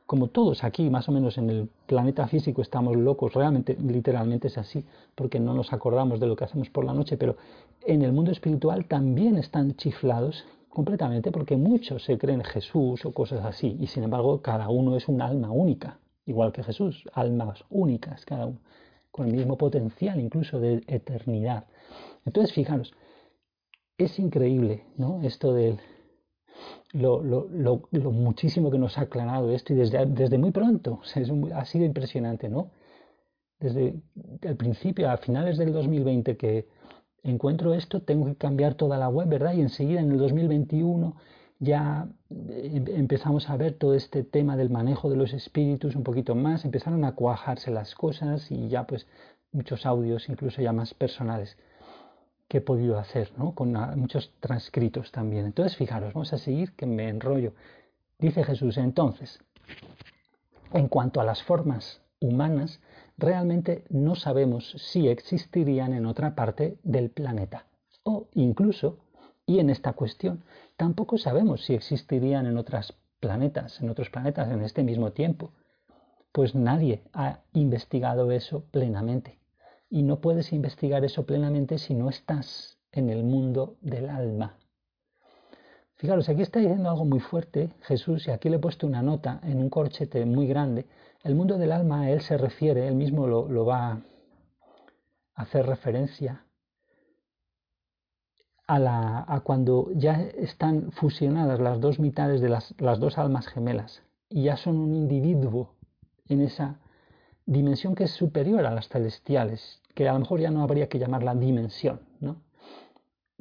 como 0.06 0.28
todos 0.28 0.64
aquí, 0.64 0.90
más 0.90 1.08
o 1.08 1.12
menos 1.12 1.38
en 1.38 1.50
el 1.52 1.70
planeta 1.86 2.28
físico 2.28 2.64
estamos 2.64 2.96
locos, 2.96 3.34
realmente, 3.34 3.78
literalmente 3.80 4.48
es 4.48 4.58
así, 4.58 4.84
porque 5.14 5.40
no 5.40 5.54
nos 5.54 5.72
acordamos 5.72 6.20
de 6.20 6.26
lo 6.26 6.36
que 6.36 6.46
hacemos 6.46 6.70
por 6.70 6.84
la 6.84 6.94
noche, 6.94 7.16
pero 7.18 7.36
en 7.86 8.02
el 8.02 8.12
mundo 8.12 8.32
espiritual 8.32 8.86
también 8.86 9.38
están 9.38 9.76
chiflados 9.76 10.46
completamente 10.70 11.32
porque 11.32 11.58
muchos 11.58 12.04
se 12.04 12.18
creen 12.18 12.44
Jesús 12.44 13.06
o 13.06 13.12
cosas 13.12 13.46
así, 13.46 13.78
y 13.80 13.88
sin 13.88 14.04
embargo 14.04 14.42
cada 14.42 14.70
uno 14.70 14.96
es 14.96 15.08
un 15.08 15.22
alma 15.22 15.52
única, 15.52 16.00
igual 16.26 16.52
que 16.52 16.64
Jesús, 16.64 17.04
almas 17.14 17.64
únicas 17.70 18.26
cada 18.26 18.48
uno, 18.48 18.58
con 19.12 19.28
el 19.28 19.34
mismo 19.34 19.58
potencial 19.58 20.20
incluso 20.20 20.60
de 20.60 20.84
eternidad. 20.88 21.66
Entonces, 22.26 22.54
fijaros, 22.54 22.94
es 23.98 24.18
increíble, 24.20 24.86
¿no? 24.98 25.22
Esto 25.24 25.54
de 25.54 25.78
lo, 26.94 27.22
lo, 27.24 27.82
muchísimo 28.12 28.72
que 28.72 28.78
nos 28.78 28.98
ha 28.98 29.02
aclarado 29.02 29.52
esto 29.52 29.74
y 29.74 29.78
desde, 29.78 30.06
desde 30.06 30.38
muy 30.38 30.52
pronto, 30.52 31.02
ha 31.54 31.66
sido 31.66 31.86
impresionante, 31.86 32.50
¿no? 32.50 32.72
Desde 33.60 34.02
el 34.42 34.56
principio, 34.56 35.10
a 35.10 35.18
finales 35.18 35.58
del 35.58 35.74
2020, 35.74 36.38
que 36.38 36.68
encuentro 37.24 37.74
esto, 37.74 38.02
tengo 38.02 38.26
que 38.26 38.36
cambiar 38.36 38.76
toda 38.76 38.98
la 38.98 39.10
web, 39.10 39.28
¿verdad? 39.28 39.54
Y 39.54 39.62
enseguida 39.62 40.00
en 40.00 40.12
el 40.12 40.18
2021 40.18 41.16
ya 41.60 42.08
eh, 42.30 42.84
empezamos 42.88 43.50
a 43.50 43.58
ver 43.58 43.74
todo 43.74 43.94
este 43.94 44.24
tema 44.24 44.58
del 44.58 44.70
manejo 44.70 45.10
de 45.10 45.18
los 45.18 45.34
espíritus 45.34 45.96
un 45.96 46.04
poquito 46.04 46.36
más, 46.36 46.66
empezaron 46.66 47.04
a 47.04 47.14
cuajarse 47.14 47.70
las 47.72 47.96
cosas 47.96 48.50
y 48.52 48.70
ya 48.70 48.88
pues 48.88 49.08
muchos 49.52 49.86
audios, 49.86 50.30
incluso 50.30 50.62
ya 50.62 50.74
más 50.74 50.94
personales 50.94 51.58
que 52.48 52.58
he 52.58 52.62
podido 52.62 52.98
hacer, 52.98 53.32
¿no? 53.38 53.54
con 53.54 53.74
muchos 53.98 54.34
transcritos 54.40 55.12
también. 55.12 55.46
Entonces, 55.46 55.78
fijaros, 55.78 56.14
vamos 56.14 56.34
a 56.34 56.40
seguir 56.40 56.74
que 56.74 56.88
me 56.88 57.08
enrollo. 57.08 57.54
Dice 58.18 58.44
Jesús, 58.44 58.78
entonces, 58.78 59.40
en 60.74 60.88
cuanto 60.88 61.22
a 61.22 61.24
las 61.24 61.44
formas 61.44 62.02
humanas, 62.20 62.82
realmente 63.18 63.86
no 63.90 64.16
sabemos 64.16 64.72
si 64.78 65.08
existirían 65.08 65.94
en 65.94 66.08
otra 66.08 66.36
parte 66.36 66.80
del 66.84 67.12
planeta. 67.12 67.68
O 68.04 68.28
incluso, 68.34 68.98
y 69.50 69.60
en 69.60 69.72
esta 69.72 69.94
cuestión, 69.94 70.44
tampoco 70.78 71.18
sabemos 71.18 71.66
si 71.66 71.74
existirían 71.74 72.46
en 72.46 72.56
otros 72.56 72.94
planetas, 73.20 73.82
en 73.82 73.90
otros 73.90 74.12
planetas 74.12 74.48
en 74.52 74.62
este 74.62 74.84
mismo 74.84 75.12
tiempo. 75.12 75.54
Pues 76.32 76.54
nadie 76.54 77.02
ha 77.14 77.40
investigado 77.54 78.30
eso 78.30 78.66
plenamente 78.70 79.40
y 79.90 80.04
no 80.04 80.22
puedes 80.22 80.54
investigar 80.54 81.04
eso 81.04 81.26
plenamente 81.26 81.80
si 81.80 81.96
no 81.96 82.10
estás 82.10 82.78
en 82.92 83.10
el 83.10 83.24
mundo 83.24 83.78
del 83.82 84.12
alma. 84.12 84.56
Fijaros, 85.96 86.30
aquí 86.30 86.44
está 86.44 86.60
diciendo 86.60 86.92
algo 86.92 87.06
muy 87.06 87.20
fuerte 87.20 87.72
Jesús 87.82 88.28
y 88.28 88.32
aquí 88.32 88.50
le 88.50 88.58
he 88.58 88.60
puesto 88.60 88.86
una 88.86 89.02
nota 89.02 89.40
en 89.42 89.58
un 89.58 89.72
corchete 89.72 90.24
muy 90.28 90.46
grande. 90.46 90.86
El 91.24 91.34
mundo 91.34 91.58
del 91.58 91.72
alma 91.72 92.02
a 92.02 92.12
él 92.12 92.22
se 92.22 92.38
refiere, 92.38 92.88
él 92.88 92.94
mismo 92.94 93.26
lo, 93.26 93.66
va 93.66 93.94
a 93.94 94.02
hacer 95.34 95.66
referencia 95.66 96.46
a, 98.70 99.42
cuando 99.44 99.90
ya 99.96 100.22
están 100.38 100.92
fusionadas 100.92 101.60
las 101.60 101.82
dos 101.82 102.00
mitades 102.00 102.40
de 102.40 102.50
las, 102.50 102.76
las 102.78 103.00
dos 103.00 103.18
almas 103.18 103.48
gemelas 103.48 104.04
y 104.30 104.44
ya 104.44 104.58
son 104.58 104.78
un 104.78 104.94
individuo 104.94 105.74
en 106.28 106.42
esa 106.42 106.80
dimensión 107.48 107.96
que 107.96 108.04
es 108.04 108.12
superior 108.12 108.66
a 108.68 108.72
las 108.72 108.88
celestiales, 108.88 109.82
que 109.96 110.08
a 110.08 110.14
lo 110.14 110.20
mejor 110.20 110.40
ya 110.40 110.52
no 110.52 110.62
habría 110.62 110.88
que 110.88 111.00
llamarla 111.00 111.34
dimensión, 111.34 112.02
¿no? 112.20 112.44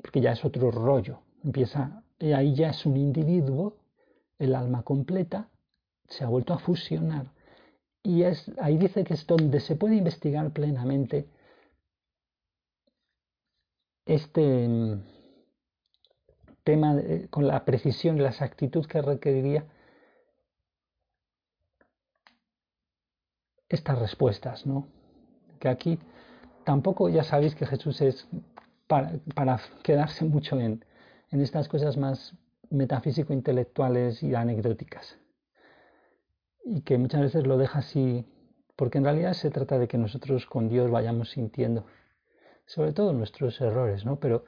porque 0.01 0.23
ya 0.23 0.33
es 0.33 0.45
otro 0.45 0.71
rollo. 0.71 1.21
Empieza, 1.45 2.03
y 2.19 2.33
ahí 2.33 2.55
ya 2.55 2.71
es 2.71 2.87
un 2.87 2.97
individuo, 2.97 3.77
el 4.39 4.55
alma 4.55 4.83
completa, 4.83 5.49
se 6.09 6.25
ha 6.25 6.29
vuelto 6.29 6.55
a 6.55 6.59
fusionar. 6.59 7.33
Y 8.03 8.23
es, 8.23 8.51
ahí 8.61 8.79
dice 8.79 9.05
que 9.05 9.13
es 9.13 9.27
donde 9.27 9.61
se 9.61 9.77
puede 9.77 9.97
investigar 9.97 10.51
plenamente 10.53 11.29
este 14.07 14.99
tema 16.69 17.01
con 17.31 17.47
la 17.47 17.65
precisión 17.65 18.19
y 18.19 18.21
la 18.21 18.29
exactitud 18.29 18.85
que 18.85 19.01
requeriría 19.01 19.65
estas 23.71 23.99
respuestas, 23.99 24.67
¿no? 24.67 24.87
Que 25.61 25.71
aquí 25.71 25.99
tampoco 26.65 27.09
ya 27.09 27.25
sabéis 27.25 27.55
que 27.55 27.65
Jesús 27.65 28.03
es 28.03 28.29
para, 28.87 29.61
quedarse 29.83 30.27
mucho 30.27 30.61
en, 30.61 30.85
en 31.31 31.41
estas 31.41 31.69
cosas 31.69 31.97
más 31.97 32.35
metafísico-intelectuales 32.69 34.23
y 34.23 34.35
anecdóticas. 34.35 35.17
Y 36.67 36.83
que 36.83 36.99
muchas 36.99 37.23
veces 37.23 37.47
lo 37.47 37.57
deja 37.57 37.79
así, 37.79 38.27
porque 38.77 38.99
en 38.99 39.05
realidad 39.05 39.33
se 39.33 39.51
trata 39.51 39.79
de 39.79 39.89
que 39.89 39.97
nosotros 39.97 40.45
con 40.45 40.69
Dios 40.69 40.91
vayamos 40.91 41.31
sintiendo, 41.31 41.87
sobre 42.67 42.93
todo 42.93 43.15
nuestros 43.15 43.59
errores, 43.63 44.05
¿no? 44.05 44.21
Pero 44.21 44.45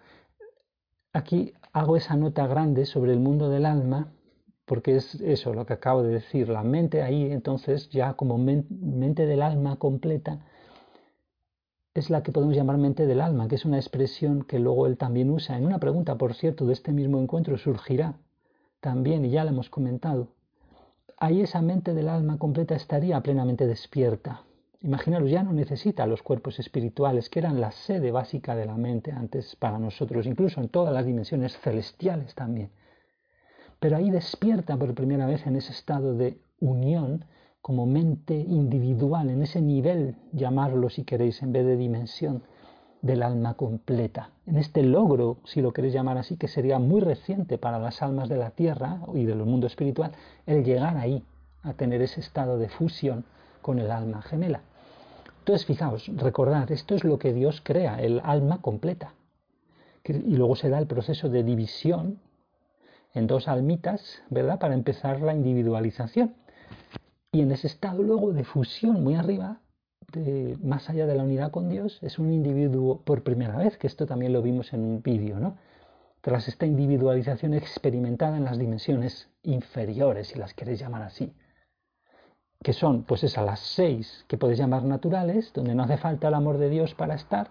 aquí 1.12 1.54
hago 1.72 1.96
esa 1.96 2.16
nota 2.16 2.46
grande 2.46 2.86
sobre 2.86 3.12
el 3.12 3.20
mundo 3.20 3.48
del 3.48 3.66
alma 3.66 4.12
porque 4.64 4.96
es 4.96 5.16
eso 5.16 5.52
lo 5.52 5.66
que 5.66 5.72
acabo 5.72 6.02
de 6.02 6.12
decir, 6.12 6.48
la 6.48 6.62
mente 6.62 7.02
ahí 7.02 7.32
entonces 7.32 7.88
ya 7.90 8.14
como 8.14 8.38
mente 8.38 9.26
del 9.26 9.42
alma 9.42 9.76
completa 9.76 10.38
es 11.94 12.08
la 12.08 12.22
que 12.22 12.30
podemos 12.32 12.54
llamar 12.54 12.78
mente 12.78 13.06
del 13.06 13.20
alma, 13.20 13.48
que 13.48 13.56
es 13.56 13.64
una 13.64 13.78
expresión 13.78 14.44
que 14.44 14.60
luego 14.60 14.86
él 14.86 14.96
también 14.96 15.30
usa. 15.30 15.58
En 15.58 15.66
una 15.66 15.80
pregunta, 15.80 16.16
por 16.16 16.34
cierto, 16.34 16.64
de 16.66 16.72
este 16.72 16.92
mismo 16.92 17.20
encuentro 17.20 17.58
surgirá 17.58 18.14
también, 18.80 19.24
y 19.24 19.30
ya 19.30 19.44
la 19.44 19.50
hemos 19.50 19.70
comentado, 19.70 20.28
ahí 21.18 21.40
esa 21.40 21.60
mente 21.62 21.92
del 21.92 22.08
alma 22.08 22.38
completa 22.38 22.74
estaría 22.76 23.20
plenamente 23.22 23.66
despierta. 23.66 24.42
Imaginaros, 24.82 25.30
ya 25.30 25.42
no 25.42 25.52
necesita 25.52 26.06
los 26.06 26.22
cuerpos 26.22 26.58
espirituales, 26.58 27.28
que 27.28 27.38
eran 27.38 27.60
la 27.60 27.70
sede 27.70 28.10
básica 28.10 28.54
de 28.56 28.66
la 28.66 28.76
mente 28.76 29.12
antes 29.12 29.56
para 29.56 29.78
nosotros, 29.78 30.26
incluso 30.26 30.60
en 30.60 30.68
todas 30.68 30.94
las 30.94 31.04
dimensiones 31.04 31.58
celestiales 31.58 32.34
también 32.34 32.70
pero 33.80 33.96
ahí 33.96 34.10
despierta 34.10 34.76
por 34.76 34.94
primera 34.94 35.26
vez 35.26 35.46
en 35.46 35.56
ese 35.56 35.72
estado 35.72 36.14
de 36.14 36.38
unión 36.60 37.24
como 37.62 37.86
mente 37.86 38.34
individual, 38.34 39.30
en 39.30 39.42
ese 39.42 39.60
nivel, 39.60 40.16
llamarlo 40.32 40.90
si 40.90 41.04
queréis, 41.04 41.42
en 41.42 41.52
vez 41.52 41.66
de 41.66 41.76
dimensión 41.76 42.42
del 43.02 43.22
alma 43.22 43.54
completa, 43.54 44.30
en 44.46 44.56
este 44.56 44.82
logro, 44.82 45.38
si 45.44 45.62
lo 45.62 45.72
queréis 45.72 45.94
llamar 45.94 46.18
así, 46.18 46.36
que 46.36 46.48
sería 46.48 46.78
muy 46.78 47.00
reciente 47.00 47.56
para 47.56 47.78
las 47.78 48.02
almas 48.02 48.28
de 48.28 48.36
la 48.36 48.50
tierra 48.50 49.00
y 49.14 49.24
del 49.24 49.38
mundo 49.38 49.66
espiritual, 49.66 50.12
el 50.46 50.62
llegar 50.64 50.98
ahí, 50.98 51.24
a 51.62 51.72
tener 51.74 52.02
ese 52.02 52.20
estado 52.20 52.58
de 52.58 52.68
fusión 52.68 53.24
con 53.62 53.78
el 53.78 53.90
alma 53.90 54.22
gemela. 54.22 54.62
Entonces, 55.50 55.66
fijaos, 55.66 56.06
recordad, 56.14 56.70
esto 56.70 56.94
es 56.94 57.02
lo 57.02 57.18
que 57.18 57.32
Dios 57.32 57.60
crea, 57.60 58.00
el 58.00 58.20
alma 58.22 58.62
completa. 58.62 59.14
Y 60.04 60.36
luego 60.36 60.54
se 60.54 60.68
da 60.68 60.78
el 60.78 60.86
proceso 60.86 61.28
de 61.28 61.42
división 61.42 62.20
en 63.14 63.26
dos 63.26 63.48
almitas, 63.48 64.22
¿verdad? 64.30 64.60
Para 64.60 64.74
empezar 64.74 65.20
la 65.20 65.34
individualización. 65.34 66.36
Y 67.32 67.40
en 67.40 67.50
ese 67.50 67.66
estado 67.66 68.00
luego 68.04 68.32
de 68.32 68.44
fusión 68.44 69.02
muy 69.02 69.16
arriba, 69.16 69.58
de, 70.12 70.56
más 70.62 70.88
allá 70.88 71.08
de 71.08 71.16
la 71.16 71.24
unidad 71.24 71.50
con 71.50 71.68
Dios, 71.68 71.98
es 72.00 72.20
un 72.20 72.32
individuo 72.32 73.00
por 73.00 73.24
primera 73.24 73.56
vez, 73.56 73.76
que 73.76 73.88
esto 73.88 74.06
también 74.06 74.32
lo 74.32 74.42
vimos 74.42 74.72
en 74.72 74.84
un 74.84 75.02
vídeo, 75.02 75.40
¿no? 75.40 75.56
Tras 76.20 76.46
esta 76.46 76.64
individualización 76.64 77.54
experimentada 77.54 78.36
en 78.36 78.44
las 78.44 78.56
dimensiones 78.56 79.28
inferiores, 79.42 80.28
si 80.28 80.38
las 80.38 80.54
queréis 80.54 80.78
llamar 80.78 81.02
así, 81.02 81.34
que 82.62 82.72
son 82.72 83.04
pues 83.04 83.24
esas 83.24 83.44
las 83.44 83.60
seis 83.60 84.24
que 84.28 84.36
podéis 84.36 84.58
llamar 84.58 84.84
naturales, 84.84 85.52
donde 85.52 85.74
no 85.74 85.82
hace 85.82 85.96
falta 85.96 86.28
el 86.28 86.34
amor 86.34 86.58
de 86.58 86.68
Dios 86.68 86.94
para 86.94 87.14
estar, 87.14 87.50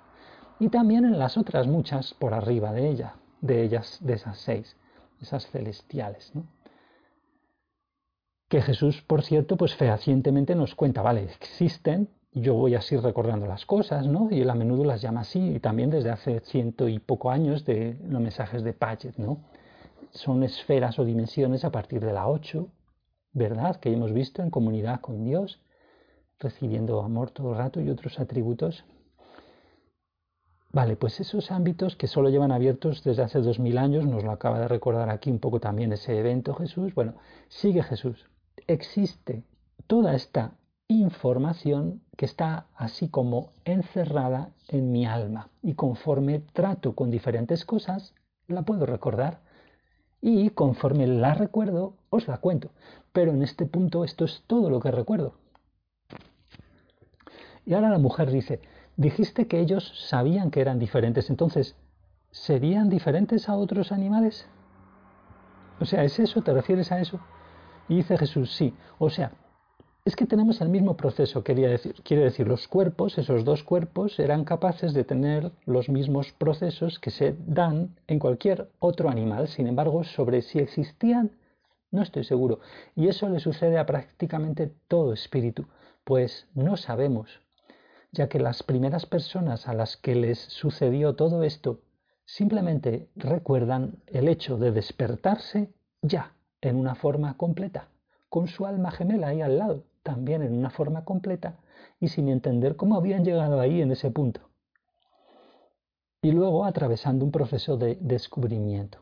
y 0.60 0.70
también 0.70 1.06
en 1.06 1.18
las 1.18 1.38
otras 1.38 1.68
muchas 1.68 2.14
por 2.14 2.34
arriba 2.34 2.74
de 2.74 2.90
ella, 2.90 3.16
de 3.42 3.64
ellas, 3.64 3.98
de 4.02 4.14
esas 4.14 4.38
seis 4.40 4.76
esas 5.22 5.48
celestiales. 5.48 6.32
¿no? 6.34 6.46
Que 8.48 8.62
Jesús, 8.62 9.02
por 9.02 9.24
cierto, 9.24 9.58
pues 9.58 9.76
fehacientemente 9.76 10.56
nos 10.56 10.76
cuenta, 10.76 11.02
vale, 11.02 11.24
existen, 11.24 12.10
yo 12.32 12.56
voy 12.56 12.76
así 12.76 12.96
recordando 12.96 13.48
las 13.48 13.66
cosas, 13.66 14.08
¿no? 14.08 14.30
Y 14.32 14.42
él 14.42 14.50
a 14.50 14.56
menudo 14.56 14.84
las 14.84 15.02
llama 15.02 15.22
así, 15.22 15.56
y 15.56 15.60
también 15.60 15.90
desde 15.90 16.10
hace 16.10 16.40
ciento 16.42 16.88
y 16.88 17.00
poco 17.00 17.32
años 17.32 17.66
de 17.66 17.98
los 18.08 18.22
mensajes 18.22 18.64
de 18.64 18.74
Paget, 18.74 19.18
¿no? 19.18 19.46
Son 20.12 20.44
esferas 20.44 20.98
o 21.00 21.06
dimensiones 21.06 21.64
a 21.64 21.72
partir 21.72 22.04
de 22.04 22.14
la 22.14 22.28
8, 22.28 22.68
¿verdad? 23.34 23.78
Que 23.78 23.92
hemos 23.92 24.14
visto 24.14 24.42
en 24.42 24.50
comunidad 24.50 25.02
con 25.02 25.24
Dios, 25.24 25.62
recibiendo 26.40 27.02
amor 27.02 27.32
todo 27.32 27.52
el 27.52 27.58
rato 27.58 27.82
y 27.82 27.90
otros 27.90 28.20
atributos. 28.20 28.86
Vale, 30.72 30.96
pues 30.96 31.20
esos 31.20 31.52
ámbitos 31.52 31.96
que 31.96 32.08
solo 32.08 32.30
llevan 32.30 32.52
abiertos 32.52 33.04
desde 33.04 33.24
hace 33.24 33.40
dos 33.40 33.60
mil 33.60 33.78
años, 33.78 34.06
nos 34.06 34.24
lo 34.24 34.32
acaba 34.32 34.60
de 34.60 34.68
recordar 34.68 35.10
aquí 35.10 35.32
un 35.32 35.40
poco 35.40 35.60
también 35.60 35.92
ese 35.94 36.18
evento 36.18 36.54
Jesús, 36.54 36.94
bueno, 36.94 37.16
sigue 37.48 37.82
Jesús. 37.82 38.30
Existe 38.68 39.44
toda 39.88 40.14
esta 40.14 40.54
información 40.88 42.02
que 42.16 42.26
está 42.26 42.68
así 42.76 43.10
como 43.10 43.52
encerrada 43.66 44.52
en 44.68 44.92
mi 44.92 45.06
alma 45.06 45.50
y 45.64 45.74
conforme 45.74 46.40
trato 46.40 46.94
con 46.94 47.10
diferentes 47.10 47.66
cosas, 47.66 48.14
la 48.48 48.64
puedo 48.64 48.86
recordar 48.86 49.42
y 50.22 50.50
conforme 50.50 51.08
la 51.08 51.34
recuerdo, 51.34 51.96
os 52.10 52.28
la 52.28 52.38
cuento. 52.38 52.72
Pero 53.12 53.32
en 53.32 53.42
este 53.44 53.66
punto 53.66 54.04
esto 54.04 54.26
es 54.26 54.44
todo 54.48 54.70
lo 54.70 54.80
que 54.80 54.92
recuerdo. 54.92 55.34
Y 57.66 57.74
ahora 57.74 57.90
la 57.90 58.00
mujer 58.00 58.32
dice, 58.32 58.62
dijiste 58.98 59.48
que 59.48 59.60
ellos 59.60 59.94
sabían 60.10 60.52
que 60.52 60.62
eran 60.62 60.80
diferentes, 60.80 61.30
entonces, 61.30 61.76
¿serían 62.32 62.90
diferentes 62.90 63.48
a 63.48 63.56
otros 63.56 63.92
animales? 63.92 64.48
O 65.80 65.86
sea, 65.86 66.04
¿es 66.04 66.20
eso? 66.20 66.42
¿Te 66.42 66.54
refieres 66.54 66.92
a 66.92 67.00
eso? 67.00 67.20
Y 67.88 67.98
dice 67.98 68.18
Jesús, 68.18 68.54
sí. 68.56 68.74
O 68.98 69.10
sea, 69.10 69.32
es 70.06 70.16
que 70.16 70.26
tenemos 70.26 70.62
el 70.62 70.70
mismo 70.70 70.98
proceso, 70.98 71.44
quería 71.44 71.70
decir. 71.70 71.96
Quiere 72.04 72.24
decir, 72.24 72.48
los 72.48 72.68
cuerpos, 72.68 73.18
esos 73.18 73.46
dos 73.46 73.64
cuerpos, 73.64 74.20
eran 74.20 74.44
capaces 74.44 74.94
de 74.94 75.04
tener 75.04 75.52
los 75.66 75.90
mismos 75.90 76.34
procesos 76.34 77.00
que 77.00 77.12
se 77.12 77.36
dan 77.46 77.96
en 78.08 78.20
cualquier 78.20 78.70
otro 78.80 79.10
animal. 79.10 79.48
Sin 79.48 79.68
embargo, 79.68 80.04
sobre 80.04 80.42
si 80.42 80.60
existían, 80.60 81.32
no 81.92 82.02
estoy 82.02 82.24
seguro. 82.24 82.60
Y 82.96 83.08
eso 83.08 83.30
le 83.30 83.40
sucede 83.40 83.78
a 83.78 83.86
prácticamente 83.86 84.74
todo 84.88 85.14
espíritu, 85.14 85.68
pues 86.04 86.48
no 86.54 86.78
sabemos, 86.78 87.42
ya 88.12 88.30
que 88.30 88.40
las 88.40 88.64
primeras 88.64 89.06
personas 89.06 89.68
a 89.68 89.74
las 89.74 89.98
que 89.98 90.16
les 90.16 90.40
sucedió 90.40 91.16
todo 91.16 91.44
esto 91.44 91.82
simplemente 92.26 93.10
recuerdan 93.16 94.04
el 94.08 94.28
hecho 94.28 94.58
de 94.58 94.72
despertarse 94.72 95.74
ya 96.02 96.34
en 96.62 96.76
una 96.76 96.96
forma 96.96 97.38
completa, 97.38 97.90
con 98.30 98.48
su 98.48 98.66
alma 98.66 98.92
gemela 98.92 99.30
ahí 99.30 99.42
al 99.42 99.58
lado 99.58 99.84
también 100.04 100.42
en 100.42 100.58
una 100.58 100.70
forma 100.70 101.06
completa 101.06 101.60
y 102.00 102.08
sin 102.08 102.30
entender 102.30 102.76
cómo 102.76 102.96
habían 102.96 103.24
llegado 103.24 103.60
ahí 103.60 103.82
en 103.82 103.92
ese 103.92 104.10
punto. 104.10 104.42
Y 106.22 106.32
luego 106.32 106.66
atravesando 106.66 107.24
un 107.26 107.32
proceso 107.32 107.78
de 107.78 107.98
descubrimiento. 108.02 109.00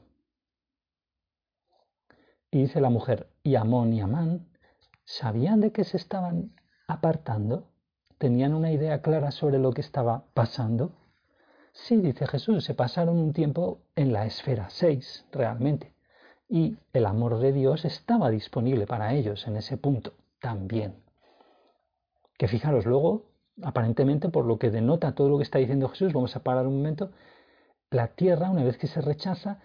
Y 2.52 2.62
dice 2.62 2.82
la 2.82 2.89
mujer, 2.89 3.30
y 3.43 3.56
Amón 3.56 3.93
y 3.93 4.02
Amán 4.02 4.48
sabían 5.04 5.60
de 5.60 5.72
qué 5.72 5.84
se 5.84 5.98
estaban 5.98 6.54
apartando, 6.88 7.70
tenían 8.18 8.54
una 8.54 8.72
idea 8.72 9.02
clara 9.02 9.32
sobre 9.32 9.60
lo 9.60 9.72
que 9.72 9.82
estaba 9.82 10.26
pasando. 10.34 10.91
Sí, 11.74 11.98
dice 11.98 12.26
Jesús, 12.28 12.64
se 12.64 12.74
pasaron 12.74 13.18
un 13.18 13.34
tiempo 13.34 13.80
en 13.95 14.14
la 14.14 14.26
esfera 14.26 14.70
6, 14.70 15.28
realmente, 15.32 15.93
y 16.50 16.78
el 16.93 17.06
amor 17.06 17.39
de 17.39 17.52
Dios 17.52 17.86
estaba 17.86 18.30
disponible 18.30 18.88
para 18.88 19.14
ellos 19.14 19.45
en 19.48 19.58
ese 19.58 19.78
punto 19.78 20.14
también. 20.39 20.95
Que 22.38 22.48
fijaros, 22.48 22.86
luego, 22.86 23.26
aparentemente, 23.62 24.30
por 24.30 24.45
lo 24.45 24.58
que 24.58 24.72
denota 24.72 25.14
todo 25.14 25.30
lo 25.30 25.38
que 25.38 25.43
está 25.43 25.60
diciendo 25.60 25.89
Jesús, 25.89 26.14
vamos 26.14 26.36
a 26.36 26.43
parar 26.43 26.66
un 26.68 26.78
momento, 26.78 27.12
la 27.89 28.08
tierra, 28.10 28.50
una 28.50 28.64
vez 28.64 28.78
que 28.78 28.88
se 28.88 29.02
rechaza, 29.02 29.60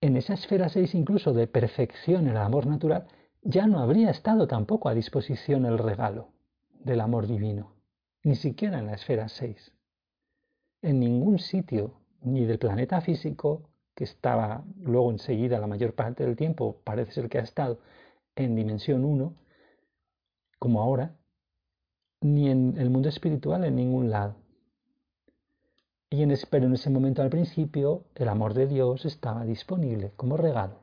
en 0.00 0.16
esa 0.16 0.34
esfera 0.34 0.68
6 0.68 0.94
incluso 0.94 1.32
de 1.32 1.46
perfección 1.46 2.24
en 2.24 2.30
el 2.30 2.36
amor 2.38 2.66
natural, 2.66 3.06
ya 3.42 3.66
no 3.66 3.80
habría 3.80 4.10
estado 4.10 4.46
tampoco 4.46 4.88
a 4.88 4.94
disposición 4.94 5.66
el 5.66 5.78
regalo 5.78 6.28
del 6.84 7.00
amor 7.00 7.26
divino, 7.26 7.74
ni 8.22 8.34
siquiera 8.34 8.78
en 8.78 8.86
la 8.86 8.94
esfera 8.94 9.28
6. 9.28 9.72
En 10.82 11.00
ningún 11.00 11.38
sitio, 11.38 12.00
ni 12.22 12.46
del 12.46 12.58
planeta 12.58 13.00
físico, 13.00 13.70
que 13.94 14.04
estaba 14.04 14.64
luego 14.76 15.10
enseguida 15.10 15.58
la 15.58 15.66
mayor 15.66 15.94
parte 15.94 16.24
del 16.24 16.36
tiempo, 16.36 16.80
parece 16.84 17.12
ser 17.12 17.28
que 17.28 17.38
ha 17.38 17.42
estado 17.42 17.80
en 18.36 18.54
dimensión 18.54 19.04
1, 19.04 19.34
como 20.58 20.80
ahora, 20.80 21.16
ni 22.22 22.50
en 22.50 22.78
el 22.78 22.88
mundo 22.88 23.08
espiritual 23.08 23.64
en 23.64 23.76
ningún 23.76 24.10
lado. 24.10 24.36
Y 26.12 26.24
en 26.24 26.32
ese, 26.32 26.46
pero 26.48 26.66
en 26.66 26.74
ese 26.74 26.90
momento 26.90 27.22
al 27.22 27.30
principio 27.30 28.02
el 28.16 28.28
amor 28.28 28.52
de 28.52 28.66
Dios 28.66 29.04
estaba 29.04 29.44
disponible 29.44 30.12
como 30.16 30.36
regalo. 30.36 30.74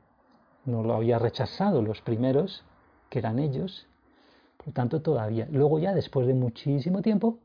No 0.64 0.82
lo 0.82 0.94
había 0.94 1.18
rechazado 1.18 1.82
los 1.82 2.00
primeros, 2.00 2.64
que 3.10 3.18
eran 3.18 3.38
ellos, 3.38 3.86
por 4.56 4.72
tanto 4.72 5.02
todavía. 5.02 5.46
Luego 5.50 5.78
ya 5.78 5.92
después 5.92 6.26
de 6.26 6.32
muchísimo 6.32 7.02
tiempo, 7.02 7.40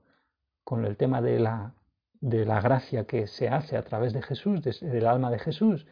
con 0.64 0.86
el 0.86 0.96
tema 0.96 1.22
de 1.22 1.40
la, 1.40 1.74
de 2.22 2.46
la 2.46 2.62
gracia 2.62 3.06
que 3.06 3.28
se 3.28 3.50
hace 3.50 3.76
a 3.76 3.84
través 3.84 4.14
de 4.14 4.22
Jesús, 4.22 4.62
del 4.62 5.06
alma 5.06 5.30
de 5.30 5.40
Jesús, 5.40 5.86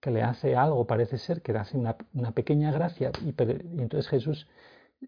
que 0.00 0.10
le 0.10 0.22
hace 0.22 0.54
algo, 0.54 0.86
parece 0.86 1.16
ser, 1.16 1.40
que 1.40 1.54
le 1.54 1.60
hace 1.60 1.78
una, 1.78 1.96
pequeña 2.32 2.70
gracia, 2.72 3.10
y 3.24 3.30
entonces 3.80 4.08
Jesús 4.08 4.46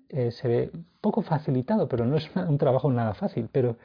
eh, 0.09 0.31
se 0.31 0.49
ve 0.49 0.73
poco 1.03 1.21
facilitado, 1.21 1.87
pero 1.87 2.07
no 2.07 2.17
es 2.17 2.31
un 2.35 2.57
trabajo 2.57 2.91
nada 2.91 3.13
fácil, 3.13 3.51
pero 3.53 3.77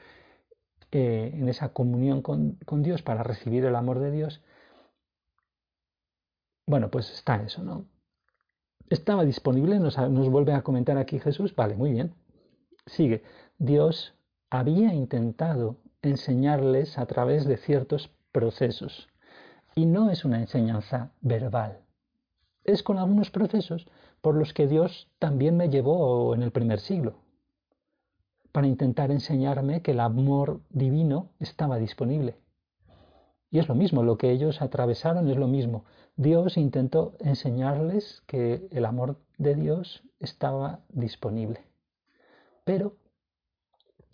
eh, 0.97 1.31
en 1.33 1.49
esa 1.49 1.73
comunión 1.73 2.21
con, 2.21 2.57
Dios 2.81 3.01
para 3.01 3.21
recibir 3.21 3.65
el 3.65 3.75
amor 3.75 3.99
de 3.99 4.11
Dios, 4.11 4.41
bueno, 6.65 6.89
pues 6.89 7.11
está 7.11 7.43
eso, 7.43 7.61
¿no? 7.63 7.83
Estaba 8.89 9.25
disponible, 9.25 9.77
nos, 9.77 9.97
nos 9.97 10.29
vuelve 10.29 10.53
a 10.53 10.61
comentar 10.61 10.97
aquí 10.97 11.19
Jesús, 11.19 11.53
vale, 11.53 11.75
muy 11.75 11.91
bien. 11.91 12.13
Sigue, 12.85 13.23
Dios 13.57 14.15
había 14.49 14.93
intentado 14.93 15.75
enseñarles 16.01 16.97
a 16.97 17.05
través 17.07 17.43
de 17.45 17.57
ciertos 17.57 18.09
procesos 18.31 19.09
y 19.75 19.85
no 19.85 20.09
es 20.11 20.23
una 20.23 20.39
enseñanza 20.39 21.11
verbal, 21.19 21.81
es 22.63 22.83
con 22.83 22.99
algunos 22.99 23.31
procesos 23.31 23.85
por 24.21 24.35
los 24.35 24.53
que 24.53 24.67
Dios 24.67 25.09
también 25.19 25.57
me 25.57 25.67
llevó 25.67 26.33
en 26.35 26.41
el 26.41 26.51
primer 26.51 26.79
siglo, 26.79 27.24
para 28.55 28.67
intentar 28.67 29.11
enseñarme 29.11 29.81
que 29.81 29.91
el 29.91 29.99
amor 29.99 30.61
divino 30.69 31.33
estaba 31.41 31.77
disponible. 31.77 32.37
Y 33.51 33.59
es 33.59 33.67
lo 33.67 33.75
mismo, 33.75 34.01
lo 34.01 34.17
que 34.17 34.31
ellos 34.31 34.61
atravesaron 34.61 35.29
es 35.29 35.35
lo 35.35 35.47
mismo. 35.47 35.83
Dios 36.15 36.55
intentó 36.55 37.17
enseñarles 37.19 38.23
que 38.27 38.65
el 38.71 38.85
amor 38.85 39.19
de 39.37 39.55
Dios 39.55 40.03
estaba 40.21 40.79
disponible. 40.87 41.65
Pero 42.63 42.95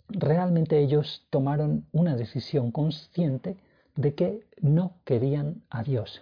realmente 0.08 0.80
ellos 0.80 1.24
tomaron 1.30 1.86
una 1.92 2.16
decisión 2.16 2.72
consciente 2.72 3.58
de 3.94 4.16
que 4.16 4.40
no 4.60 4.96
querían 5.04 5.62
a 5.70 5.84
Dios. 5.84 6.20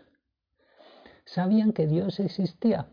Sabían 1.24 1.72
que 1.72 1.86
Dios 1.86 2.20
existía, 2.20 2.86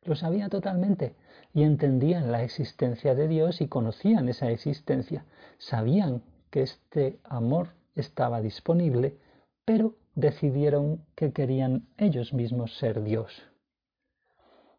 lo 0.00 0.16
sabía 0.16 0.48
totalmente 0.48 1.14
y 1.56 1.62
entendían 1.62 2.30
la 2.30 2.42
existencia 2.42 3.14
de 3.14 3.28
Dios 3.28 3.62
y 3.62 3.66
conocían 3.66 4.28
esa 4.28 4.50
existencia. 4.50 5.24
Sabían 5.56 6.22
que 6.50 6.60
este 6.60 7.18
amor 7.24 7.68
estaba 7.94 8.42
disponible, 8.42 9.16
pero 9.64 9.94
decidieron 10.14 11.06
que 11.14 11.32
querían 11.32 11.86
ellos 11.96 12.34
mismos 12.34 12.76
ser 12.76 13.02
Dios. 13.02 13.42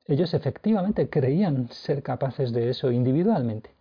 Ellos 0.06 0.36
efectivamente 0.36 1.10
creían 1.10 1.68
ser 1.72 2.04
capaces 2.04 2.54
de 2.54 2.70
eso 2.70 2.92
individualmente. 2.92 3.72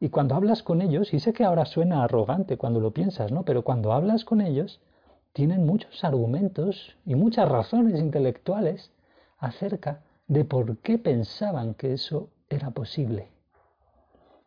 Y 0.00 0.08
cuando 0.08 0.36
hablas 0.36 0.62
con 0.62 0.80
ellos, 0.80 1.12
y 1.12 1.20
sé 1.20 1.34
que 1.34 1.44
ahora 1.44 1.66
suena 1.66 2.02
arrogante 2.02 2.56
cuando 2.56 2.80
lo 2.80 2.92
piensas, 2.92 3.30
¿no? 3.30 3.44
Pero 3.44 3.62
cuando 3.62 3.92
hablas 3.92 4.24
con 4.24 4.40
ellos, 4.40 4.80
tienen 5.34 5.66
muchos 5.66 6.02
argumentos 6.02 6.96
y 7.04 7.14
muchas 7.14 7.46
razones 7.46 8.00
intelectuales 8.00 8.90
acerca 9.36 10.00
de 10.28 10.44
por 10.44 10.78
qué 10.78 10.98
pensaban 10.98 11.74
que 11.74 11.92
eso 11.92 12.28
era 12.48 12.70
posible. 12.70 13.28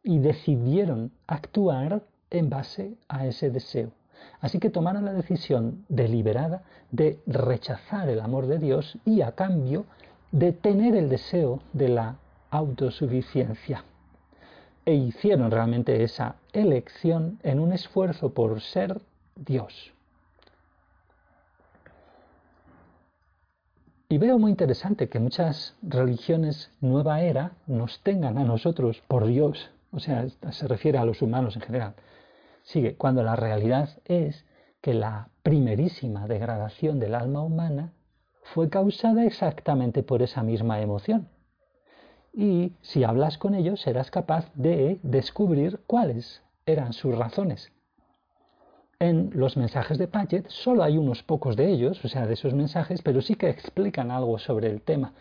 Y 0.03 0.19
decidieron 0.19 1.11
actuar 1.27 2.03
en 2.29 2.49
base 2.49 2.95
a 3.07 3.25
ese 3.25 3.49
deseo. 3.49 3.91
Así 4.41 4.59
que 4.59 4.69
tomaron 4.69 5.05
la 5.05 5.13
decisión 5.13 5.85
deliberada 5.89 6.63
de 6.91 7.19
rechazar 7.25 8.09
el 8.09 8.19
amor 8.19 8.47
de 8.47 8.59
Dios 8.59 8.97
y 9.05 9.21
a 9.21 9.33
cambio 9.33 9.85
de 10.31 10.51
tener 10.51 10.95
el 10.95 11.09
deseo 11.09 11.61
de 11.73 11.89
la 11.89 12.17
autosuficiencia. 12.49 13.83
E 14.85 14.93
hicieron 14.93 15.51
realmente 15.51 16.03
esa 16.03 16.35
elección 16.53 17.39
en 17.43 17.59
un 17.59 17.73
esfuerzo 17.73 18.33
por 18.33 18.61
ser 18.61 19.01
Dios. 19.35 19.93
Y 24.11 24.17
veo 24.17 24.39
muy 24.39 24.49
interesante 24.49 25.07
que 25.07 25.19
muchas 25.19 25.75
religiones 25.83 26.71
nueva 26.81 27.21
era 27.21 27.51
nos 27.67 28.01
tengan 28.01 28.39
a 28.39 28.43
nosotros 28.43 29.03
por 29.07 29.27
Dios, 29.27 29.69
o 29.91 29.99
sea, 29.99 30.27
se 30.49 30.67
refiere 30.67 30.97
a 30.97 31.05
los 31.05 31.21
humanos 31.21 31.55
en 31.55 31.61
general. 31.61 31.93
Sigue, 32.63 32.95
cuando 32.95 33.21
la 33.21 33.35
realidad 33.35 33.99
es 34.05 34.47
que 34.81 34.95
la 34.95 35.29
primerísima 35.43 36.27
degradación 36.27 36.99
del 36.99 37.13
alma 37.13 37.43
humana 37.43 37.93
fue 38.41 38.67
causada 38.71 39.25
exactamente 39.25 40.01
por 40.01 40.23
esa 40.23 40.41
misma 40.41 40.81
emoción. 40.81 41.29
Y 42.33 42.73
si 42.81 43.03
hablas 43.03 43.37
con 43.37 43.53
ellos 43.53 43.79
serás 43.79 44.09
capaz 44.09 44.51
de 44.55 44.99
descubrir 45.03 45.81
cuáles 45.85 46.41
eran 46.65 46.93
sus 46.93 47.15
razones. 47.15 47.71
En 48.99 49.31
los 49.33 49.55
mensajes 49.55 49.97
de 49.97 50.07
Paget, 50.07 50.49
solo 50.49 50.83
hay 50.83 50.97
unos 50.97 51.23
pocos 51.23 51.55
de 51.55 51.71
ellos, 51.71 52.03
o 52.03 52.09
sea, 52.09 52.27
de 52.27 52.33
esos 52.33 52.53
mensajes, 52.53 53.01
pero 53.01 53.21
sí 53.21 53.35
que 53.35 53.49
explican 53.49 54.11
algo 54.11 54.37
sobre 54.37 54.69
el 54.69 54.81
tema, 54.81 55.13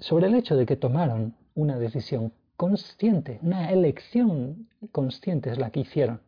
sobre 0.00 0.26
el 0.26 0.34
hecho 0.34 0.56
de 0.56 0.66
que 0.66 0.76
tomaron 0.76 1.34
una 1.54 1.78
decisión 1.78 2.32
consciente, 2.56 3.38
una 3.42 3.70
elección 3.70 4.68
consciente 4.92 5.50
es 5.50 5.58
la 5.58 5.70
que 5.70 5.80
hicieron. 5.80 6.20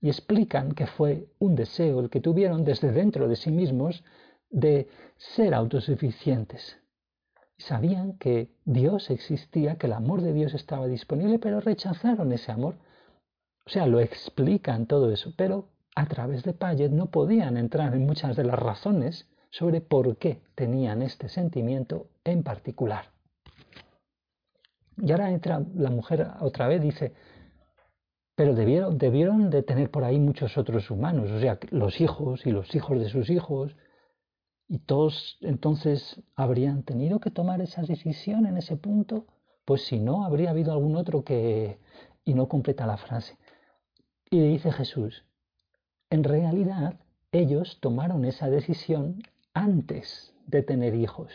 Y 0.00 0.08
explican 0.08 0.72
que 0.72 0.86
fue 0.86 1.28
un 1.38 1.54
deseo 1.54 2.00
el 2.00 2.10
que 2.10 2.20
tuvieron 2.20 2.64
desde 2.64 2.90
dentro 2.90 3.28
de 3.28 3.36
sí 3.36 3.50
mismos 3.50 4.02
de 4.50 4.88
ser 5.16 5.54
autosuficientes. 5.54 6.78
Sabían 7.58 8.18
que 8.18 8.50
Dios 8.64 9.10
existía, 9.10 9.76
que 9.76 9.86
el 9.86 9.92
amor 9.92 10.22
de 10.22 10.32
Dios 10.32 10.54
estaba 10.54 10.88
disponible, 10.88 11.38
pero 11.38 11.60
rechazaron 11.60 12.32
ese 12.32 12.50
amor. 12.50 12.76
O 13.64 13.70
sea, 13.70 13.86
lo 13.86 14.00
explican 14.00 14.86
todo 14.86 15.12
eso, 15.12 15.32
pero 15.36 15.71
a 15.94 16.06
través 16.06 16.42
de 16.42 16.52
Payet 16.52 16.90
no 16.90 17.06
podían 17.06 17.56
entrar 17.56 17.94
en 17.94 18.06
muchas 18.06 18.36
de 18.36 18.44
las 18.44 18.58
razones 18.58 19.28
sobre 19.50 19.80
por 19.80 20.16
qué 20.16 20.40
tenían 20.54 21.02
este 21.02 21.28
sentimiento 21.28 22.08
en 22.24 22.42
particular. 22.42 23.12
Y 24.96 25.10
ahora 25.12 25.30
entra 25.30 25.62
la 25.74 25.90
mujer 25.90 26.26
otra 26.40 26.68
vez, 26.68 26.80
dice, 26.80 27.12
pero 28.34 28.54
debieron, 28.54 28.98
debieron 28.98 29.50
de 29.50 29.62
tener 29.62 29.90
por 29.90 30.04
ahí 30.04 30.18
muchos 30.18 30.56
otros 30.56 30.90
humanos, 30.90 31.30
o 31.30 31.40
sea, 31.40 31.58
los 31.70 32.00
hijos 32.00 32.46
y 32.46 32.50
los 32.50 32.74
hijos 32.74 32.98
de 32.98 33.08
sus 33.08 33.28
hijos, 33.30 33.76
y 34.68 34.78
todos 34.78 35.38
entonces 35.42 36.22
habrían 36.34 36.82
tenido 36.82 37.20
que 37.20 37.30
tomar 37.30 37.60
esa 37.60 37.82
decisión 37.82 38.46
en 38.46 38.56
ese 38.56 38.76
punto, 38.76 39.26
pues 39.66 39.84
si 39.84 39.98
no, 40.00 40.24
habría 40.24 40.50
habido 40.50 40.72
algún 40.72 40.96
otro 40.96 41.24
que... 41.24 41.78
y 42.24 42.34
no 42.34 42.48
completa 42.48 42.86
la 42.86 42.96
frase. 42.96 43.36
Y 44.30 44.40
dice 44.40 44.72
Jesús, 44.72 45.24
en 46.12 46.24
realidad, 46.24 46.96
ellos 47.32 47.78
tomaron 47.80 48.26
esa 48.26 48.50
decisión 48.50 49.22
antes 49.54 50.34
de 50.46 50.62
tener 50.62 50.94
hijos. 50.94 51.32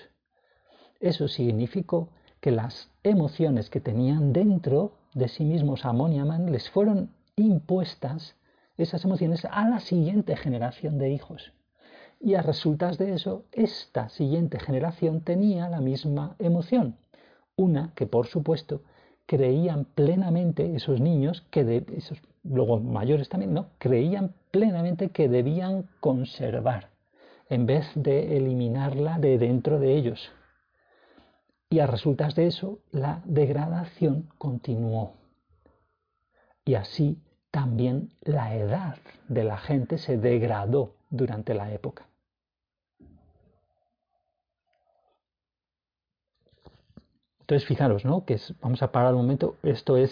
Eso 0.99 1.28
significó 1.28 2.09
que 2.41 2.51
las 2.51 2.91
emociones 3.01 3.71
que 3.71 3.80
tenían 3.80 4.34
dentro 4.34 4.91
de 5.15 5.30
sí 5.30 5.45
mismos 5.45 5.84
Amón 5.84 6.13
y 6.13 6.19
Amán 6.19 6.51
les 6.51 6.69
fueron 6.69 7.09
impuestas 7.36 8.36
esas 8.78 9.03
emociones 9.03 9.45
a 9.45 9.67
la 9.67 9.80
siguiente 9.80 10.38
generación 10.38 10.99
de 10.99 11.09
hijos. 11.09 11.53
Y 12.19 12.36
a 12.36 12.43
resultas 12.43 12.99
de 12.99 13.15
eso, 13.15 13.45
esta 13.53 14.09
siguiente 14.09 14.59
generación 14.59 15.21
tenía 15.21 15.69
la 15.69 15.82
misma 15.82 16.36
emoción. 16.38 16.97
Una 17.55 17.93
que, 17.95 18.05
por 18.05 18.28
supuesto, 18.28 18.84
creían 19.25 19.86
plenamente 19.86 20.75
esos 20.75 21.01
niños, 21.01 21.47
que 21.49 21.63
de, 21.63 21.84
esos 21.95 22.21
luego 22.50 22.80
mayores 22.80 23.30
también, 23.30 23.54
¿no? 23.54 23.70
Creían 23.78 24.34
plenamente 24.52 25.10
que 25.10 25.30
debían 25.30 25.89
conservar 26.00 26.89
en 27.50 27.66
vez 27.66 27.86
de 27.95 28.38
eliminarla 28.38 29.20
de 29.20 29.38
dentro 29.38 29.80
de 29.80 29.95
ellos. 29.95 30.32
Y 31.70 31.80
a 31.80 31.88
resultas 31.88 32.36
de 32.36 32.48
eso, 32.48 32.80
la 32.91 33.22
degradación 33.26 34.30
continuó. 34.38 35.14
Y 36.66 36.76
así 36.76 37.22
también 37.52 38.10
la 38.22 38.56
edad 38.56 38.98
de 39.28 39.43
la 39.43 39.58
gente 39.58 39.98
se 39.98 40.18
degradó 40.18 40.95
durante 41.10 41.54
la 41.54 41.72
época. 41.72 42.08
Entonces, 47.41 47.66
fijaros, 47.66 48.04
¿no? 48.04 48.26
Que 48.26 48.38
vamos 48.62 48.84
a 48.84 48.91
parar 48.91 49.14
un 49.14 49.22
momento. 49.22 49.56
Esto 49.64 49.95
es 49.95 50.12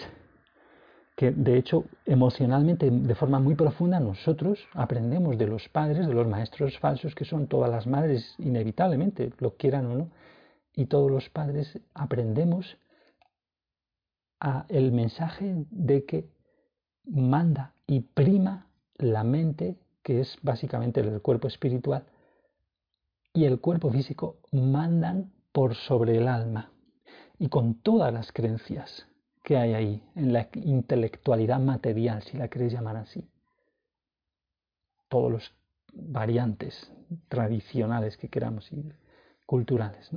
que 1.15 1.31
de 1.31 1.57
hecho 1.57 1.85
emocionalmente 2.05 2.89
de 2.91 3.15
forma 3.15 3.39
muy 3.39 3.55
profunda 3.55 3.99
nosotros 3.99 4.59
aprendemos 4.73 5.37
de 5.37 5.47
los 5.47 5.69
padres, 5.69 6.07
de 6.07 6.13
los 6.13 6.27
maestros 6.27 6.77
falsos 6.79 7.15
que 7.15 7.25
son 7.25 7.47
todas 7.47 7.69
las 7.71 7.87
madres 7.87 8.35
inevitablemente, 8.37 9.31
lo 9.39 9.55
quieran 9.55 9.85
o 9.85 9.95
no, 9.95 10.09
y 10.73 10.87
todos 10.87 11.09
los 11.09 11.29
padres 11.29 11.79
aprendemos 11.93 12.77
a 14.41 14.65
el 14.67 14.91
mensaje 14.91 15.65
de 15.71 16.05
que 16.05 16.29
manda 17.05 17.73
y 17.87 18.01
prima 18.01 18.67
la 18.97 19.23
mente, 19.23 19.77
que 20.03 20.19
es 20.19 20.37
básicamente 20.41 20.99
el 20.99 21.21
cuerpo 21.21 21.47
espiritual, 21.47 22.05
y 23.33 23.45
el 23.45 23.59
cuerpo 23.59 23.89
físico 23.91 24.37
mandan 24.51 25.31
por 25.51 25.75
sobre 25.75 26.17
el 26.17 26.27
alma. 26.27 26.71
Y 27.37 27.49
con 27.49 27.75
todas 27.75 28.13
las 28.13 28.31
creencias 28.31 29.07
que 29.45 29.57
hay 29.57 29.75
ahí, 29.75 30.03
en 30.15 30.33
la 30.33 30.49
intelectualidad 30.53 31.59
material, 31.59 32.23
si 32.23 32.35
la 32.35 32.47
queréis 32.47 32.73
llamar 32.73 32.97
así. 32.97 33.29
Todos 35.07 35.31
los 35.31 35.53
variantes 35.93 36.91
tradicionales 37.27 38.17
que 38.17 38.27
queramos 38.27 38.71
y 38.73 38.91
culturales. 39.45 40.09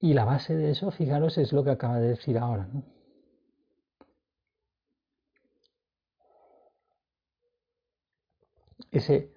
Y 0.00 0.12
la 0.12 0.24
base 0.24 0.56
de 0.56 0.72
eso, 0.72 0.90
fijaros, 0.90 1.38
es 1.38 1.52
lo 1.52 1.62
que 1.62 1.70
acaba 1.70 2.00
de 2.00 2.08
decir 2.08 2.36
ahora. 2.36 2.68
Ese, 8.90 9.32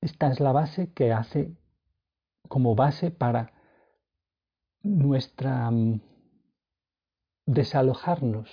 esta 0.00 0.32
es 0.32 0.40
la 0.40 0.50
base 0.50 0.92
que 0.92 1.12
hace 1.12 1.54
como 2.48 2.74
base 2.74 3.12
para 3.12 3.53
nuestra 4.84 5.70
mm, 5.70 6.00
desalojarnos 7.46 8.48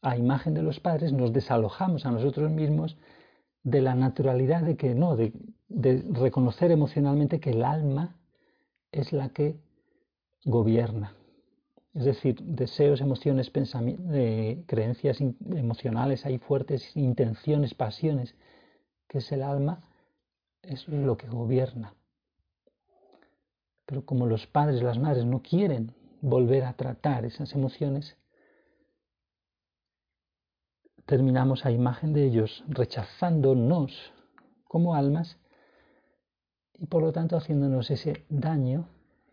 a 0.00 0.16
imagen 0.16 0.54
de 0.54 0.62
los 0.62 0.80
padres, 0.80 1.12
nos 1.12 1.32
desalojamos 1.32 2.06
a 2.06 2.10
nosotros 2.10 2.50
mismos 2.50 2.96
de 3.64 3.82
la 3.82 3.94
naturalidad 3.94 4.62
de 4.62 4.76
que 4.76 4.94
no, 4.94 5.16
de, 5.16 5.32
reconocer 6.12 6.70
emocionalmente 6.70 7.40
que 7.40 7.50
el 7.50 7.64
alma 7.64 8.16
es 8.92 9.12
la 9.12 9.30
que 9.30 9.60
gobierna. 10.44 11.14
Es 11.94 12.04
decir, 12.04 12.40
deseos, 12.40 13.00
emociones, 13.00 13.50
eh, 14.12 14.62
creencias 14.66 15.20
emocionales, 15.20 16.24
hay 16.24 16.38
fuertes 16.38 16.96
intenciones, 16.96 17.74
pasiones, 17.74 18.36
que 19.08 19.18
es 19.18 19.32
el 19.32 19.42
alma, 19.42 19.82
es 20.62 20.86
lo 20.88 21.16
que 21.16 21.26
gobierna. 21.26 21.97
Pero 23.88 24.04
como 24.04 24.26
los 24.26 24.46
padres, 24.46 24.82
las 24.82 24.98
madres 24.98 25.24
no 25.24 25.40
quieren 25.40 25.94
volver 26.20 26.64
a 26.64 26.74
tratar 26.74 27.24
esas 27.24 27.54
emociones, 27.54 28.18
terminamos 31.06 31.64
a 31.64 31.70
imagen 31.70 32.12
de 32.12 32.26
ellos 32.26 32.62
rechazándonos 32.68 34.12
como 34.64 34.94
almas 34.94 35.38
y 36.74 36.84
por 36.84 37.02
lo 37.02 37.12
tanto 37.12 37.34
haciéndonos 37.38 37.90
ese 37.90 38.26
daño 38.28 38.90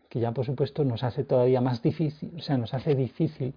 que 0.08 0.20
ya 0.20 0.32
por 0.32 0.46
supuesto 0.46 0.84
nos 0.84 1.02
hace 1.02 1.22
todavía 1.22 1.60
más 1.60 1.82
difícil, 1.82 2.32
o 2.38 2.40
sea, 2.40 2.56
nos 2.56 2.72
hace 2.72 2.94
difícil, 2.94 3.52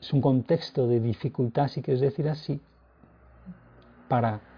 es 0.00 0.12
un 0.12 0.20
contexto 0.20 0.86
de 0.86 1.00
dificultad, 1.00 1.66
si 1.66 1.82
quieres 1.82 2.00
decir 2.00 2.28
así, 2.28 2.60
para 4.06 4.51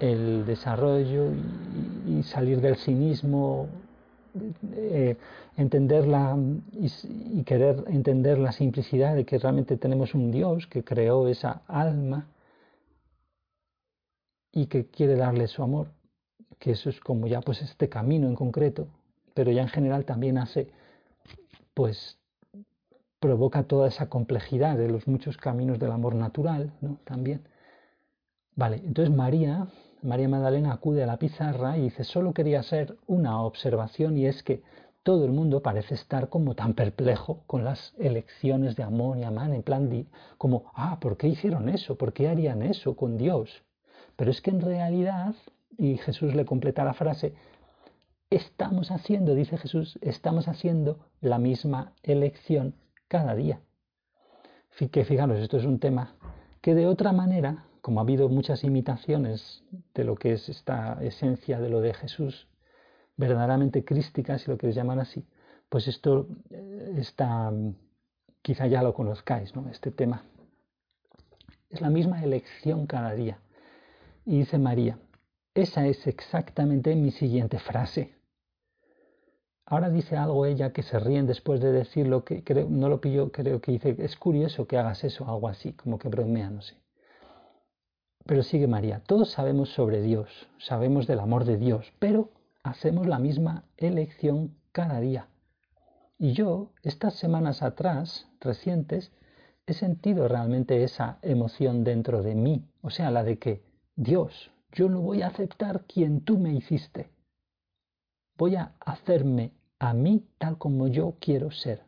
el 0.00 0.44
desarrollo 0.46 1.30
y, 2.06 2.22
salir 2.22 2.60
del 2.60 2.76
cinismo, 2.76 3.68
eh, 4.74 5.16
entenderla 5.56 6.36
y, 6.72 7.42
querer 7.44 7.84
entender 7.88 8.38
la 8.38 8.52
simplicidad 8.52 9.14
de 9.14 9.24
que 9.24 9.38
realmente 9.38 9.76
tenemos 9.76 10.14
un 10.14 10.30
Dios 10.30 10.66
que 10.66 10.84
creó 10.84 11.28
esa 11.28 11.62
alma 11.66 12.26
y 14.52 14.66
que 14.66 14.86
quiere 14.86 15.16
darle 15.16 15.48
su 15.48 15.62
amor, 15.62 15.88
que 16.58 16.72
eso 16.72 16.90
es 16.90 17.00
como 17.00 17.26
ya 17.26 17.40
pues 17.40 17.62
este 17.62 17.88
camino 17.88 18.26
en 18.26 18.34
concreto, 18.34 18.88
pero 19.34 19.50
ya 19.50 19.62
en 19.62 19.68
general 19.68 20.04
también 20.04 20.38
hace, 20.38 20.68
pues 21.74 22.18
provoca 23.20 23.64
toda 23.64 23.88
esa 23.88 24.08
complejidad 24.08 24.76
de 24.76 24.88
los 24.88 25.06
muchos 25.08 25.36
caminos 25.36 25.78
del 25.78 25.90
amor 25.90 26.14
natural, 26.14 26.72
¿no? 26.80 26.98
También. 27.04 27.42
Vale, 28.54 28.76
entonces 28.76 29.14
María 29.14 29.66
María 30.02 30.28
Magdalena 30.28 30.72
acude 30.72 31.02
a 31.02 31.06
la 31.06 31.18
pizarra 31.18 31.76
y 31.78 31.82
dice, 31.82 32.04
solo 32.04 32.32
quería 32.32 32.60
hacer 32.60 32.96
una 33.06 33.40
observación 33.42 34.16
y 34.16 34.26
es 34.26 34.42
que 34.42 34.62
todo 35.02 35.24
el 35.24 35.32
mundo 35.32 35.62
parece 35.62 35.94
estar 35.94 36.28
como 36.28 36.54
tan 36.54 36.74
perplejo 36.74 37.42
con 37.46 37.64
las 37.64 37.94
elecciones 37.98 38.74
de 38.76 38.82
Amón 38.82 39.20
y 39.20 39.24
Amán, 39.24 39.54
en 39.54 39.62
plan 39.62 39.88
de, 39.88 40.06
como, 40.36 40.64
ah, 40.74 40.98
¿por 41.00 41.16
qué 41.16 41.28
hicieron 41.28 41.68
eso? 41.68 41.96
¿Por 41.96 42.12
qué 42.12 42.28
harían 42.28 42.62
eso 42.62 42.96
con 42.96 43.16
Dios? 43.16 43.62
Pero 44.16 44.30
es 44.30 44.40
que 44.40 44.50
en 44.50 44.60
realidad, 44.60 45.34
y 45.78 45.96
Jesús 45.98 46.34
le 46.34 46.44
completa 46.44 46.84
la 46.84 46.94
frase, 46.94 47.34
estamos 48.30 48.90
haciendo, 48.90 49.34
dice 49.34 49.56
Jesús, 49.58 49.98
estamos 50.02 50.48
haciendo 50.48 50.98
la 51.20 51.38
misma 51.38 51.92
elección 52.02 52.74
cada 53.08 53.34
día. 53.34 53.60
Que 54.90 55.04
fijaros, 55.04 55.38
esto 55.38 55.56
es 55.56 55.64
un 55.64 55.78
tema 55.78 56.16
que 56.60 56.74
de 56.74 56.86
otra 56.86 57.12
manera 57.12 57.64
como 57.86 58.00
ha 58.00 58.02
habido 58.02 58.28
muchas 58.28 58.64
imitaciones 58.64 59.62
de 59.94 60.02
lo 60.02 60.16
que 60.16 60.32
es 60.32 60.48
esta 60.48 60.98
esencia 61.02 61.60
de 61.60 61.68
lo 61.68 61.80
de 61.80 61.94
Jesús, 61.94 62.48
verdaderamente 63.16 63.84
crísticas, 63.84 64.42
si 64.42 64.50
lo 64.50 64.58
queréis 64.58 64.74
llamar 64.74 64.98
así, 64.98 65.24
pues 65.68 65.86
esto 65.86 66.26
eh, 66.50 66.96
está, 66.96 67.52
quizá 68.42 68.66
ya 68.66 68.82
lo 68.82 68.92
conozcáis, 68.92 69.54
¿no? 69.54 69.68
este 69.68 69.92
tema. 69.92 70.24
Es 71.70 71.80
la 71.80 71.88
misma 71.88 72.24
elección 72.24 72.88
cada 72.88 73.14
día. 73.14 73.38
Y 74.24 74.38
dice 74.38 74.58
María, 74.58 74.98
esa 75.54 75.86
es 75.86 76.08
exactamente 76.08 76.92
mi 76.96 77.12
siguiente 77.12 77.60
frase. 77.60 78.16
Ahora 79.64 79.90
dice 79.90 80.16
algo 80.16 80.44
ella 80.44 80.72
que 80.72 80.82
se 80.82 80.98
ríen 80.98 81.28
después 81.28 81.60
de 81.60 81.70
decirlo, 81.70 82.24
que 82.24 82.42
creo, 82.42 82.68
no 82.68 82.88
lo 82.88 83.00
pillo, 83.00 83.30
creo 83.30 83.60
que 83.60 83.70
dice, 83.70 83.94
es 84.00 84.16
curioso 84.16 84.66
que 84.66 84.76
hagas 84.76 85.04
eso, 85.04 85.28
algo 85.28 85.46
así, 85.46 85.72
como 85.74 86.00
que 86.00 86.08
bromea, 86.08 86.50
no 86.50 86.62
sé. 86.62 86.74
Pero 88.26 88.42
sigue 88.42 88.66
María, 88.66 89.00
todos 89.06 89.30
sabemos 89.30 89.70
sobre 89.70 90.02
Dios, 90.02 90.48
sabemos 90.58 91.06
del 91.06 91.20
amor 91.20 91.44
de 91.44 91.56
Dios, 91.56 91.92
pero 92.00 92.30
hacemos 92.64 93.06
la 93.06 93.20
misma 93.20 93.64
elección 93.76 94.56
cada 94.72 94.98
día. 94.98 95.28
Y 96.18 96.32
yo, 96.32 96.72
estas 96.82 97.14
semanas 97.14 97.62
atrás, 97.62 98.26
recientes, 98.40 99.12
he 99.66 99.74
sentido 99.74 100.26
realmente 100.26 100.82
esa 100.82 101.18
emoción 101.22 101.84
dentro 101.84 102.22
de 102.22 102.34
mí, 102.34 102.64
o 102.82 102.90
sea, 102.90 103.12
la 103.12 103.22
de 103.22 103.38
que, 103.38 103.62
Dios, 103.94 104.50
yo 104.72 104.88
no 104.88 105.00
voy 105.00 105.22
a 105.22 105.28
aceptar 105.28 105.84
quien 105.84 106.20
tú 106.20 106.38
me 106.38 106.52
hiciste. 106.52 107.10
Voy 108.36 108.56
a 108.56 108.72
hacerme 108.80 109.52
a 109.78 109.94
mí 109.94 110.26
tal 110.38 110.58
como 110.58 110.88
yo 110.88 111.14
quiero 111.20 111.50
ser. 111.52 111.84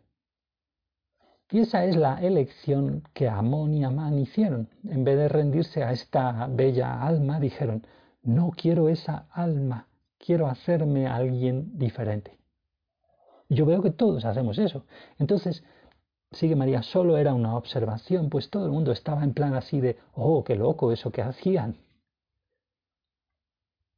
Y 1.50 1.60
esa 1.60 1.84
es 1.84 1.96
la 1.96 2.20
elección 2.20 3.02
que 3.14 3.28
Amón 3.28 3.72
y 3.72 3.82
Amán 3.82 4.18
hicieron. 4.18 4.68
En 4.86 5.04
vez 5.04 5.16
de 5.16 5.28
rendirse 5.28 5.82
a 5.82 5.92
esta 5.92 6.46
bella 6.46 7.02
alma, 7.02 7.40
dijeron, 7.40 7.86
no 8.22 8.50
quiero 8.50 8.88
esa 8.90 9.26
alma, 9.30 9.88
quiero 10.18 10.46
hacerme 10.46 11.06
alguien 11.06 11.78
diferente. 11.78 12.36
Yo 13.48 13.64
veo 13.64 13.80
que 13.80 13.90
todos 13.90 14.26
hacemos 14.26 14.58
eso. 14.58 14.84
Entonces, 15.18 15.64
sigue 16.32 16.54
María, 16.54 16.82
solo 16.82 17.16
era 17.16 17.32
una 17.32 17.56
observación, 17.56 18.28
pues 18.28 18.50
todo 18.50 18.66
el 18.66 18.72
mundo 18.72 18.92
estaba 18.92 19.24
en 19.24 19.32
plan 19.32 19.54
así 19.54 19.80
de, 19.80 19.96
oh, 20.14 20.44
qué 20.44 20.54
loco 20.54 20.92
eso 20.92 21.10
que 21.10 21.22
hacían. 21.22 21.78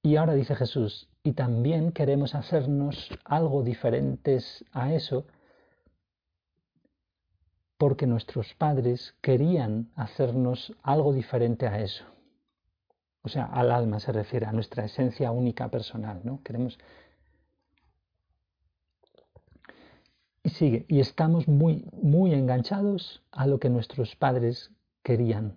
Y 0.02 0.16
ahora 0.16 0.34
dice 0.34 0.54
Jesús, 0.54 1.08
y 1.24 1.32
también 1.32 1.90
queremos 1.90 2.34
hacernos 2.34 3.10
algo 3.24 3.62
diferentes 3.62 4.64
a 4.72 4.94
eso, 4.94 5.26
porque 7.80 8.06
nuestros 8.06 8.52
padres 8.52 9.14
querían 9.22 9.88
hacernos 9.96 10.76
algo 10.82 11.14
diferente 11.14 11.66
a 11.66 11.80
eso. 11.80 12.04
O 13.22 13.30
sea, 13.30 13.46
al 13.46 13.72
alma 13.72 14.00
se 14.00 14.12
refiere, 14.12 14.44
a 14.44 14.52
nuestra 14.52 14.84
esencia 14.84 15.30
única 15.30 15.70
personal, 15.70 16.20
¿no? 16.22 16.42
Queremos 16.42 16.78
Y 20.42 20.50
sigue, 20.50 20.84
y 20.88 21.00
estamos 21.00 21.48
muy, 21.48 21.86
muy 22.02 22.34
enganchados 22.34 23.22
a 23.32 23.46
lo 23.46 23.58
que 23.58 23.70
nuestros 23.70 24.14
padres 24.14 24.70
querían. 25.02 25.56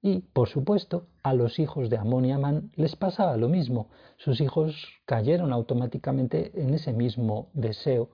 Y, 0.00 0.20
por 0.20 0.48
supuesto, 0.48 1.06
a 1.22 1.34
los 1.34 1.58
hijos 1.58 1.90
de 1.90 1.98
Amón 1.98 2.24
y 2.24 2.32
Amán 2.32 2.72
les 2.76 2.96
pasaba 2.96 3.36
lo 3.36 3.50
mismo. 3.50 3.90
Sus 4.16 4.40
hijos 4.40 4.74
cayeron 5.04 5.52
automáticamente 5.52 6.50
en 6.62 6.72
ese 6.72 6.94
mismo 6.94 7.50
deseo, 7.52 8.08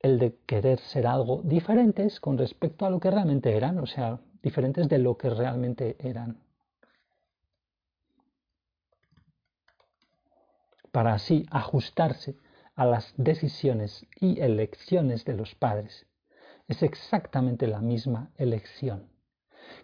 el 0.00 0.18
de 0.18 0.36
querer 0.46 0.78
ser 0.80 1.06
algo 1.06 1.40
diferentes 1.42 2.20
con 2.20 2.36
respecto 2.36 2.84
a 2.84 2.90
lo 2.90 3.00
que 3.00 3.10
realmente 3.10 3.56
eran, 3.56 3.78
o 3.78 3.86
sea, 3.86 4.20
diferentes 4.42 4.88
de 4.88 4.98
lo 4.98 5.16
que 5.16 5.30
realmente 5.30 5.96
eran. 5.98 6.38
Para 10.92 11.14
así 11.14 11.46
ajustarse 11.50 12.36
a 12.76 12.84
las 12.84 13.14
decisiones 13.16 14.06
y 14.20 14.40
elecciones 14.40 15.24
de 15.24 15.34
los 15.34 15.54
padres. 15.54 16.06
Es 16.68 16.82
exactamente 16.82 17.66
la 17.66 17.80
misma 17.80 18.30
elección. 18.36 19.08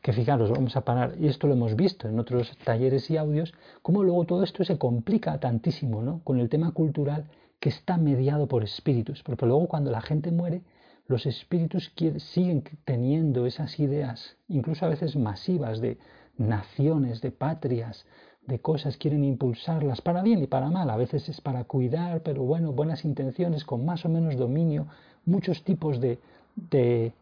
Que 0.03 0.13
fijaros, 0.13 0.51
vamos 0.51 0.77
a 0.77 0.83
parar, 0.83 1.15
y 1.19 1.29
esto 1.29 1.47
lo 1.47 1.55
hemos 1.55 1.75
visto 1.75 2.09
en 2.09 2.19
otros 2.19 2.57
talleres 2.65 3.11
y 3.11 3.17
audios, 3.17 3.55
cómo 3.83 4.03
luego 4.03 4.25
todo 4.25 4.43
esto 4.43 4.65
se 4.65 4.79
complica 4.79 5.41
tantísimo 5.41 6.03
¿no? 6.03 6.23
con 6.23 6.39
el 6.39 6.49
tema 6.49 6.73
cultural 6.73 7.31
que 7.61 7.69
está 7.69 7.97
mediado 7.99 8.49
por 8.49 8.65
espíritus. 8.65 9.23
Porque 9.23 9.47
luego 9.47 9.69
cuando 9.69 9.91
la 9.91 10.01
gente 10.01 10.33
muere, 10.33 10.63
los 11.07 11.27
espíritus 11.27 11.93
siguen 12.19 12.65
teniendo 12.85 13.47
esas 13.47 13.79
ideas, 13.79 14.37
incluso 14.49 14.87
a 14.87 14.89
veces 14.89 15.17
masivas, 15.17 15.81
de 15.81 15.99
naciones, 16.39 17.21
de 17.21 17.31
patrias, 17.31 18.07
de 18.47 18.59
cosas 18.59 18.97
quieren 18.97 19.25
impulsarlas 19.25 20.01
para 20.01 20.23
bien 20.23 20.43
y 20.43 20.47
para 20.47 20.71
mal. 20.71 20.89
A 20.91 20.97
veces 20.97 21.29
es 21.29 21.41
para 21.41 21.65
cuidar, 21.65 22.23
pero 22.23 22.43
bueno, 22.43 22.73
buenas 22.73 23.05
intenciones, 23.05 23.65
con 23.65 23.85
más 23.85 24.05
o 24.05 24.09
menos 24.09 24.37
dominio, 24.37 24.87
muchos 25.25 25.63
tipos 25.65 26.01
de, 26.01 26.19
de, 26.57 27.13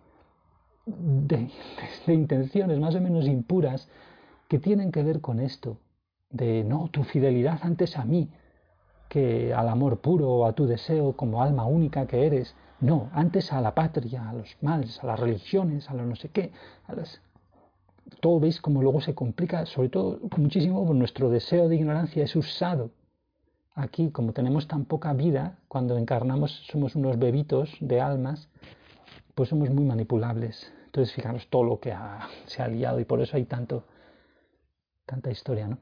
de, 0.86 1.51
intenciones 2.12 2.78
más 2.78 2.95
o 2.95 3.01
menos 3.01 3.26
impuras 3.26 3.89
que 4.49 4.59
tienen 4.59 4.93
que 4.93 5.03
ver 5.03 5.20
con 5.20 5.41
esto, 5.41 5.78
de 6.30 6.64
no, 6.64 6.89
tu 6.91 7.05
fidelidad 7.05 7.59
antes 7.62 7.97
a 7.99 8.05
mí, 8.05 8.30
que 9.09 9.55
al 9.55 9.69
amor 9.69 10.01
puro 10.01 10.29
o 10.29 10.47
a 10.47 10.53
tu 10.53 10.67
deseo 10.67 11.15
como 11.15 11.43
alma 11.43 11.65
única 11.65 12.07
que 12.07 12.27
eres. 12.27 12.55
No, 12.81 13.11
antes 13.13 13.53
a 13.53 13.61
la 13.61 13.75
patria, 13.75 14.29
a 14.29 14.33
los 14.33 14.57
madres, 14.61 15.03
a 15.03 15.07
las 15.07 15.19
religiones, 15.19 15.91
a 15.91 15.95
lo 15.95 16.05
no 16.05 16.15
sé 16.17 16.29
qué, 16.29 16.53
a 16.87 16.95
las 16.95 17.21
todo 18.21 18.41
veis 18.41 18.61
como 18.61 18.83
luego 18.83 19.01
se 19.01 19.15
complica, 19.15 19.67
sobre 19.67 19.89
todo 19.89 20.21
muchísimo 20.37 20.93
nuestro 20.95 21.31
deseo 21.31 21.69
de 21.69 21.77
ignorancia 21.77 22.25
es 22.25 22.35
usado. 22.37 22.91
Aquí, 23.75 24.11
como 24.11 24.33
tenemos 24.33 24.67
tan 24.67 24.87
poca 24.87 25.13
vida, 25.13 25.59
cuando 25.69 25.97
encarnamos 25.97 26.51
somos 26.71 26.97
unos 26.97 27.19
bebitos 27.19 27.77
de 27.81 28.01
almas, 28.01 28.49
pues 29.35 29.51
somos 29.51 29.71
muy 29.71 29.85
manipulables. 29.85 30.73
Entonces, 30.87 31.15
fijaros 31.15 31.47
todo 31.49 31.65
lo 31.65 31.79
que 31.79 31.95
se 32.47 32.63
ha 32.63 32.69
liado 32.69 32.99
y 32.99 33.05
por 33.05 33.21
eso 33.21 33.37
hay 33.37 33.45
tanto, 33.45 33.85
tanta 35.07 35.31
historia, 35.31 35.69
¿no? 35.69 35.79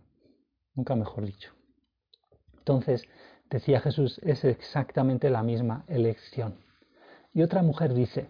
Nunca 0.75 0.95
mejor 0.95 1.25
dicho. 1.25 1.56
Entonces, 2.67 3.05
decía 3.49 3.79
Jesús, 3.79 4.21
es 4.25 4.45
exactamente 4.45 5.31
la 5.31 5.45
misma 5.45 5.85
elección. 5.87 6.57
Y 7.33 7.43
otra 7.43 7.63
mujer 7.63 7.95
dice, 7.95 8.29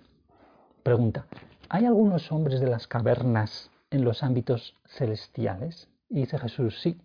pregunta, 0.82 1.24
¿hay 1.70 1.86
algunos 1.86 2.30
hombres 2.30 2.60
de 2.60 2.66
las 2.66 2.86
cavernas 2.86 3.70
en 3.90 4.04
los 4.04 4.22
ámbitos 4.22 4.74
celestiales? 4.88 5.88
Y 6.10 6.16
dice 6.16 6.38
Jesús, 6.38 6.78
sí. 6.82 7.00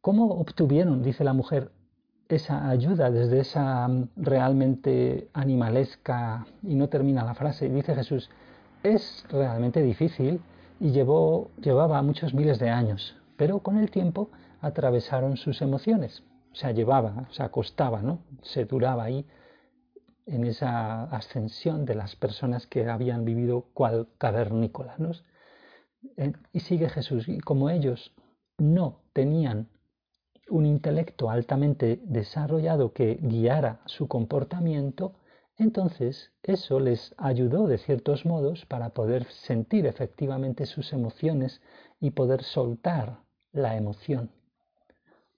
¿Cómo 0.00 0.26
obtuvieron, 0.26 1.02
dice 1.02 1.24
la 1.24 1.32
mujer, 1.32 1.72
esa 2.28 2.68
ayuda 2.68 3.10
desde 3.10 3.40
esa 3.40 3.88
mm, 3.88 4.10
realmente 4.18 5.28
animalesca, 5.32 6.46
y 6.62 6.76
no 6.76 6.88
termina 6.88 7.24
la 7.24 7.34
frase, 7.34 7.68
dice 7.68 7.96
Jesús, 7.96 8.30
es 8.84 9.24
realmente 9.30 9.82
difícil 9.82 10.40
y 10.78 10.92
llevó, 10.92 11.50
llevaba 11.60 12.00
muchos 12.02 12.34
miles 12.34 12.60
de 12.60 12.70
años, 12.70 13.16
pero 13.36 13.58
con 13.58 13.78
el 13.78 13.90
tiempo 13.90 14.30
atravesaron 14.60 15.36
sus 15.36 15.62
emociones. 15.62 16.22
O 16.52 16.54
sea, 16.54 16.72
llevaba, 16.72 17.26
o 17.30 17.32
sea, 17.32 17.50
costaba, 17.50 18.02
¿no? 18.02 18.24
Se 18.42 18.64
duraba 18.64 19.04
ahí 19.04 19.24
en 20.26 20.44
esa 20.44 21.04
ascensión 21.04 21.84
de 21.84 21.94
las 21.94 22.16
personas 22.16 22.66
que 22.66 22.88
habían 22.88 23.24
vivido 23.24 23.66
cual 23.74 24.08
cavernícolas. 24.18 24.98
Eh, 26.16 26.32
y 26.52 26.60
sigue 26.60 26.88
Jesús, 26.88 27.28
y 27.28 27.40
como 27.40 27.70
ellos 27.70 28.14
no 28.58 29.00
tenían 29.12 29.68
un 30.48 30.66
intelecto 30.66 31.30
altamente 31.30 32.00
desarrollado 32.04 32.92
que 32.92 33.18
guiara 33.22 33.80
su 33.86 34.08
comportamiento, 34.08 35.14
entonces 35.56 36.32
eso 36.42 36.80
les 36.80 37.14
ayudó 37.18 37.66
de 37.66 37.78
ciertos 37.78 38.24
modos 38.24 38.64
para 38.66 38.90
poder 38.90 39.24
sentir 39.30 39.86
efectivamente 39.86 40.66
sus 40.66 40.92
emociones 40.92 41.60
y 42.00 42.10
poder 42.10 42.42
soltar 42.42 43.20
la 43.52 43.76
emoción 43.76 44.30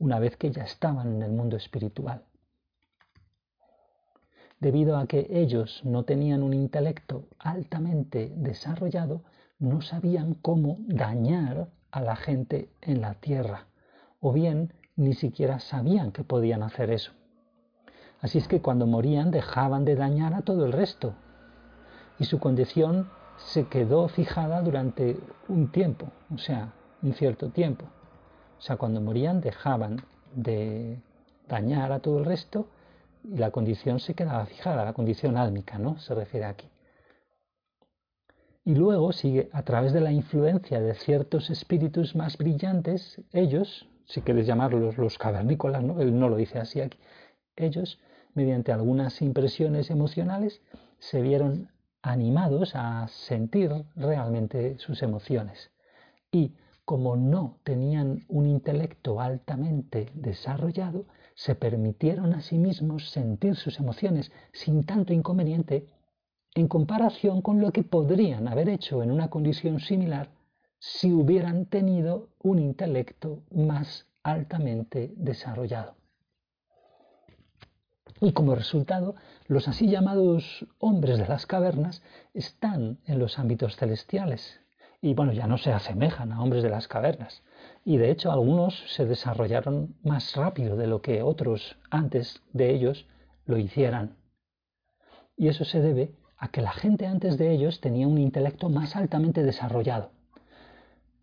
una 0.01 0.19
vez 0.19 0.37
que 0.37 0.51
ya 0.51 0.65
estaban 0.65 1.15
en 1.15 1.23
el 1.23 1.31
mundo 1.31 1.57
espiritual. 1.57 2.25
Debido 4.59 4.97
a 4.97 5.07
que 5.07 5.29
ellos 5.31 5.83
no 5.85 6.05
tenían 6.05 6.43
un 6.43 6.53
intelecto 6.53 7.29
altamente 7.39 8.33
desarrollado, 8.35 9.23
no 9.59 9.81
sabían 9.83 10.35
cómo 10.35 10.79
dañar 10.81 11.69
a 11.91 12.01
la 12.01 12.17
gente 12.17 12.71
en 12.81 13.01
la 13.01 13.15
tierra, 13.15 13.67
o 14.21 14.33
bien 14.33 14.73
ni 14.97 15.15
siquiera 15.15 15.61
sabían 15.61 16.13
que 16.13 16.25
podían 16.25 16.63
hacer 16.63 16.91
eso. 16.91 17.13
Así 18.21 18.39
es 18.39 18.49
que 18.49 18.61
cuando 18.61 18.87
morían 18.87 19.31
dejaban 19.31 19.85
de 19.85 19.97
dañar 19.97 20.35
a 20.35 20.43
todo 20.43 20.67
el 20.67 20.73
resto, 20.73 21.15
y 22.19 22.25
su 22.25 22.39
condición 22.39 23.09
se 23.39 23.67
quedó 23.69 24.09
fijada 24.09 24.61
durante 24.61 25.19
un 25.49 25.73
tiempo, 25.73 26.09
o 26.35 26.39
sea, 26.39 26.73
un 27.03 27.15
cierto 27.15 27.49
tiempo. 27.49 27.87
O 28.61 28.63
sea, 28.63 28.77
cuando 28.77 29.01
morían 29.01 29.41
dejaban 29.41 30.03
de 30.35 31.01
dañar 31.49 31.93
a 31.93 32.01
todo 32.01 32.19
el 32.19 32.27
resto 32.27 32.69
y 33.25 33.39
la 33.39 33.51
condición 33.51 34.01
se 34.01 34.13
quedaba 34.13 34.45
fijada, 34.45 34.85
la 34.85 34.93
condición 34.93 35.39
álmica, 35.39 35.79
¿no? 35.79 35.99
Se 35.99 36.15
refiere 36.15 36.45
aquí. 36.45 36.69
Y 38.63 38.75
luego 38.75 39.13
sigue 39.13 39.49
a 39.53 39.63
través 39.63 39.95
de 39.95 40.03
la 40.03 40.13
influencia 40.13 40.79
de 40.79 40.95
ciertos 40.95 41.49
espíritus 41.49 42.15
más 42.15 42.37
brillantes, 42.37 43.23
ellos, 43.33 43.89
si 44.05 44.21
queréis 44.21 44.47
llamarlos 44.47 44.99
los 44.99 45.17
cavernícolas, 45.17 45.83
¿no? 45.83 45.99
él 46.03 46.19
no 46.19 46.29
lo 46.29 46.37
dice 46.37 46.59
así 46.59 46.83
aquí, 46.83 46.99
ellos, 47.57 47.99
mediante 48.35 48.73
algunas 48.73 49.23
impresiones 49.23 49.91
emocionales, 49.91 50.61
se 50.99 51.23
vieron 51.23 51.71
animados 52.03 52.73
a 52.75 53.09
sentir 53.09 53.73
realmente 53.97 54.79
sus 54.79 55.03
emociones. 55.03 55.71
y 56.31 56.53
como 56.91 57.15
no 57.15 57.61
tenían 57.63 58.25
un 58.27 58.47
intelecto 58.47 59.21
altamente 59.21 60.11
desarrollado, 60.13 61.05
se 61.37 61.55
permitieron 61.55 62.35
a 62.35 62.41
sí 62.41 62.59
mismos 62.59 63.11
sentir 63.11 63.55
sus 63.55 63.79
emociones 63.79 64.33
sin 64.53 64.83
tanto 64.83 65.13
inconveniente 65.13 65.87
en 66.53 66.67
comparación 66.67 67.43
con 67.43 67.61
lo 67.61 67.71
que 67.71 67.85
podrían 67.85 68.49
haber 68.49 68.69
hecho 68.69 69.05
en 69.05 69.13
una 69.13 69.31
condición 69.31 69.79
similar 69.79 70.31
si 70.81 71.13
hubieran 71.13 71.67
tenido 71.67 72.31
un 72.43 72.59
intelecto 72.59 73.45
más 73.53 74.09
altamente 74.25 75.13
desarrollado. 75.15 75.95
Y 78.21 78.33
como 78.33 78.57
resultado, 78.57 79.15
los 79.47 79.69
así 79.69 79.87
llamados 79.87 80.67
hombres 80.81 81.19
de 81.19 81.29
las 81.29 81.47
cavernas 81.47 82.03
están 82.35 82.99
en 83.07 83.21
los 83.21 83.39
ámbitos 83.39 83.77
celestiales. 83.77 84.60
Y 85.03 85.15
bueno, 85.15 85.33
ya 85.33 85.47
no 85.47 85.57
se 85.57 85.73
asemejan 85.73 86.33
a 86.33 86.43
hombres 86.43 86.63
de 86.63 86.69
las 86.69 86.87
cavernas. 86.87 87.43
Y 87.85 87.97
de 87.97 88.11
hecho 88.11 88.31
algunos 88.31 88.79
se 88.95 89.07
desarrollaron 89.07 89.97
más 90.03 90.37
rápido 90.37 90.77
de 90.77 90.87
lo 90.87 91.01
que 91.01 91.23
otros 91.23 91.77
antes 91.91 92.43
de 92.53 92.71
ellos 92.71 93.07
lo 93.47 93.57
hicieran. 93.57 94.17
Y 95.37 95.49
eso 95.49 95.65
se 95.65 95.81
debe 95.81 96.13
a 96.37 96.49
que 96.49 96.61
la 96.61 96.73
gente 96.73 97.07
antes 97.07 97.39
de 97.39 97.51
ellos 97.51 97.81
tenía 97.81 98.07
un 98.07 98.19
intelecto 98.19 98.69
más 98.69 98.95
altamente 98.97 99.43
desarrollado. 99.43 100.11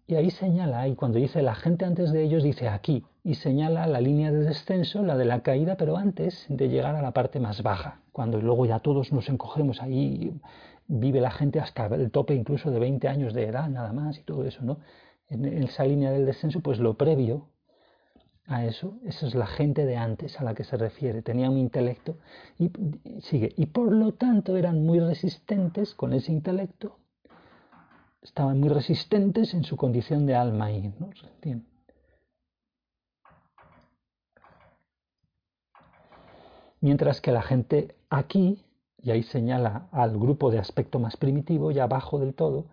Y 0.09 0.15
ahí 0.15 0.31
señala, 0.31 0.87
y 0.87 0.95
cuando 0.95 1.19
dice 1.19 1.41
la 1.41 1.53
gente 1.53 1.83
antes 1.83 2.13
de 2.13 2.23
ellos, 2.23 2.41
dice 2.41 2.69
aquí, 2.69 3.03
y 3.23 3.35
señala 3.35 3.85
la 3.87 3.99
línea 3.99 4.31
de 4.31 4.39
descenso, 4.39 5.03
la 5.03 5.17
de 5.17 5.25
la 5.25 5.41
caída, 5.41 5.75
pero 5.75 5.97
antes 5.97 6.45
de 6.47 6.69
llegar 6.69 6.95
a 6.95 7.01
la 7.01 7.11
parte 7.11 7.41
más 7.41 7.61
baja, 7.61 7.99
cuando 8.13 8.39
luego 8.41 8.65
ya 8.65 8.79
todos 8.79 9.11
nos 9.11 9.27
encogemos 9.27 9.81
ahí, 9.81 10.33
vive 10.87 11.21
la 11.21 11.31
gente 11.31 11.59
hasta 11.59 11.87
el 11.87 12.11
tope 12.11 12.33
incluso 12.33 12.71
de 12.71 12.79
20 12.79 13.07
años 13.07 13.33
de 13.33 13.45
edad 13.45 13.69
nada 13.69 13.93
más 13.93 14.17
y 14.17 14.23
todo 14.23 14.45
eso, 14.45 14.63
¿no? 14.63 14.79
En 15.29 15.45
esa 15.63 15.83
línea 15.83 16.11
del 16.11 16.25
descenso, 16.25 16.61
pues 16.61 16.79
lo 16.79 16.95
previo 16.95 17.49
a 18.45 18.65
eso, 18.65 18.97
esa 19.03 19.27
es 19.27 19.35
la 19.35 19.47
gente 19.47 19.85
de 19.85 19.97
antes 19.97 20.39
a 20.39 20.43
la 20.45 20.53
que 20.53 20.63
se 20.63 20.77
refiere, 20.77 21.21
tenía 21.21 21.49
un 21.49 21.57
intelecto 21.57 22.17
y 22.57 22.71
sigue, 23.19 23.51
y 23.57 23.65
por 23.65 23.91
lo 23.91 24.13
tanto 24.13 24.55
eran 24.55 24.85
muy 24.85 25.01
resistentes 25.01 25.93
con 25.93 26.13
ese 26.13 26.31
intelecto 26.31 26.97
estaban 28.27 28.59
muy 28.59 28.69
resistentes 28.69 29.53
en 29.53 29.63
su 29.63 29.77
condición 29.77 30.25
de 30.25 30.35
alma 30.35 30.71
y 30.71 30.93
¿no? 30.99 31.09
Mientras 36.79 37.21
que 37.21 37.31
la 37.31 37.41
gente 37.41 37.95
aquí, 38.09 38.63
y 39.01 39.11
ahí 39.11 39.23
señala 39.23 39.87
al 39.91 40.17
grupo 40.17 40.51
de 40.51 40.59
aspecto 40.59 40.99
más 40.99 41.17
primitivo, 41.17 41.71
y 41.71 41.79
abajo 41.79 42.19
del 42.19 42.33
todo, 42.33 42.65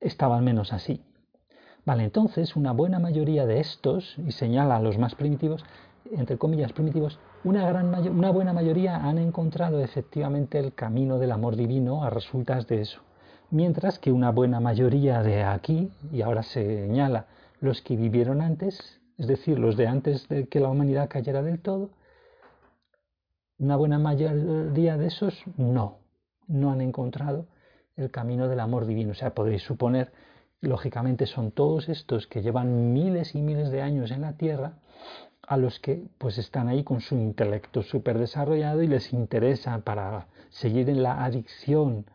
estaban 0.00 0.44
menos 0.44 0.72
así. 0.72 1.02
Vale, 1.84 2.04
entonces 2.04 2.56
una 2.56 2.72
buena 2.72 2.98
mayoría 2.98 3.46
de 3.46 3.60
estos, 3.60 4.16
y 4.18 4.32
señala 4.32 4.76
a 4.76 4.82
los 4.82 4.98
más 4.98 5.14
primitivos, 5.14 5.64
entre 6.10 6.38
comillas 6.38 6.72
primitivos, 6.72 7.18
una, 7.44 7.66
gran 7.66 7.94
una 8.08 8.30
buena 8.30 8.52
mayoría 8.52 8.96
han 8.96 9.18
encontrado 9.18 9.80
efectivamente 9.80 10.58
el 10.58 10.74
camino 10.74 11.18
del 11.18 11.32
amor 11.32 11.56
divino 11.56 12.04
a 12.04 12.10
resultas 12.10 12.66
de 12.66 12.82
eso 12.82 13.00
mientras 13.52 13.98
que 13.98 14.10
una 14.10 14.30
buena 14.30 14.58
mayoría 14.60 15.22
de 15.22 15.44
aquí, 15.44 15.92
y 16.10 16.22
ahora 16.22 16.42
se 16.42 16.64
señala 16.64 17.26
los 17.60 17.82
que 17.82 17.96
vivieron 17.96 18.40
antes, 18.40 19.00
es 19.18 19.26
decir, 19.26 19.58
los 19.58 19.76
de 19.76 19.86
antes 19.86 20.26
de 20.28 20.48
que 20.48 20.58
la 20.58 20.68
humanidad 20.68 21.08
cayera 21.08 21.42
del 21.42 21.60
todo, 21.60 21.90
una 23.62 23.76
buena 23.76 24.00
mayoría 24.00 24.98
de 24.98 25.06
esos 25.06 25.40
no, 25.56 25.98
no 26.48 26.72
han 26.72 26.80
encontrado 26.80 27.46
el 27.96 28.10
camino 28.10 28.48
del 28.48 28.58
amor 28.58 28.86
divino. 28.86 29.12
O 29.12 29.14
sea, 29.14 29.34
podréis 29.34 29.62
suponer, 29.62 30.12
lógicamente 30.60 31.26
son 31.26 31.52
todos 31.52 31.88
estos 31.88 32.26
que 32.26 32.42
llevan 32.42 32.92
miles 32.92 33.36
y 33.36 33.40
miles 33.40 33.70
de 33.70 33.80
años 33.80 34.10
en 34.10 34.22
la 34.22 34.36
Tierra, 34.36 34.74
a 35.46 35.56
los 35.56 35.78
que 35.78 36.02
pues 36.18 36.38
están 36.38 36.66
ahí 36.66 36.82
con 36.82 37.00
su 37.00 37.14
intelecto 37.14 37.82
súper 37.82 38.18
desarrollado 38.18 38.82
y 38.82 38.88
les 38.88 39.12
interesa 39.12 39.78
para 39.78 40.26
seguir 40.50 40.90
en 40.90 41.04
la 41.04 41.24
adicción 41.24 42.06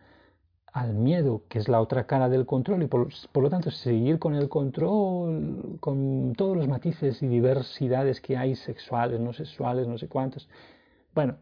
al 0.73 0.95
miedo, 0.95 1.43
que 1.47 1.59
es 1.59 1.69
la 1.69 1.79
otra 1.79 2.07
cara 2.07 2.27
del 2.27 2.45
control, 2.45 2.83
y 2.83 2.87
por, 2.87 3.07
lo 3.41 3.49
tanto 3.49 3.71
seguir 3.71 4.19
con 4.19 4.35
el 4.35 4.49
control, 4.49 5.77
con 5.79 6.33
todos 6.35 6.57
los 6.57 6.67
matices 6.67 7.23
y 7.23 7.27
diversidades 7.27 8.19
que 8.19 8.35
hay, 8.35 8.55
sexuales, 8.55 9.21
no 9.21 9.31
sexuales, 9.31 9.87
no 9.87 9.97
sé 9.97 10.09
cuántos. 10.09 10.47
Bueno, 11.17 11.37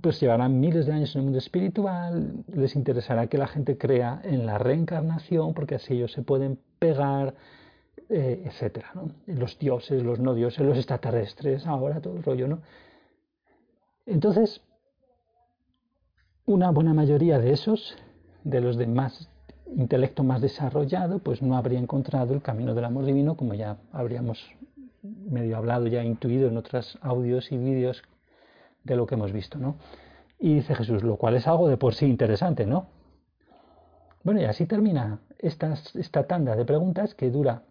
pues 0.00 0.18
llevarán 0.18 0.60
miles 0.60 0.86
de 0.86 0.94
años 0.94 1.14
en 1.14 1.18
el 1.18 1.24
mundo 1.24 1.38
espiritual, 1.40 2.42
les 2.50 2.74
interesará 2.74 3.26
que 3.26 3.36
la 3.36 3.46
gente 3.46 3.76
crea 3.76 4.18
en 4.24 4.46
la 4.46 4.56
reencarnación, 4.56 5.52
porque 5.52 5.74
así 5.74 5.92
ellos 5.92 6.10
se 6.12 6.22
pueden 6.22 6.58
pegar, 6.78 7.34
eh, 8.08 8.44
etcétera, 8.46 8.92
¿no? 8.94 9.10
Los 9.26 9.58
dioses, 9.58 10.02
los 10.02 10.20
no 10.20 10.32
dioses, 10.32 10.64
los 10.64 10.78
extraterrestres, 10.78 11.66
ahora 11.66 12.00
todo 12.00 12.16
el 12.16 12.22
rollo, 12.22 12.48
¿no? 12.48 12.62
Entonces, 14.06 14.62
una 16.46 16.70
buena 16.70 16.94
mayoría 16.94 17.38
de 17.38 17.52
esos 17.52 17.94
de 18.42 18.62
los 18.62 18.78
de 18.78 18.86
más 18.86 19.28
intelecto 19.76 20.24
más 20.24 20.40
desarrollado, 20.40 21.18
pues 21.18 21.42
no 21.42 21.58
habría 21.58 21.78
encontrado 21.78 22.32
el 22.32 22.40
camino 22.40 22.74
del 22.74 22.86
amor 22.86 23.04
divino, 23.04 23.36
como 23.36 23.52
ya 23.52 23.76
habríamos 23.92 24.50
medio 25.02 25.58
hablado, 25.58 25.88
ya 25.88 26.02
intuido 26.02 26.48
en 26.48 26.56
otros 26.56 26.98
audios 27.02 27.52
y 27.52 27.58
vídeos 27.58 28.02
de 28.84 28.96
lo 28.96 29.06
que 29.06 29.14
hemos 29.14 29.32
visto, 29.32 29.58
¿no? 29.58 29.76
Y 30.38 30.56
dice 30.56 30.74
Jesús, 30.74 31.02
lo 31.02 31.16
cual 31.16 31.36
es 31.36 31.46
algo 31.46 31.68
de 31.68 31.76
por 31.76 31.94
sí 31.94 32.06
interesante, 32.06 32.66
¿no? 32.66 32.86
Bueno, 34.22 34.40
y 34.40 34.44
así 34.44 34.66
termina 34.66 35.20
esta, 35.38 35.74
esta 35.94 36.26
tanda 36.26 36.54
de 36.56 36.64
preguntas 36.64 37.14
que 37.14 37.30
dura 37.30 37.62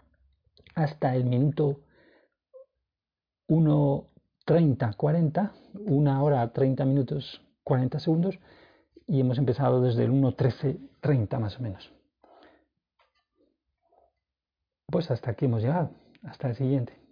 hasta 0.76 1.16
el 1.16 1.26
minuto 1.26 1.80
1.30, 3.48 4.96
40, 4.96 5.52
una 5.86 6.22
hora 6.24 6.52
30 6.52 6.86
minutos 6.86 7.42
40 7.64 8.00
segundos, 8.00 8.40
y 9.08 9.22
hemos 9.22 9.38
empezado 9.38 9.82
desde 9.82 10.04
el 10.04 10.12
1.13.30 10.12 11.40
más 11.40 11.58
o 11.58 11.62
menos. 11.62 11.92
Pues 14.86 15.12
hasta 15.12 15.32
aquí 15.32 15.46
hemos 15.46 15.62
llegado. 15.62 15.92
Hasta 16.24 16.50
el 16.50 16.56
siguiente. 16.56 17.07